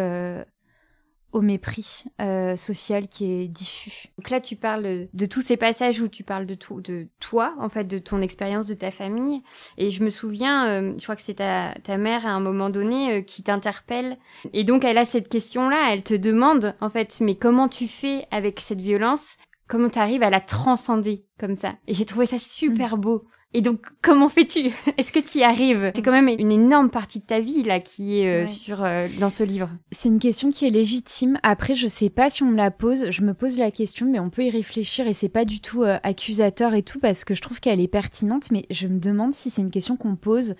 au 1.34 1.42
mépris 1.42 2.06
euh, 2.22 2.56
social 2.56 3.08
qui 3.08 3.26
est 3.26 3.48
diffus. 3.48 4.08
Donc 4.18 4.30
là, 4.30 4.40
tu 4.40 4.56
parles 4.56 5.08
de 5.12 5.26
tous 5.26 5.42
ces 5.42 5.58
passages 5.58 6.00
où 6.00 6.08
tu 6.08 6.24
parles 6.24 6.46
de, 6.46 6.54
tout, 6.54 6.80
de 6.80 7.08
toi, 7.20 7.56
en 7.60 7.70
fait, 7.70 7.86
de 7.86 7.98
ton 7.98 8.22
expérience, 8.22 8.68
de 8.68 8.76
ta 8.76 8.92
famille. 8.92 9.42
Et 9.78 9.90
je 9.90 10.04
me 10.04 10.10
souviens, 10.10 10.68
euh, 10.68 10.94
je 10.98 11.04
crois 11.04 11.16
que 11.16 11.24
c'est 11.24 11.36
ta, 11.36 11.74
ta, 11.84 11.98
mère 11.98 12.26
à 12.26 12.30
un 12.30 12.40
moment 12.40 12.70
donné 12.70 13.14
euh, 13.14 13.22
qui 13.22 13.42
t'interpelle. 13.44 14.18
Et 14.54 14.64
donc, 14.64 14.86
elle 14.86 14.98
a 14.98 15.06
cette 15.06 15.28
question-là, 15.28 15.90
elle 15.92 16.04
te 16.04 16.14
demande, 16.14 16.76
en 16.80 16.90
fait, 16.90 17.18
mais 17.20 17.36
comment 17.36 17.68
tu 17.68 17.88
fais 17.88 18.28
avec 18.30 18.60
cette 18.60 18.82
violence? 18.82 19.38
Comment 19.74 19.90
tu 19.90 19.98
arrives 19.98 20.22
à 20.22 20.30
la 20.30 20.40
transcender 20.40 21.26
comme 21.40 21.56
ça 21.56 21.74
Et 21.88 21.96
j'ai 21.96 22.06
trouvé 22.06 22.28
ça 22.28 22.38
super 22.38 22.96
mm. 22.96 23.02
beau. 23.02 23.24
Et 23.54 23.62
donc, 23.62 23.80
comment 24.04 24.30
fais-tu? 24.30 24.70
Est-ce 25.00 25.12
que 25.12 25.18
tu 25.18 25.40
y 25.40 25.44
arrives? 25.44 25.92
C'est 25.96 26.04
quand 26.04 26.12
même 26.12 26.28
une 26.28 26.52
énorme 26.52 26.92
partie 26.92 27.18
de 27.18 27.26
ta 27.26 27.40
vie 27.40 27.64
là 27.64 27.80
qui 27.80 28.20
est 28.20 28.44
euh, 28.44 28.46
sur 28.46 28.84
euh, 28.84 29.08
dans 29.20 29.32
ce 29.32 29.44
livre. 29.44 29.72
C'est 29.92 30.10
une 30.10 30.20
question 30.20 30.52
qui 30.52 30.68
est 30.68 30.70
légitime. 30.70 31.40
Après, 31.42 31.74
je 31.74 31.88
sais 31.88 32.12
pas 32.12 32.30
si 32.30 32.44
on 32.44 32.52
me 32.52 32.56
la 32.56 32.70
pose. 32.70 33.10
Je 33.10 33.24
me 33.24 33.34
pose 33.34 33.58
la 33.58 33.72
question, 33.72 34.06
mais 34.06 34.20
on 34.20 34.30
peut 34.30 34.44
y 34.44 34.52
réfléchir 34.52 35.08
et 35.08 35.14
c'est 35.14 35.28
pas 35.28 35.44
du 35.44 35.60
tout 35.60 35.82
euh, 35.82 35.98
accusateur 36.04 36.76
et 36.76 36.84
tout 36.84 37.00
parce 37.00 37.26
que 37.26 37.34
je 37.34 37.42
trouve 37.42 37.60
qu'elle 37.60 37.82
est 37.82 37.88
pertinente. 37.88 38.52
Mais 38.52 38.68
je 38.70 38.88
me 38.88 39.00
demande 39.00 39.34
si 39.34 39.50
c'est 39.50 39.64
une 39.64 39.72
question 39.72 39.98
qu'on 39.98 40.18
pose 40.18 40.54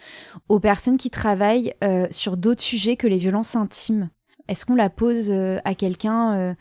aux 0.50 0.60
personnes 0.60 0.98
qui 0.98 1.12
travaillent 1.12 1.76
sur 2.10 2.36
d'autres 2.36 2.64
sujets 2.64 2.96
que 2.96 3.06
les 3.06 3.20
violences 3.20 3.56
intimes. 3.56 4.10
Est-ce 4.48 4.66
qu'on 4.66 4.74
la 4.74 4.90
pose 4.90 5.32
à 5.32 5.76
quelqu'un 5.76 6.56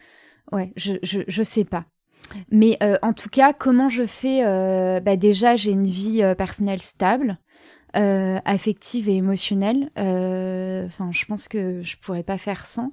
Ouais, 0.52 0.70
je, 0.76 0.96
je 1.02 1.20
je 1.26 1.42
sais 1.42 1.64
pas. 1.64 1.86
Mais 2.50 2.76
euh, 2.82 2.96
en 3.02 3.12
tout 3.12 3.28
cas, 3.28 3.52
comment 3.52 3.88
je 3.88 4.06
fais 4.06 4.44
euh, 4.44 5.00
bah 5.00 5.16
Déjà, 5.16 5.56
j'ai 5.56 5.72
une 5.72 5.86
vie 5.86 6.22
euh, 6.22 6.34
personnelle 6.34 6.82
stable, 6.82 7.38
affective 7.94 9.10
et 9.10 9.16
émotionnelle. 9.16 9.90
Enfin, 9.96 11.10
je 11.12 11.26
pense 11.26 11.46
que 11.46 11.82
je 11.82 11.96
pourrais 11.98 12.22
pas 12.22 12.38
faire 12.38 12.64
sans. 12.64 12.90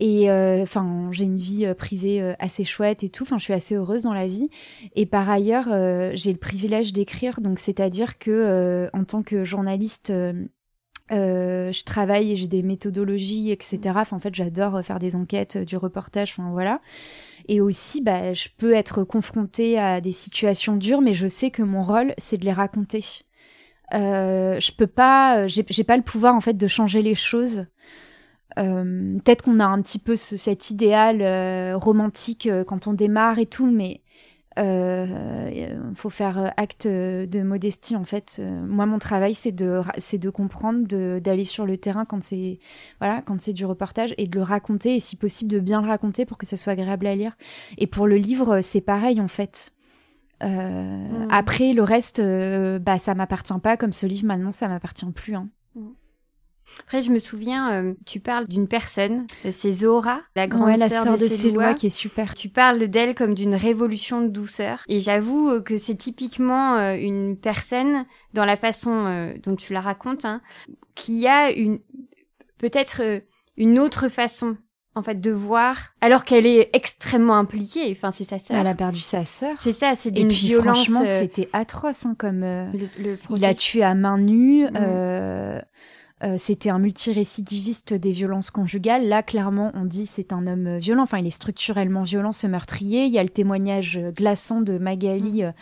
Et 0.00 0.28
enfin, 0.28 1.08
j'ai 1.12 1.22
une 1.22 1.36
vie 1.36 1.72
privée 1.78 2.34
assez 2.40 2.64
chouette 2.64 3.04
et 3.04 3.10
tout. 3.10 3.22
Enfin, 3.22 3.38
je 3.38 3.44
suis 3.44 3.52
assez 3.52 3.76
heureuse 3.76 4.02
dans 4.02 4.12
la 4.12 4.26
vie. 4.26 4.50
Et 4.96 5.06
par 5.06 5.30
ailleurs, 5.30 5.68
j'ai 6.16 6.32
le 6.32 6.38
privilège 6.38 6.92
d'écrire. 6.92 7.40
Donc, 7.40 7.60
c'est-à-dire 7.60 8.18
que 8.18 8.90
en 8.92 9.04
tant 9.04 9.22
que 9.22 9.44
journaliste. 9.44 10.12
je 11.10 11.84
travaille 11.84 12.32
et 12.32 12.36
j'ai 12.36 12.48
des 12.48 12.64
méthodologies, 12.64 13.52
etc. 13.52 14.00
En 14.10 14.18
fait, 14.18 14.34
j'adore 14.34 14.84
faire 14.84 14.98
des 14.98 15.14
enquêtes, 15.14 15.58
du 15.58 15.76
reportage, 15.76 16.34
enfin 16.36 16.50
voilà. 16.50 16.80
Et 17.46 17.60
aussi, 17.60 18.00
bah, 18.00 18.32
je 18.32 18.48
peux 18.56 18.72
être 18.72 19.04
confrontée 19.04 19.78
à 19.78 20.00
des 20.00 20.12
situations 20.12 20.76
dures, 20.76 21.00
mais 21.00 21.12
je 21.12 21.26
sais 21.26 21.50
que 21.50 21.62
mon 21.62 21.82
rôle, 21.82 22.14
c'est 22.18 22.38
de 22.38 22.44
les 22.44 22.52
raconter. 22.52 23.04
Euh, 23.92 24.58
je 24.60 24.72
peux 24.72 24.86
pas, 24.86 25.40
euh, 25.40 25.46
j'ai 25.48 25.84
pas 25.84 25.96
le 25.96 26.02
pouvoir 26.02 26.34
en 26.34 26.40
fait 26.40 26.54
de 26.54 26.66
changer 26.66 27.02
les 27.02 27.14
choses. 27.14 27.66
Euh, 28.58 29.18
Peut-être 29.24 29.42
qu'on 29.42 29.60
a 29.60 29.66
un 29.66 29.82
petit 29.82 29.98
peu 29.98 30.16
ce, 30.16 30.36
cet 30.36 30.70
idéal 30.70 31.74
romantique 31.74 32.48
quand 32.66 32.86
on 32.86 32.92
démarre 32.92 33.38
et 33.38 33.46
tout, 33.46 33.70
mais 33.70 34.02
euh, 34.58 35.92
faut 35.94 36.10
faire 36.10 36.38
euh, 36.38 36.48
acte 36.56 36.86
de 36.86 37.42
modestie 37.42 37.96
en 37.96 38.04
fait. 38.04 38.36
Euh, 38.38 38.64
moi, 38.66 38.86
mon 38.86 38.98
travail, 38.98 39.34
c'est 39.34 39.52
de, 39.52 39.80
c'est 39.98 40.18
de 40.18 40.30
comprendre, 40.30 40.86
d'aller 41.18 41.44
sur 41.44 41.66
le 41.66 41.76
terrain 41.76 42.04
quand 42.04 42.22
c'est, 42.22 42.58
voilà, 43.00 43.22
quand 43.22 43.40
c'est 43.40 43.52
du 43.52 43.64
reportage 43.64 44.14
et 44.16 44.26
de 44.26 44.36
le 44.36 44.42
raconter 44.42 44.96
et 44.96 45.00
si 45.00 45.16
possible 45.16 45.50
de 45.50 45.58
bien 45.58 45.82
le 45.82 45.88
raconter 45.88 46.24
pour 46.24 46.38
que 46.38 46.46
ça 46.46 46.56
soit 46.56 46.72
agréable 46.72 47.06
à 47.06 47.14
lire. 47.14 47.36
Et 47.78 47.86
pour 47.86 48.06
le 48.06 48.16
livre, 48.16 48.60
c'est 48.60 48.80
pareil 48.80 49.20
en 49.20 49.28
fait. 49.28 49.72
Mmh. 50.42 51.28
Après, 51.30 51.72
le 51.72 51.82
reste, 51.82 52.20
bah, 52.20 52.98
ça 52.98 53.14
m'appartient 53.14 53.58
pas. 53.62 53.78
Comme 53.78 53.92
ce 53.92 54.04
livre, 54.04 54.26
maintenant, 54.26 54.52
ça 54.52 54.68
m'appartient 54.68 55.06
plus. 55.12 55.34
Hein. 55.36 55.48
Mmh. 55.74 55.80
Après, 56.80 57.02
je 57.02 57.10
me 57.10 57.18
souviens, 57.18 57.72
euh, 57.72 57.94
tu 58.06 58.20
parles 58.20 58.46
d'une 58.48 58.68
personne, 58.68 59.26
c'est 59.52 59.72
Zora, 59.72 60.20
la 60.36 60.46
grande 60.46 60.78
la 60.78 60.88
sœur 60.88 61.16
de, 61.16 61.24
de 61.24 61.74
qui 61.74 61.86
est 61.86 61.90
super. 61.90 62.34
Tu 62.34 62.48
parles 62.48 62.88
d'elle 62.88 63.14
comme 63.14 63.34
d'une 63.34 63.54
révolution 63.54 64.22
de 64.22 64.28
douceur. 64.28 64.82
Et 64.88 65.00
j'avoue 65.00 65.50
euh, 65.50 65.60
que 65.60 65.76
c'est 65.76 65.94
typiquement 65.94 66.76
euh, 66.76 66.94
une 66.94 67.36
personne, 67.36 68.04
dans 68.32 68.44
la 68.44 68.56
façon 68.56 69.34
dont 69.42 69.56
tu 69.56 69.72
la 69.72 69.80
racontes, 69.80 70.24
hein, 70.24 70.40
qui 70.94 71.26
a 71.26 71.50
une 71.50 71.78
peut-être 72.58 73.22
une 73.56 73.78
autre 73.78 74.08
façon 74.08 74.56
en 74.94 75.02
fait 75.02 75.20
de 75.20 75.30
voir 75.30 75.94
alors 76.00 76.24
qu'elle 76.24 76.46
est 76.46 76.70
extrêmement 76.72 77.36
impliquée 77.36 77.92
enfin 77.92 78.10
c'est 78.10 78.24
sa 78.24 78.38
sœur 78.38 78.56
elle 78.56 78.66
a 78.66 78.74
perdu 78.74 79.00
sa 79.00 79.24
sœur 79.24 79.56
c'est 79.60 79.72
ça 79.72 79.94
c'est 79.96 80.10
d'une 80.10 80.30
violence 80.30 80.86
franchement 80.86 81.04
c'était 81.04 81.48
atroce 81.52 82.06
hein, 82.06 82.14
comme 82.16 82.40
le, 82.40 83.18
il 83.30 83.44
a 83.44 83.54
tué 83.54 83.82
à 83.82 83.94
main 83.94 84.18
nue 84.18 84.64
mmh. 84.64 84.70
Euh, 84.76 85.60
c'était 86.36 86.70
un 86.70 86.78
multirécidiviste 86.78 87.94
des 87.94 88.12
violences 88.12 88.50
conjugales. 88.50 89.08
Là, 89.08 89.22
clairement, 89.22 89.70
on 89.74 89.84
dit 89.84 90.06
c'est 90.06 90.32
un 90.32 90.46
homme 90.46 90.78
violent. 90.78 91.02
Enfin, 91.02 91.18
il 91.18 91.26
est 91.26 91.30
structurellement 91.30 92.02
violent, 92.02 92.32
ce 92.32 92.46
meurtrier. 92.46 93.04
Il 93.04 93.12
y 93.12 93.18
a 93.18 93.22
le 93.22 93.28
témoignage 93.28 93.98
glaçant 94.14 94.60
de 94.60 94.78
Magali. 94.78 95.42
Mm. 95.42 95.46
Euh, 95.46 95.52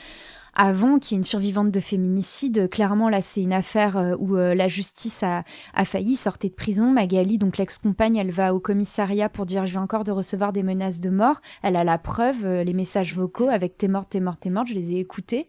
avant, 0.54 0.98
qui 0.98 1.14
est 1.14 1.16
une 1.16 1.24
survivante 1.24 1.70
de 1.70 1.80
féminicide. 1.80 2.68
Clairement, 2.68 3.08
là, 3.08 3.22
c'est 3.22 3.40
une 3.40 3.54
affaire 3.54 3.96
euh, 3.96 4.14
où 4.18 4.34
la 4.34 4.68
justice 4.68 5.22
a, 5.22 5.44
a, 5.72 5.86
failli, 5.86 6.14
sortir 6.14 6.50
de 6.50 6.54
prison. 6.54 6.92
Magali, 6.92 7.38
donc 7.38 7.56
l'ex-compagne, 7.56 8.16
elle 8.16 8.30
va 8.30 8.54
au 8.54 8.60
commissariat 8.60 9.30
pour 9.30 9.46
dire 9.46 9.64
je 9.64 9.72
viens 9.72 9.82
encore 9.82 10.04
de 10.04 10.12
recevoir 10.12 10.52
des 10.52 10.62
menaces 10.62 11.00
de 11.00 11.08
mort. 11.08 11.40
Elle 11.62 11.74
a 11.74 11.84
la 11.84 11.96
preuve, 11.96 12.46
les 12.46 12.74
messages 12.74 13.14
vocaux 13.14 13.48
avec 13.48 13.78
t'es 13.78 13.88
morte, 13.88 14.10
t'es 14.10 14.20
morte, 14.20 14.40
t'es 14.40 14.50
morte, 14.50 14.68
je 14.68 14.74
les 14.74 14.92
ai 14.92 14.98
écoutés. 14.98 15.48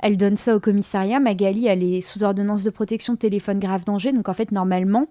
Elle 0.00 0.16
donne 0.16 0.36
ça 0.36 0.56
au 0.56 0.60
commissariat. 0.60 1.20
Magali, 1.20 1.66
elle 1.66 1.82
est 1.82 2.00
sous 2.00 2.24
ordonnance 2.24 2.64
de 2.64 2.70
protection 2.70 3.16
téléphone 3.16 3.58
grave 3.58 3.84
danger. 3.84 4.12
Donc 4.12 4.28
en 4.28 4.32
fait, 4.32 4.52
normalement, 4.52 5.08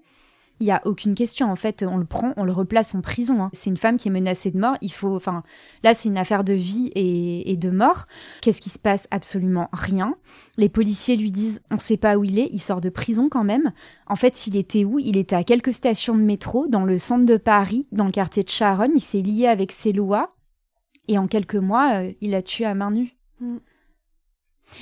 il 0.59 0.67
y 0.67 0.71
a 0.71 0.81
aucune 0.85 1.15
question. 1.15 1.49
En 1.49 1.55
fait, 1.55 1.83
on 1.83 1.97
le 1.97 2.05
prend, 2.05 2.33
on 2.35 2.43
le 2.43 2.51
replace 2.51 2.93
en 2.93 3.01
prison. 3.01 3.43
Hein. 3.43 3.49
C'est 3.53 3.69
une 3.69 3.77
femme 3.77 3.97
qui 3.97 4.09
est 4.09 4.11
menacée 4.11 4.51
de 4.51 4.59
mort. 4.59 4.75
Il 4.81 4.91
faut, 4.91 5.15
enfin, 5.15 5.43
là, 5.83 5.93
c'est 5.93 6.09
une 6.09 6.17
affaire 6.17 6.43
de 6.43 6.53
vie 6.53 6.91
et, 6.95 7.55
de 7.55 7.69
mort. 7.69 8.07
Qu'est-ce 8.41 8.61
qui 8.61 8.69
se 8.69 8.79
passe? 8.79 9.07
Absolument 9.11 9.69
rien. 9.71 10.15
Les 10.57 10.69
policiers 10.69 11.15
lui 11.15 11.31
disent, 11.31 11.61
on 11.71 11.75
ne 11.75 11.79
sait 11.79 11.97
pas 11.97 12.17
où 12.17 12.23
il 12.23 12.39
est. 12.39 12.49
Il 12.51 12.59
sort 12.59 12.81
de 12.81 12.89
prison 12.89 13.29
quand 13.29 13.43
même. 13.43 13.71
En 14.07 14.15
fait, 14.15 14.47
il 14.47 14.57
était 14.57 14.83
où 14.83 14.99
Il 14.99 15.17
était 15.17 15.35
à 15.35 15.43
quelques 15.43 15.73
stations 15.73 16.15
de 16.15 16.23
métro 16.23 16.67
dans 16.67 16.83
le 16.83 16.97
centre 16.97 17.25
de 17.25 17.37
Paris, 17.37 17.87
dans 17.91 18.05
le 18.05 18.11
quartier 18.11 18.43
de 18.43 18.49
Charonne. 18.49 18.91
Il 18.95 19.01
s'est 19.01 19.21
lié 19.21 19.47
avec 19.47 19.71
ses 19.71 19.93
lois 19.93 20.29
et 21.09 21.17
en 21.17 21.27
quelques 21.27 21.55
mois, 21.55 22.03
euh, 22.03 22.11
il 22.21 22.35
a 22.35 22.41
tué 22.41 22.65
à 22.65 22.75
main 22.75 22.91
nue. 22.91 23.15
Mm. 23.39 23.57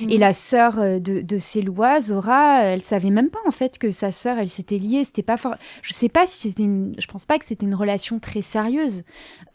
Et 0.02 0.18
mm. 0.18 0.20
la 0.20 0.34
sœur 0.34 0.80
euh, 0.80 1.00
de, 1.00 1.22
de 1.22 1.38
Célois, 1.38 2.00
Zora, 2.00 2.62
elle 2.64 2.82
savait 2.82 3.10
même 3.10 3.30
pas 3.30 3.40
en 3.48 3.52
fait 3.52 3.78
que 3.78 3.92
sa 3.92 4.12
sœur, 4.12 4.38
elle 4.38 4.50
s'était 4.50 4.78
liée. 4.78 5.04
C'était 5.04 5.24
pas 5.24 5.38
fort. 5.38 5.56
Je 5.82 5.94
sais 5.94 6.10
pas 6.10 6.28
si 6.28 6.50
c'était 6.50 6.64
une. 6.64 6.92
Je 6.98 7.08
pense 7.08 7.26
pas 7.26 7.40
que 7.40 7.46
c'était 7.46 7.66
une 7.66 7.76
relation 7.76 8.20
très 8.20 8.42
sérieuse. 8.42 9.04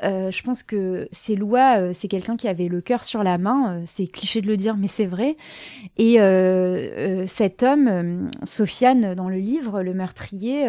Euh, 0.03 0.31
je 0.31 0.43
pense 0.43 0.63
que 0.63 1.09
Célois, 1.13 1.79
euh, 1.79 1.91
c'est 1.93 2.09
quelqu'un 2.09 2.37
qui 2.37 2.49
avait 2.49 2.69
le 2.69 2.81
cœur 2.81 3.03
sur 3.03 3.23
la 3.23 3.39
main. 3.39 3.77
Euh, 3.77 3.83
c'est 3.87 4.07
cliché 4.07 4.41
de 4.41 4.47
le 4.47 4.57
dire, 4.57 4.77
mais 4.77 4.89
c'est 4.89 5.07
vrai. 5.07 5.37
Et 5.99 6.19
cet 7.27 7.63
homme, 7.63 8.31
Sofiane, 8.45 9.15
dans 9.15 9.29
le 9.29 9.37
livre, 9.37 9.83
le 9.83 9.95
meurtrier 9.95 10.69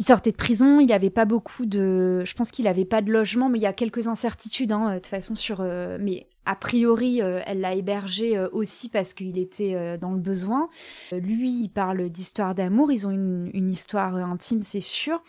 il 0.00 0.06
sortait 0.06 0.30
de 0.30 0.36
prison, 0.36 0.80
il 0.80 0.86
n'avait 0.86 1.10
pas 1.10 1.26
beaucoup 1.26 1.66
de, 1.66 2.24
je 2.24 2.34
pense 2.34 2.50
qu'il 2.50 2.64
n'avait 2.64 2.86
pas 2.86 3.02
de 3.02 3.12
logement, 3.12 3.50
mais 3.50 3.58
il 3.58 3.62
y 3.62 3.66
a 3.66 3.74
quelques 3.74 4.06
incertitudes 4.06 4.72
hein, 4.72 4.94
de 4.94 4.94
toute 4.94 5.08
façon 5.08 5.34
sur, 5.34 5.58
euh, 5.60 5.98
mais 6.00 6.26
a 6.46 6.56
priori 6.56 7.22
euh, 7.22 7.40
elle 7.46 7.60
l'a 7.60 7.74
hébergé 7.74 8.36
euh, 8.36 8.48
aussi 8.52 8.88
parce 8.88 9.14
qu'il 9.14 9.38
était 9.38 9.98
dans 9.98 10.12
le 10.12 10.20
besoin. 10.20 10.68
lui, 11.12 11.62
il 11.62 11.68
parle 11.68 12.08
d'histoire 12.10 12.54
d'amour, 12.54 12.92
ils 12.92 13.06
ont 13.06 13.10
une, 13.10 13.50
une 13.54 13.70
histoire 13.70 14.14
intime, 14.16 14.62
c'est 14.62 14.80
sûr. 14.80 15.22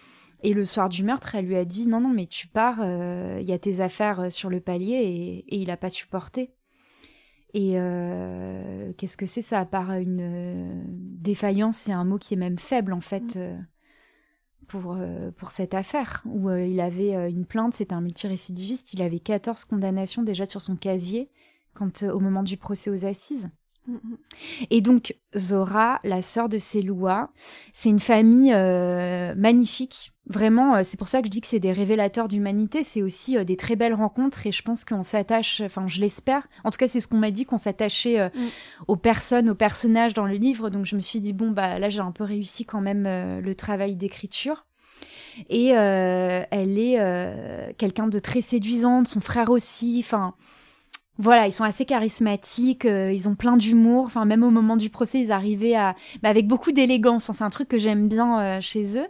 Et 0.44 0.54
le 0.54 0.66
soir 0.66 0.90
du 0.90 1.04
meurtre, 1.04 1.36
elle 1.36 1.46
lui 1.46 1.56
a 1.56 1.66
dit 1.66 1.88
non 1.88 2.02
non 2.02 2.10
mais 2.10 2.26
tu 2.26 2.48
pars, 2.48 2.80
il 3.40 3.46
y 3.46 3.54
a 3.54 3.60
tes 3.60 3.82
affaires 3.82 4.32
sur 4.32 4.50
le 4.50 4.60
palier 4.60 4.96
et, 4.96 5.56
et 5.56 5.58
il 5.58 5.68
n'a 5.68 5.78
pas 5.78 5.90
supporté. 5.90 6.52
Et 7.54 7.74
qu'est-ce 8.98 9.18
que 9.18 9.26
c'est 9.26 9.42
ça 9.42 9.60
à 9.60 9.66
part 9.66 9.92
une 9.92 10.84
défaillance 11.20 11.78
C'est 11.78 11.92
un 11.92 12.06
mot 12.06 12.18
qui 12.18 12.34
est 12.34 12.38
même 12.38 12.58
faible 12.58 12.94
en 12.94 13.02
fait. 13.02 13.36
Mm 13.36 13.66
pour, 14.72 14.94
euh, 14.94 15.32
pour 15.32 15.52
cette 15.52 15.74
affaire, 15.74 16.24
où 16.26 16.50
euh, 16.50 16.66
il 16.66 16.80
avait 16.80 17.14
euh, 17.14 17.30
une 17.30 17.46
plainte, 17.46 17.76
c'était 17.76 17.94
un 17.94 18.00
multirécidiviste, 18.00 18.94
il 18.94 19.02
avait 19.02 19.20
14 19.20 19.66
condamnations 19.66 20.24
déjà 20.24 20.46
sur 20.46 20.62
son 20.62 20.78
casier 20.78 21.30
quand, 21.74 22.04
au 22.04 22.22
moment 22.22 22.42
du 22.42 22.56
procès 22.56 22.90
aux 22.90 23.06
assises. 23.06 23.50
Et 24.70 24.82
donc, 24.82 25.16
Zora, 25.38 26.00
la 26.04 26.22
sœur 26.22 26.50
de 26.50 26.58
Seloua, 26.58 27.30
c'est 27.74 27.90
une 27.90 28.00
famille 28.00 28.54
euh, 28.54 29.34
magnifique. 29.36 30.12
Vraiment, 30.28 30.76
euh, 30.76 30.82
c'est 30.84 30.98
pour 30.98 31.08
ça 31.08 31.22
que 31.22 31.28
je 31.28 31.32
dis 31.32 31.42
que 31.42 31.48
c'est 31.48 31.60
des 31.60 31.72
révélateurs 31.72 32.28
d'humanité. 32.28 32.84
C'est 32.84 33.02
aussi 33.02 33.38
euh, 33.38 33.44
des 33.44 33.58
très 33.58 33.76
belles 33.76 33.94
rencontres 33.94 34.46
et 34.48 34.52
je 34.52 34.62
pense 34.62 34.86
qu'on 34.86 35.04
s'attache, 35.04 35.62
enfin, 35.62 35.88
je 35.88 36.00
l'espère. 36.00 36.48
En 36.64 36.70
tout 36.70 36.78
cas, 36.78 36.88
c'est 36.88 37.00
ce 37.00 37.08
qu'on 37.08 37.18
m'a 37.18 37.32
dit, 37.32 37.46
qu'on 37.46 37.58
s'attachait 37.58 38.30
mm. 38.30 38.48
aux 38.88 38.96
personnes, 38.96 39.50
aux 39.50 39.56
personnages 39.56 40.14
dans 40.14 40.26
le 40.26 40.36
livre. 40.36 40.70
Donc, 40.70 40.86
je 40.86 40.96
me 40.96 41.02
suis 41.02 41.20
dit, 41.20 41.34
bon, 41.34 41.52
bah 41.52 41.80
là, 41.80 41.90
j'ai 41.90 42.02
un 42.02 42.12
peu 42.12 42.24
réussi 42.24 42.66
quand 42.66 42.82
même 42.82 43.04
le 43.04 43.56
travail 43.56 43.96
d'écriture. 43.96 44.66
Et 45.50 45.68
elle 45.70 46.78
est 46.78 47.76
quelqu'un 47.78 48.08
de 48.08 48.20
très 48.20 48.42
séduisante, 48.42 49.08
son 49.08 49.22
frère 49.22 49.50
aussi. 49.50 50.02
Enfin, 50.04 50.36
voilà, 51.18 51.48
ils 51.48 51.52
sont 51.52 51.64
assez 51.64 51.86
charismatiques, 51.86 52.86
ils 52.86 53.30
ont 53.30 53.36
plein 53.36 53.58
d'humour. 53.58 54.06
Enfin, 54.06 54.26
même 54.26 54.44
au 54.44 54.50
moment 54.50 54.78
du 54.78 54.90
procès, 54.90 55.20
ils 55.20 55.32
arrivaient 55.32 55.76
à, 55.76 55.96
bah, 56.24 56.30
avec 56.30 56.48
beaucoup 56.48 56.72
d'élégance. 56.72 57.30
c'est 57.32 57.44
un 57.44 57.50
truc 57.50 57.68
que 57.68 57.78
j'aime 57.78 58.08
bien 58.08 58.60
chez 58.60 58.98
eux. 58.98 59.08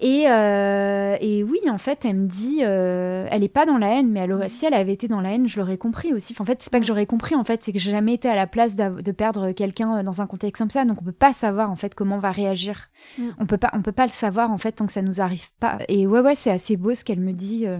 Et, 0.00 0.24
euh, 0.30 1.16
et, 1.20 1.44
oui, 1.44 1.58
en 1.68 1.76
fait, 1.76 2.06
elle 2.06 2.16
me 2.16 2.26
dit, 2.26 2.60
euh, 2.62 3.26
elle 3.30 3.44
est 3.44 3.50
pas 3.50 3.66
dans 3.66 3.76
la 3.76 3.98
haine, 3.98 4.10
mais 4.10 4.20
elle 4.20 4.50
si 4.50 4.64
elle 4.64 4.72
avait 4.72 4.94
été 4.94 5.08
dans 5.08 5.20
la 5.20 5.34
haine, 5.34 5.46
je 5.46 5.60
l'aurais 5.60 5.76
compris 5.76 6.14
aussi. 6.14 6.34
en 6.38 6.44
fait, 6.46 6.62
c'est 6.62 6.72
pas 6.72 6.80
que 6.80 6.86
j'aurais 6.86 7.04
compris, 7.04 7.34
en 7.34 7.44
fait, 7.44 7.62
c'est 7.62 7.72
que 7.72 7.78
j'ai 7.78 7.90
jamais 7.90 8.14
été 8.14 8.26
à 8.26 8.34
la 8.34 8.46
place 8.46 8.76
de 8.76 9.12
perdre 9.12 9.52
quelqu'un 9.52 9.98
euh, 9.98 10.02
dans 10.02 10.22
un 10.22 10.26
contexte 10.26 10.62
comme 10.62 10.70
ça, 10.70 10.86
donc 10.86 11.02
on 11.02 11.04
peut 11.04 11.12
pas 11.12 11.34
savoir 11.34 11.70
en 11.70 11.76
fait 11.76 11.94
comment 11.94 12.16
on 12.16 12.20
va 12.20 12.30
réagir. 12.30 12.88
Mm. 13.18 13.28
On 13.38 13.46
peut 13.46 13.58
pas, 13.58 13.70
on 13.74 13.82
peut 13.82 13.92
pas 13.92 14.06
le 14.06 14.12
savoir 14.12 14.50
en 14.50 14.58
fait 14.58 14.72
tant 14.72 14.86
que 14.86 14.92
ça 14.92 15.02
nous 15.02 15.20
arrive 15.20 15.50
pas. 15.60 15.78
Et 15.88 16.06
ouais, 16.06 16.20
ouais, 16.20 16.34
c'est 16.34 16.50
assez 16.50 16.78
beau 16.78 16.94
ce 16.94 17.04
qu'elle 17.04 17.20
me 17.20 17.32
dit, 17.32 17.66
euh, 17.66 17.78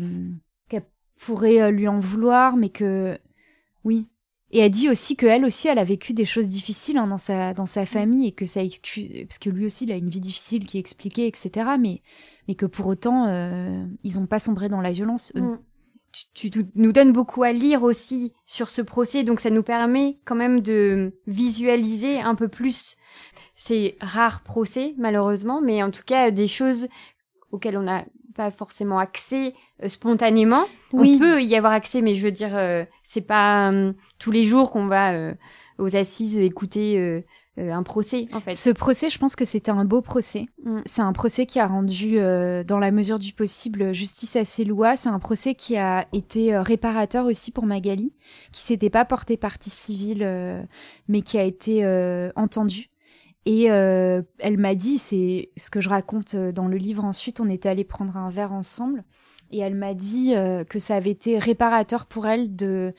pourrait 1.21 1.71
lui 1.71 1.89
en 1.89 1.99
vouloir, 1.99 2.57
mais 2.57 2.71
que 2.71 3.19
oui, 3.85 4.09
et 4.53 4.59
elle 4.59 4.71
dit 4.71 4.89
aussi 4.89 5.17
qu'elle 5.17 5.45
aussi, 5.45 5.69
elle 5.69 5.79
a 5.79 5.85
vécu 5.85 6.13
des 6.13 6.25
choses 6.25 6.49
difficiles 6.49 6.99
hein, 6.99 7.07
dans, 7.07 7.19
sa, 7.19 7.55
dans 7.55 7.67
sa 7.67 7.87
famille 7.87 8.27
et 8.27 8.33
que 8.33 8.47
ça 8.47 8.63
excuse, 8.63 9.09
parce 9.29 9.39
que 9.39 9.49
lui 9.49 9.65
aussi, 9.65 9.85
il 9.85 9.93
a 9.93 9.97
une 9.97 10.11
vie 10.11 10.21
difficile 10.21 10.67
qui 10.67 10.77
est 10.77 10.81
expliquée, 10.81 11.27
etc. 11.29 11.51
Mais, 11.79 12.03
mais 12.49 12.57
que 12.57 12.67
pour 12.67 12.89
autant, 12.89 13.27
euh, 13.29 13.85
ils 14.03 14.19
n'ont 14.19 14.27
pas 14.27 14.41
sombré 14.41 14.69
dans 14.69 14.81
la 14.81 14.93
violence, 14.93 15.33
eux. 15.37 15.41
Mm. 15.41 15.59
Tu, 16.35 16.51
tu, 16.51 16.67
nous 16.75 16.91
donnes 16.91 17.13
beaucoup 17.13 17.45
à 17.45 17.53
lire 17.53 17.85
aussi 17.85 18.33
sur 18.45 18.69
ce 18.69 18.83
procès, 18.83 19.23
donc 19.23 19.39
ça 19.39 19.49
nous 19.49 19.63
permet 19.63 20.19
quand 20.25 20.35
même 20.35 20.59
de 20.59 21.13
visualiser 21.29 22.21
un 22.21 22.35
peu 22.35 22.49
plus 22.49 22.97
ces 23.55 23.97
rares 24.01 24.43
procès, 24.43 24.97
malheureusement, 24.99 25.61
mais 25.61 25.85
en 25.85 25.93
tout 25.93 26.03
cas 26.05 26.33
des 26.33 26.49
choses 26.49 26.89
auxquelles 27.53 27.79
on 27.79 27.83
n'a 27.83 28.07
pas 28.35 28.51
forcément 28.51 28.99
accès 28.99 29.49
euh, 29.49 29.53
spontanément. 29.87 30.65
Oui. 30.93 31.15
On 31.17 31.19
peut 31.19 31.43
y 31.43 31.57
avoir 31.57 31.73
accès, 31.73 32.03
mais 32.03 32.15
je 32.15 32.25
veux 32.25 32.33
dire, 32.33 32.51
euh, 32.55 32.85
c'est 33.03 33.21
pas 33.21 33.73
euh, 33.73 33.93
tous 34.19 34.31
les 34.31 34.45
jours 34.45 34.71
qu'on 34.71 34.87
va 34.87 35.35
aux 35.79 35.97
assises 35.97 36.39
écouter 36.39 37.25
un 37.57 37.83
procès, 37.83 38.27
en 38.33 38.41
fait. 38.41 38.53
Ce 38.53 38.71
procès, 38.71 39.09
je 39.09 39.19
pense 39.19 39.35
que 39.35 39.45
c'était 39.45 39.71
un 39.71 39.85
beau 39.85 40.03
procès. 40.03 40.47
Mm. 40.65 40.81
C'est 40.85 41.03
un 41.03 41.13
procès 41.13 41.47
qui 41.47 41.59
a 41.59 41.67
rendu, 41.67 42.17
dans 42.17 42.79
la 42.79 42.91
mesure 42.91 43.19
du 43.19 43.33
possible, 43.33 43.95
justice 43.95 44.37
à 44.37 44.45
ses 44.45 44.65
lois. 44.65 44.97
C'est 44.97 45.09
un 45.09 45.19
procès 45.19 45.55
qui 45.55 45.77
a 45.77 46.07
été 46.13 46.57
réparateur 46.59 47.25
aussi 47.27 47.51
pour 47.51 47.65
Magali, 47.65 48.13
qui 48.53 48.61
s'était 48.63 48.91
pas 48.91 49.05
porté 49.05 49.37
partie 49.37 49.71
civile, 49.71 50.67
mais 51.09 51.23
qui 51.23 51.39
a 51.39 51.45
été 51.45 51.87
entendu. 52.37 52.91
Et 53.47 53.71
euh, 53.71 54.23
elle 54.39 54.59
m'a 54.59 54.75
dit, 54.75 54.99
c'est 54.99 55.51
ce 55.57 55.71
que 55.71 55.81
je 55.81 55.89
raconte 55.89 56.35
euh, 56.35 56.53
dans 56.53 56.69
le 56.69 56.77
livre 56.77 57.05
ensuite, 57.05 57.41
on 57.41 57.49
était 57.49 57.69
allé 57.69 57.85
prendre 57.85 58.17
un 58.17 58.29
verre 58.29 58.53
ensemble, 58.53 59.03
et 59.51 59.59
elle 59.59 59.75
m'a 59.75 59.95
dit 59.95 60.35
euh, 60.35 60.65
que 60.65 60.79
ça 60.79 60.97
avait 60.97 61.11
été 61.11 61.39
réparateur 61.39 62.07
pour 62.07 62.27
elle 62.27 62.55
de 62.55 62.95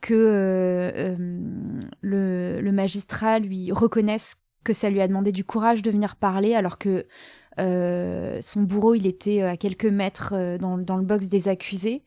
que 0.00 1.14
le, 2.02 2.60
le, 2.60 2.72
magistrat 2.72 3.38
lui 3.38 3.70
reconnaisse 3.70 4.34
que 4.64 4.72
ça 4.72 4.90
lui 4.90 5.00
a 5.00 5.06
demandé 5.06 5.30
du 5.30 5.44
courage 5.44 5.80
de 5.80 5.92
venir 5.92 6.16
parler, 6.16 6.54
alors 6.56 6.76
que 6.76 7.06
son 7.56 8.62
bourreau, 8.62 8.94
il 8.94 9.06
était 9.06 9.42
à 9.42 9.56
quelques 9.56 9.84
mètres 9.84 10.58
dans, 10.58 10.76
dans 10.76 10.96
le 10.96 11.04
box 11.04 11.28
des 11.28 11.46
accusés, 11.46 12.02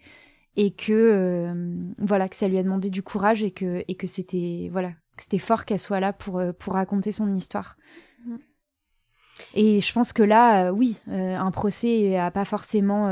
et 0.58 0.72
que 0.72 1.54
voilà 1.98 2.28
que 2.28 2.36
ça 2.36 2.50
lui 2.50 2.58
a 2.58 2.64
demandé 2.64 2.90
du 2.90 3.02
courage 3.02 3.44
et 3.44 3.52
que 3.52 3.86
et 3.88 3.96
que 3.96 4.08
c'était 4.08 4.68
voilà 4.74 4.92
c'était 5.18 5.40
fort 5.40 5.66
qu'elle 5.66 5.80
soit 5.80 6.00
là 6.00 6.14
pour, 6.14 6.40
euh, 6.40 6.52
pour 6.52 6.74
raconter 6.74 7.12
son 7.12 7.34
histoire. 7.36 7.78
Mm. 8.26 8.36
Et 9.54 9.80
je 9.80 9.94
pense 9.94 10.14
que 10.14 10.24
là, 10.24 10.66
euh, 10.66 10.72
oui, 10.72 10.98
euh, 11.10 11.36
un 11.36 11.52
procès 11.52 12.18
a 12.18 12.32
pas 12.32 12.46
forcément 12.46 13.10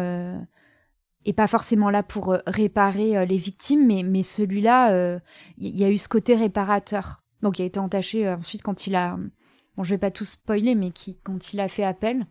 est 1.25 1.33
pas 1.33 1.47
forcément 1.47 1.89
là 1.89 2.03
pour 2.03 2.35
réparer 2.45 3.25
les 3.25 3.37
victimes, 3.37 3.87
mais, 3.87 4.03
mais 4.03 4.23
celui-là, 4.23 5.19
il 5.57 5.77
y, 5.77 5.83
a 5.83 5.89
eu 5.89 5.97
ce 5.97 6.09
côté 6.09 6.35
réparateur. 6.35 7.23
Donc, 7.41 7.59
il 7.59 7.63
a 7.63 7.65
été 7.65 7.79
entaché 7.79 8.29
ensuite 8.29 8.61
quand 8.61 8.87
il 8.87 8.95
a, 8.95 9.17
bon, 9.77 9.83
je 9.83 9.89
vais 9.91 9.97
pas 9.97 10.11
tout 10.11 10.25
spoiler, 10.25 10.75
mais 10.75 10.91
qui, 10.91 11.17
quand 11.23 11.53
il 11.53 11.59
a 11.59 11.67
fait 11.67 11.83
appel. 11.83 12.25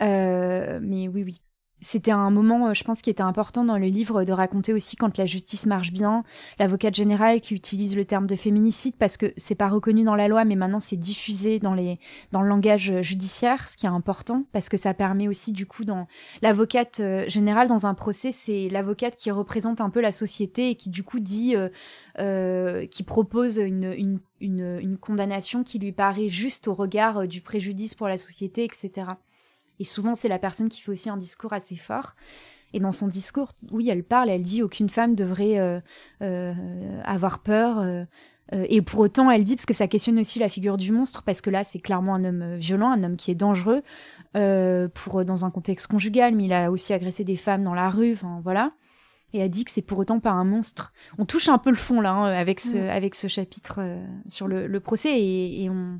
mais 0.00 1.08
oui, 1.08 1.24
oui 1.24 1.40
c'était 1.80 2.10
un 2.10 2.30
moment, 2.30 2.68
euh, 2.68 2.74
je 2.74 2.82
pense, 2.82 3.02
qui 3.02 3.10
était 3.10 3.22
important 3.22 3.64
dans 3.64 3.78
le 3.78 3.86
livre 3.86 4.24
de 4.24 4.32
raconter 4.32 4.72
aussi 4.72 4.96
quand 4.96 5.16
la 5.16 5.26
justice 5.26 5.66
marche 5.66 5.92
bien, 5.92 6.24
l'avocate 6.58 6.94
générale 6.94 7.40
qui 7.40 7.54
utilise 7.54 7.96
le 7.96 8.04
terme 8.04 8.26
de 8.26 8.34
féminicide 8.34 8.94
parce 8.98 9.16
que 9.16 9.32
c'est 9.36 9.54
pas 9.54 9.68
reconnu 9.68 10.02
dans 10.02 10.16
la 10.16 10.28
loi, 10.28 10.44
mais 10.44 10.56
maintenant 10.56 10.80
c'est 10.80 10.96
diffusé 10.96 11.58
dans 11.60 11.74
les 11.74 11.98
dans 12.32 12.42
le 12.42 12.48
langage 12.48 13.00
judiciaire, 13.02 13.68
ce 13.68 13.76
qui 13.76 13.86
est 13.86 13.90
important 13.90 14.44
parce 14.52 14.68
que 14.68 14.76
ça 14.76 14.92
permet 14.92 15.28
aussi 15.28 15.52
du 15.52 15.66
coup 15.66 15.84
dans 15.84 16.06
l'avocate 16.42 17.00
euh, 17.00 17.24
générale 17.28 17.68
dans 17.68 17.86
un 17.86 17.94
procès, 17.94 18.32
c'est 18.32 18.68
l'avocate 18.68 19.16
qui 19.16 19.30
représente 19.30 19.80
un 19.80 19.90
peu 19.90 20.00
la 20.00 20.12
société 20.12 20.70
et 20.70 20.74
qui 20.74 20.90
du 20.90 21.04
coup 21.04 21.20
dit 21.20 21.54
euh, 22.18 22.86
qui 22.86 23.04
propose 23.04 23.58
une, 23.58 23.92
une, 23.96 24.18
une, 24.40 24.78
une 24.80 24.98
condamnation 24.98 25.62
qui 25.62 25.78
lui 25.78 25.92
paraît 25.92 26.28
juste 26.28 26.66
au 26.66 26.74
regard 26.74 27.28
du 27.28 27.40
préjudice 27.40 27.94
pour 27.94 28.08
la 28.08 28.18
société, 28.18 28.64
etc. 28.64 29.12
Et 29.80 29.84
souvent, 29.84 30.14
c'est 30.14 30.28
la 30.28 30.38
personne 30.38 30.68
qui 30.68 30.80
fait 30.80 30.90
aussi 30.90 31.10
un 31.10 31.16
discours 31.16 31.52
assez 31.52 31.76
fort. 31.76 32.14
Et 32.74 32.80
dans 32.80 32.92
son 32.92 33.08
discours, 33.08 33.52
oui, 33.70 33.88
elle 33.88 34.04
parle, 34.04 34.28
elle 34.28 34.42
dit 34.42 34.62
aucune 34.62 34.90
femme 34.90 35.14
devrait 35.14 35.58
euh, 35.58 35.80
euh, 36.22 36.52
avoir 37.04 37.38
peur. 37.40 37.78
Euh, 37.78 38.04
et 38.52 38.82
pour 38.82 39.00
autant, 39.00 39.30
elle 39.30 39.44
dit, 39.44 39.56
parce 39.56 39.66
que 39.66 39.74
ça 39.74 39.88
questionne 39.88 40.18
aussi 40.18 40.38
la 40.38 40.48
figure 40.48 40.76
du 40.76 40.92
monstre, 40.92 41.22
parce 41.22 41.40
que 41.40 41.50
là, 41.50 41.64
c'est 41.64 41.80
clairement 41.80 42.14
un 42.14 42.24
homme 42.24 42.56
violent, 42.56 42.90
un 42.90 43.02
homme 43.02 43.16
qui 43.16 43.30
est 43.30 43.34
dangereux 43.34 43.82
pour 44.94 45.24
dans 45.24 45.44
un 45.44 45.50
contexte 45.50 45.88
conjugal, 45.88 46.34
mais 46.34 46.44
il 46.44 46.52
a 46.52 46.70
aussi 46.70 46.92
agressé 46.92 47.24
des 47.24 47.36
femmes 47.36 47.64
dans 47.64 47.74
la 47.74 47.90
rue, 47.90 48.12
enfin 48.12 48.40
voilà. 48.42 48.72
Et 49.32 49.40
elle 49.40 49.50
dit 49.50 49.64
que 49.64 49.70
c'est 49.70 49.82
pour 49.82 49.98
autant 49.98 50.20
pas 50.20 50.30
un 50.30 50.44
monstre. 50.44 50.92
On 51.18 51.26
touche 51.26 51.48
un 51.48 51.58
peu 51.58 51.70
le 51.70 51.76
fond 51.76 52.00
là, 52.00 52.12
hein, 52.12 52.32
avec 52.32 52.60
ce, 52.60 52.78
mm. 52.78 52.88
avec 52.88 53.14
ce 53.14 53.26
chapitre 53.26 53.80
sur 54.28 54.46
le, 54.46 54.66
le 54.66 54.80
procès, 54.80 55.20
et, 55.20 55.64
et 55.64 55.70
on 55.70 55.98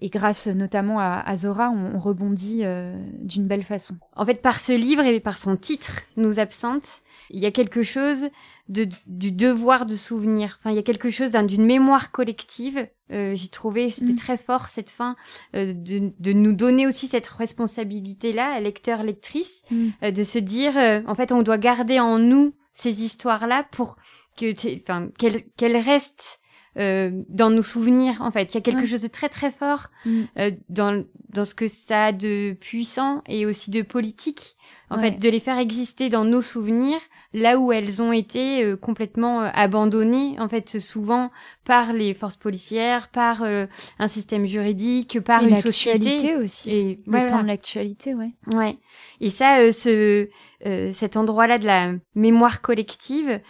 et 0.00 0.08
grâce 0.10 0.46
notamment 0.46 1.00
à, 1.00 1.36
Zora, 1.36 1.70
on, 1.70 1.98
rebondit 1.98 2.60
euh, 2.62 2.96
d'une 3.20 3.46
belle 3.46 3.64
façon. 3.64 3.96
En 4.14 4.24
fait, 4.24 4.40
par 4.40 4.60
ce 4.60 4.72
livre 4.72 5.04
et 5.04 5.20
par 5.20 5.38
son 5.38 5.56
titre, 5.56 6.02
Nous 6.16 6.38
absentes, 6.38 7.02
il 7.30 7.40
y 7.40 7.46
a 7.46 7.50
quelque 7.50 7.82
chose 7.82 8.28
de, 8.68 8.86
du 9.06 9.32
devoir 9.32 9.86
de 9.86 9.96
souvenir. 9.96 10.58
Enfin, 10.60 10.70
il 10.70 10.76
y 10.76 10.78
a 10.78 10.82
quelque 10.82 11.10
chose 11.10 11.30
d'une 11.30 11.64
mémoire 11.64 12.10
collective. 12.10 12.86
Euh, 13.12 13.34
J'ai 13.34 13.48
trouvé, 13.48 13.90
c'était 13.90 14.12
mm. 14.12 14.16
très 14.16 14.36
fort 14.36 14.68
cette 14.68 14.90
fin, 14.90 15.16
euh, 15.56 15.72
de, 15.72 16.12
de, 16.18 16.32
nous 16.32 16.52
donner 16.52 16.86
aussi 16.86 17.08
cette 17.08 17.26
responsabilité-là, 17.26 18.60
lecteur, 18.60 19.02
lectrice, 19.02 19.62
mm. 19.70 19.88
euh, 20.02 20.10
de 20.10 20.22
se 20.22 20.38
dire, 20.38 20.76
euh, 20.76 21.00
en 21.06 21.14
fait, 21.14 21.32
on 21.32 21.42
doit 21.42 21.58
garder 21.58 21.98
en 22.00 22.18
nous 22.18 22.54
ces 22.74 23.02
histoires-là 23.02 23.66
pour 23.72 23.96
que, 24.36 24.52
enfin, 24.80 25.08
qu'elles 25.56 25.76
restent 25.76 26.37
euh, 26.78 27.10
dans 27.28 27.50
nos 27.50 27.62
souvenirs 27.62 28.18
en 28.20 28.30
fait. 28.30 28.54
Il 28.54 28.54
y 28.54 28.58
a 28.58 28.60
quelque 28.60 28.86
chose 28.86 29.00
de 29.00 29.08
très 29.08 29.28
très 29.28 29.50
fort 29.50 29.88
mm. 30.06 30.22
euh, 30.38 30.50
dans 30.68 31.04
dans 31.30 31.44
ce 31.44 31.54
que 31.54 31.66
ça 31.66 32.06
a 32.06 32.12
de 32.12 32.52
puissant 32.52 33.22
et 33.26 33.46
aussi 33.46 33.70
de 33.70 33.82
politique. 33.82 34.54
En 34.90 34.98
fait, 34.98 35.18
de 35.18 35.28
les 35.28 35.38
faire 35.38 35.58
exister 35.58 36.08
dans 36.08 36.24
nos 36.24 36.40
souvenirs, 36.40 36.98
là 37.34 37.58
où 37.58 37.72
elles 37.72 38.00
ont 38.00 38.10
été 38.10 38.64
euh, 38.64 38.74
complètement 38.74 39.40
abandonnées, 39.40 40.40
en 40.40 40.48
fait, 40.48 40.78
souvent 40.80 41.30
par 41.66 41.92
les 41.92 42.14
forces 42.14 42.36
policières, 42.36 43.08
par 43.08 43.42
un 43.42 44.08
système 44.08 44.46
juridique, 44.46 45.20
par 45.20 45.44
une 45.44 45.58
société 45.58 46.36
aussi. 46.36 46.70
Et 46.70 47.00
le 47.06 47.26
temps 47.26 47.42
de 47.42 47.48
l'actualité, 47.48 48.14
ouais. 48.14 48.30
Ouais. 48.46 48.78
Et 49.20 49.28
ça, 49.28 49.70
ce 49.72 50.30
cet 50.64 51.18
endroit-là 51.18 51.58
de 51.58 51.66
la 51.66 51.92
mémoire 52.14 52.62
collective, 52.62 53.42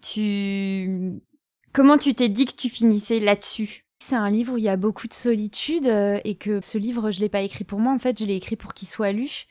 tu 0.00 1.20
Comment 1.72 1.98
tu 1.98 2.14
t'es 2.14 2.28
dit 2.28 2.46
que 2.46 2.54
tu 2.54 2.68
finissais 2.68 3.20
là-dessus? 3.20 3.82
C'est 4.00 4.16
un 4.16 4.30
livre 4.30 4.54
où 4.54 4.58
il 4.58 4.64
y 4.64 4.68
a 4.68 4.76
beaucoup 4.76 5.06
de 5.06 5.12
solitude 5.12 5.86
euh, 5.86 6.18
et 6.24 6.34
que 6.34 6.60
ce 6.60 6.78
livre, 6.78 7.12
je 7.12 7.20
l'ai 7.20 7.28
pas 7.28 7.42
écrit 7.42 7.62
pour 7.64 7.78
moi, 7.78 7.92
en 7.92 7.98
fait, 7.98 8.18
je 8.18 8.24
l'ai 8.24 8.34
écrit 8.34 8.56
pour 8.56 8.74
qu'il 8.74 8.88
soit 8.88 9.12
lu. 9.12 9.46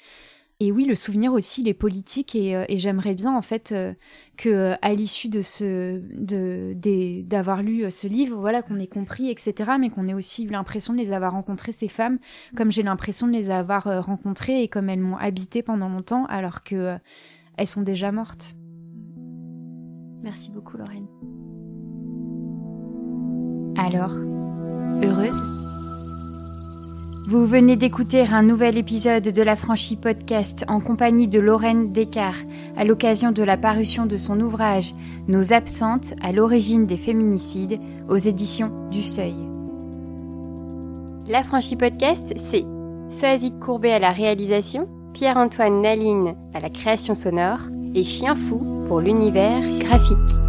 Et 0.59 0.73
oui, 0.73 0.83
le 0.83 0.95
souvenir 0.95 1.31
aussi, 1.31 1.61
il 1.61 1.69
est 1.69 1.73
politique 1.73 2.35
et, 2.35 2.57
euh, 2.57 2.65
j'aimerais 2.67 3.13
bien 3.13 3.33
en 3.33 3.41
fait 3.41 3.71
euh, 3.71 3.93
que 4.35 4.75
à 4.81 4.93
l'issue 4.93 5.29
de 5.29 5.41
ce 5.41 6.01
de 6.13 6.73
d'avoir 7.21 7.63
lu 7.63 7.89
ce 7.89 8.07
livre, 8.07 8.37
voilà, 8.37 8.61
qu'on 8.61 8.79
ait 8.79 8.87
compris, 8.87 9.29
etc., 9.29 9.71
mais 9.79 9.89
qu'on 9.89 10.09
ait 10.09 10.13
aussi 10.13 10.43
eu 10.43 10.49
l'impression 10.49 10.91
de 10.91 10.97
les 10.97 11.13
avoir 11.13 11.31
rencontrées 11.31 11.71
ces 11.71 11.87
femmes, 11.87 12.19
comme 12.57 12.73
j'ai 12.73 12.83
l'impression 12.83 13.27
de 13.27 13.31
les 13.31 13.49
avoir 13.49 14.03
rencontrées 14.05 14.61
et 14.63 14.67
comme 14.67 14.89
elles 14.89 14.99
m'ont 14.99 15.15
habité 15.15 15.63
pendant 15.63 15.87
longtemps, 15.87 16.25
alors 16.25 16.63
que 16.63 16.97
elles 17.55 17.67
sont 17.67 17.83
déjà 17.83 18.11
mortes. 18.11 18.55
Merci 20.21 20.51
beaucoup, 20.51 20.75
Lorraine. 20.75 21.08
Alors, 23.81 24.11
heureuse? 25.01 25.41
Vous 27.29 27.45
venez 27.45 27.77
d'écouter 27.77 28.25
un 28.29 28.43
nouvel 28.43 28.77
épisode 28.77 29.23
de 29.23 29.41
la 29.41 29.55
franchise 29.55 29.97
podcast 29.97 30.65
en 30.67 30.81
compagnie 30.81 31.29
de 31.29 31.39
Lorraine 31.39 31.93
Descartes 31.93 32.45
à 32.75 32.83
l'occasion 32.83 33.31
de 33.31 33.41
la 33.41 33.55
parution 33.55 34.05
de 34.05 34.17
son 34.17 34.41
ouvrage 34.41 34.93
Nos 35.29 35.53
absentes 35.53 36.13
à 36.21 36.33
l'origine 36.33 36.83
des 36.83 36.97
féminicides 36.97 37.79
aux 38.09 38.17
éditions 38.17 38.69
du 38.91 39.01
Seuil. 39.01 39.35
La 41.29 41.45
franchise 41.45 41.77
podcast, 41.77 42.33
c'est 42.35 42.65
Soazic 43.09 43.57
Courbet 43.59 43.93
à 43.93 43.99
la 43.99 44.11
réalisation, 44.11 44.89
Pierre-Antoine 45.13 45.81
Naline 45.81 46.35
à 46.53 46.59
la 46.59 46.69
création 46.69 47.15
sonore 47.15 47.61
et 47.95 48.03
Chien 48.03 48.35
Fou 48.35 48.61
pour 48.89 48.99
l'univers 48.99 49.61
graphique. 49.79 50.48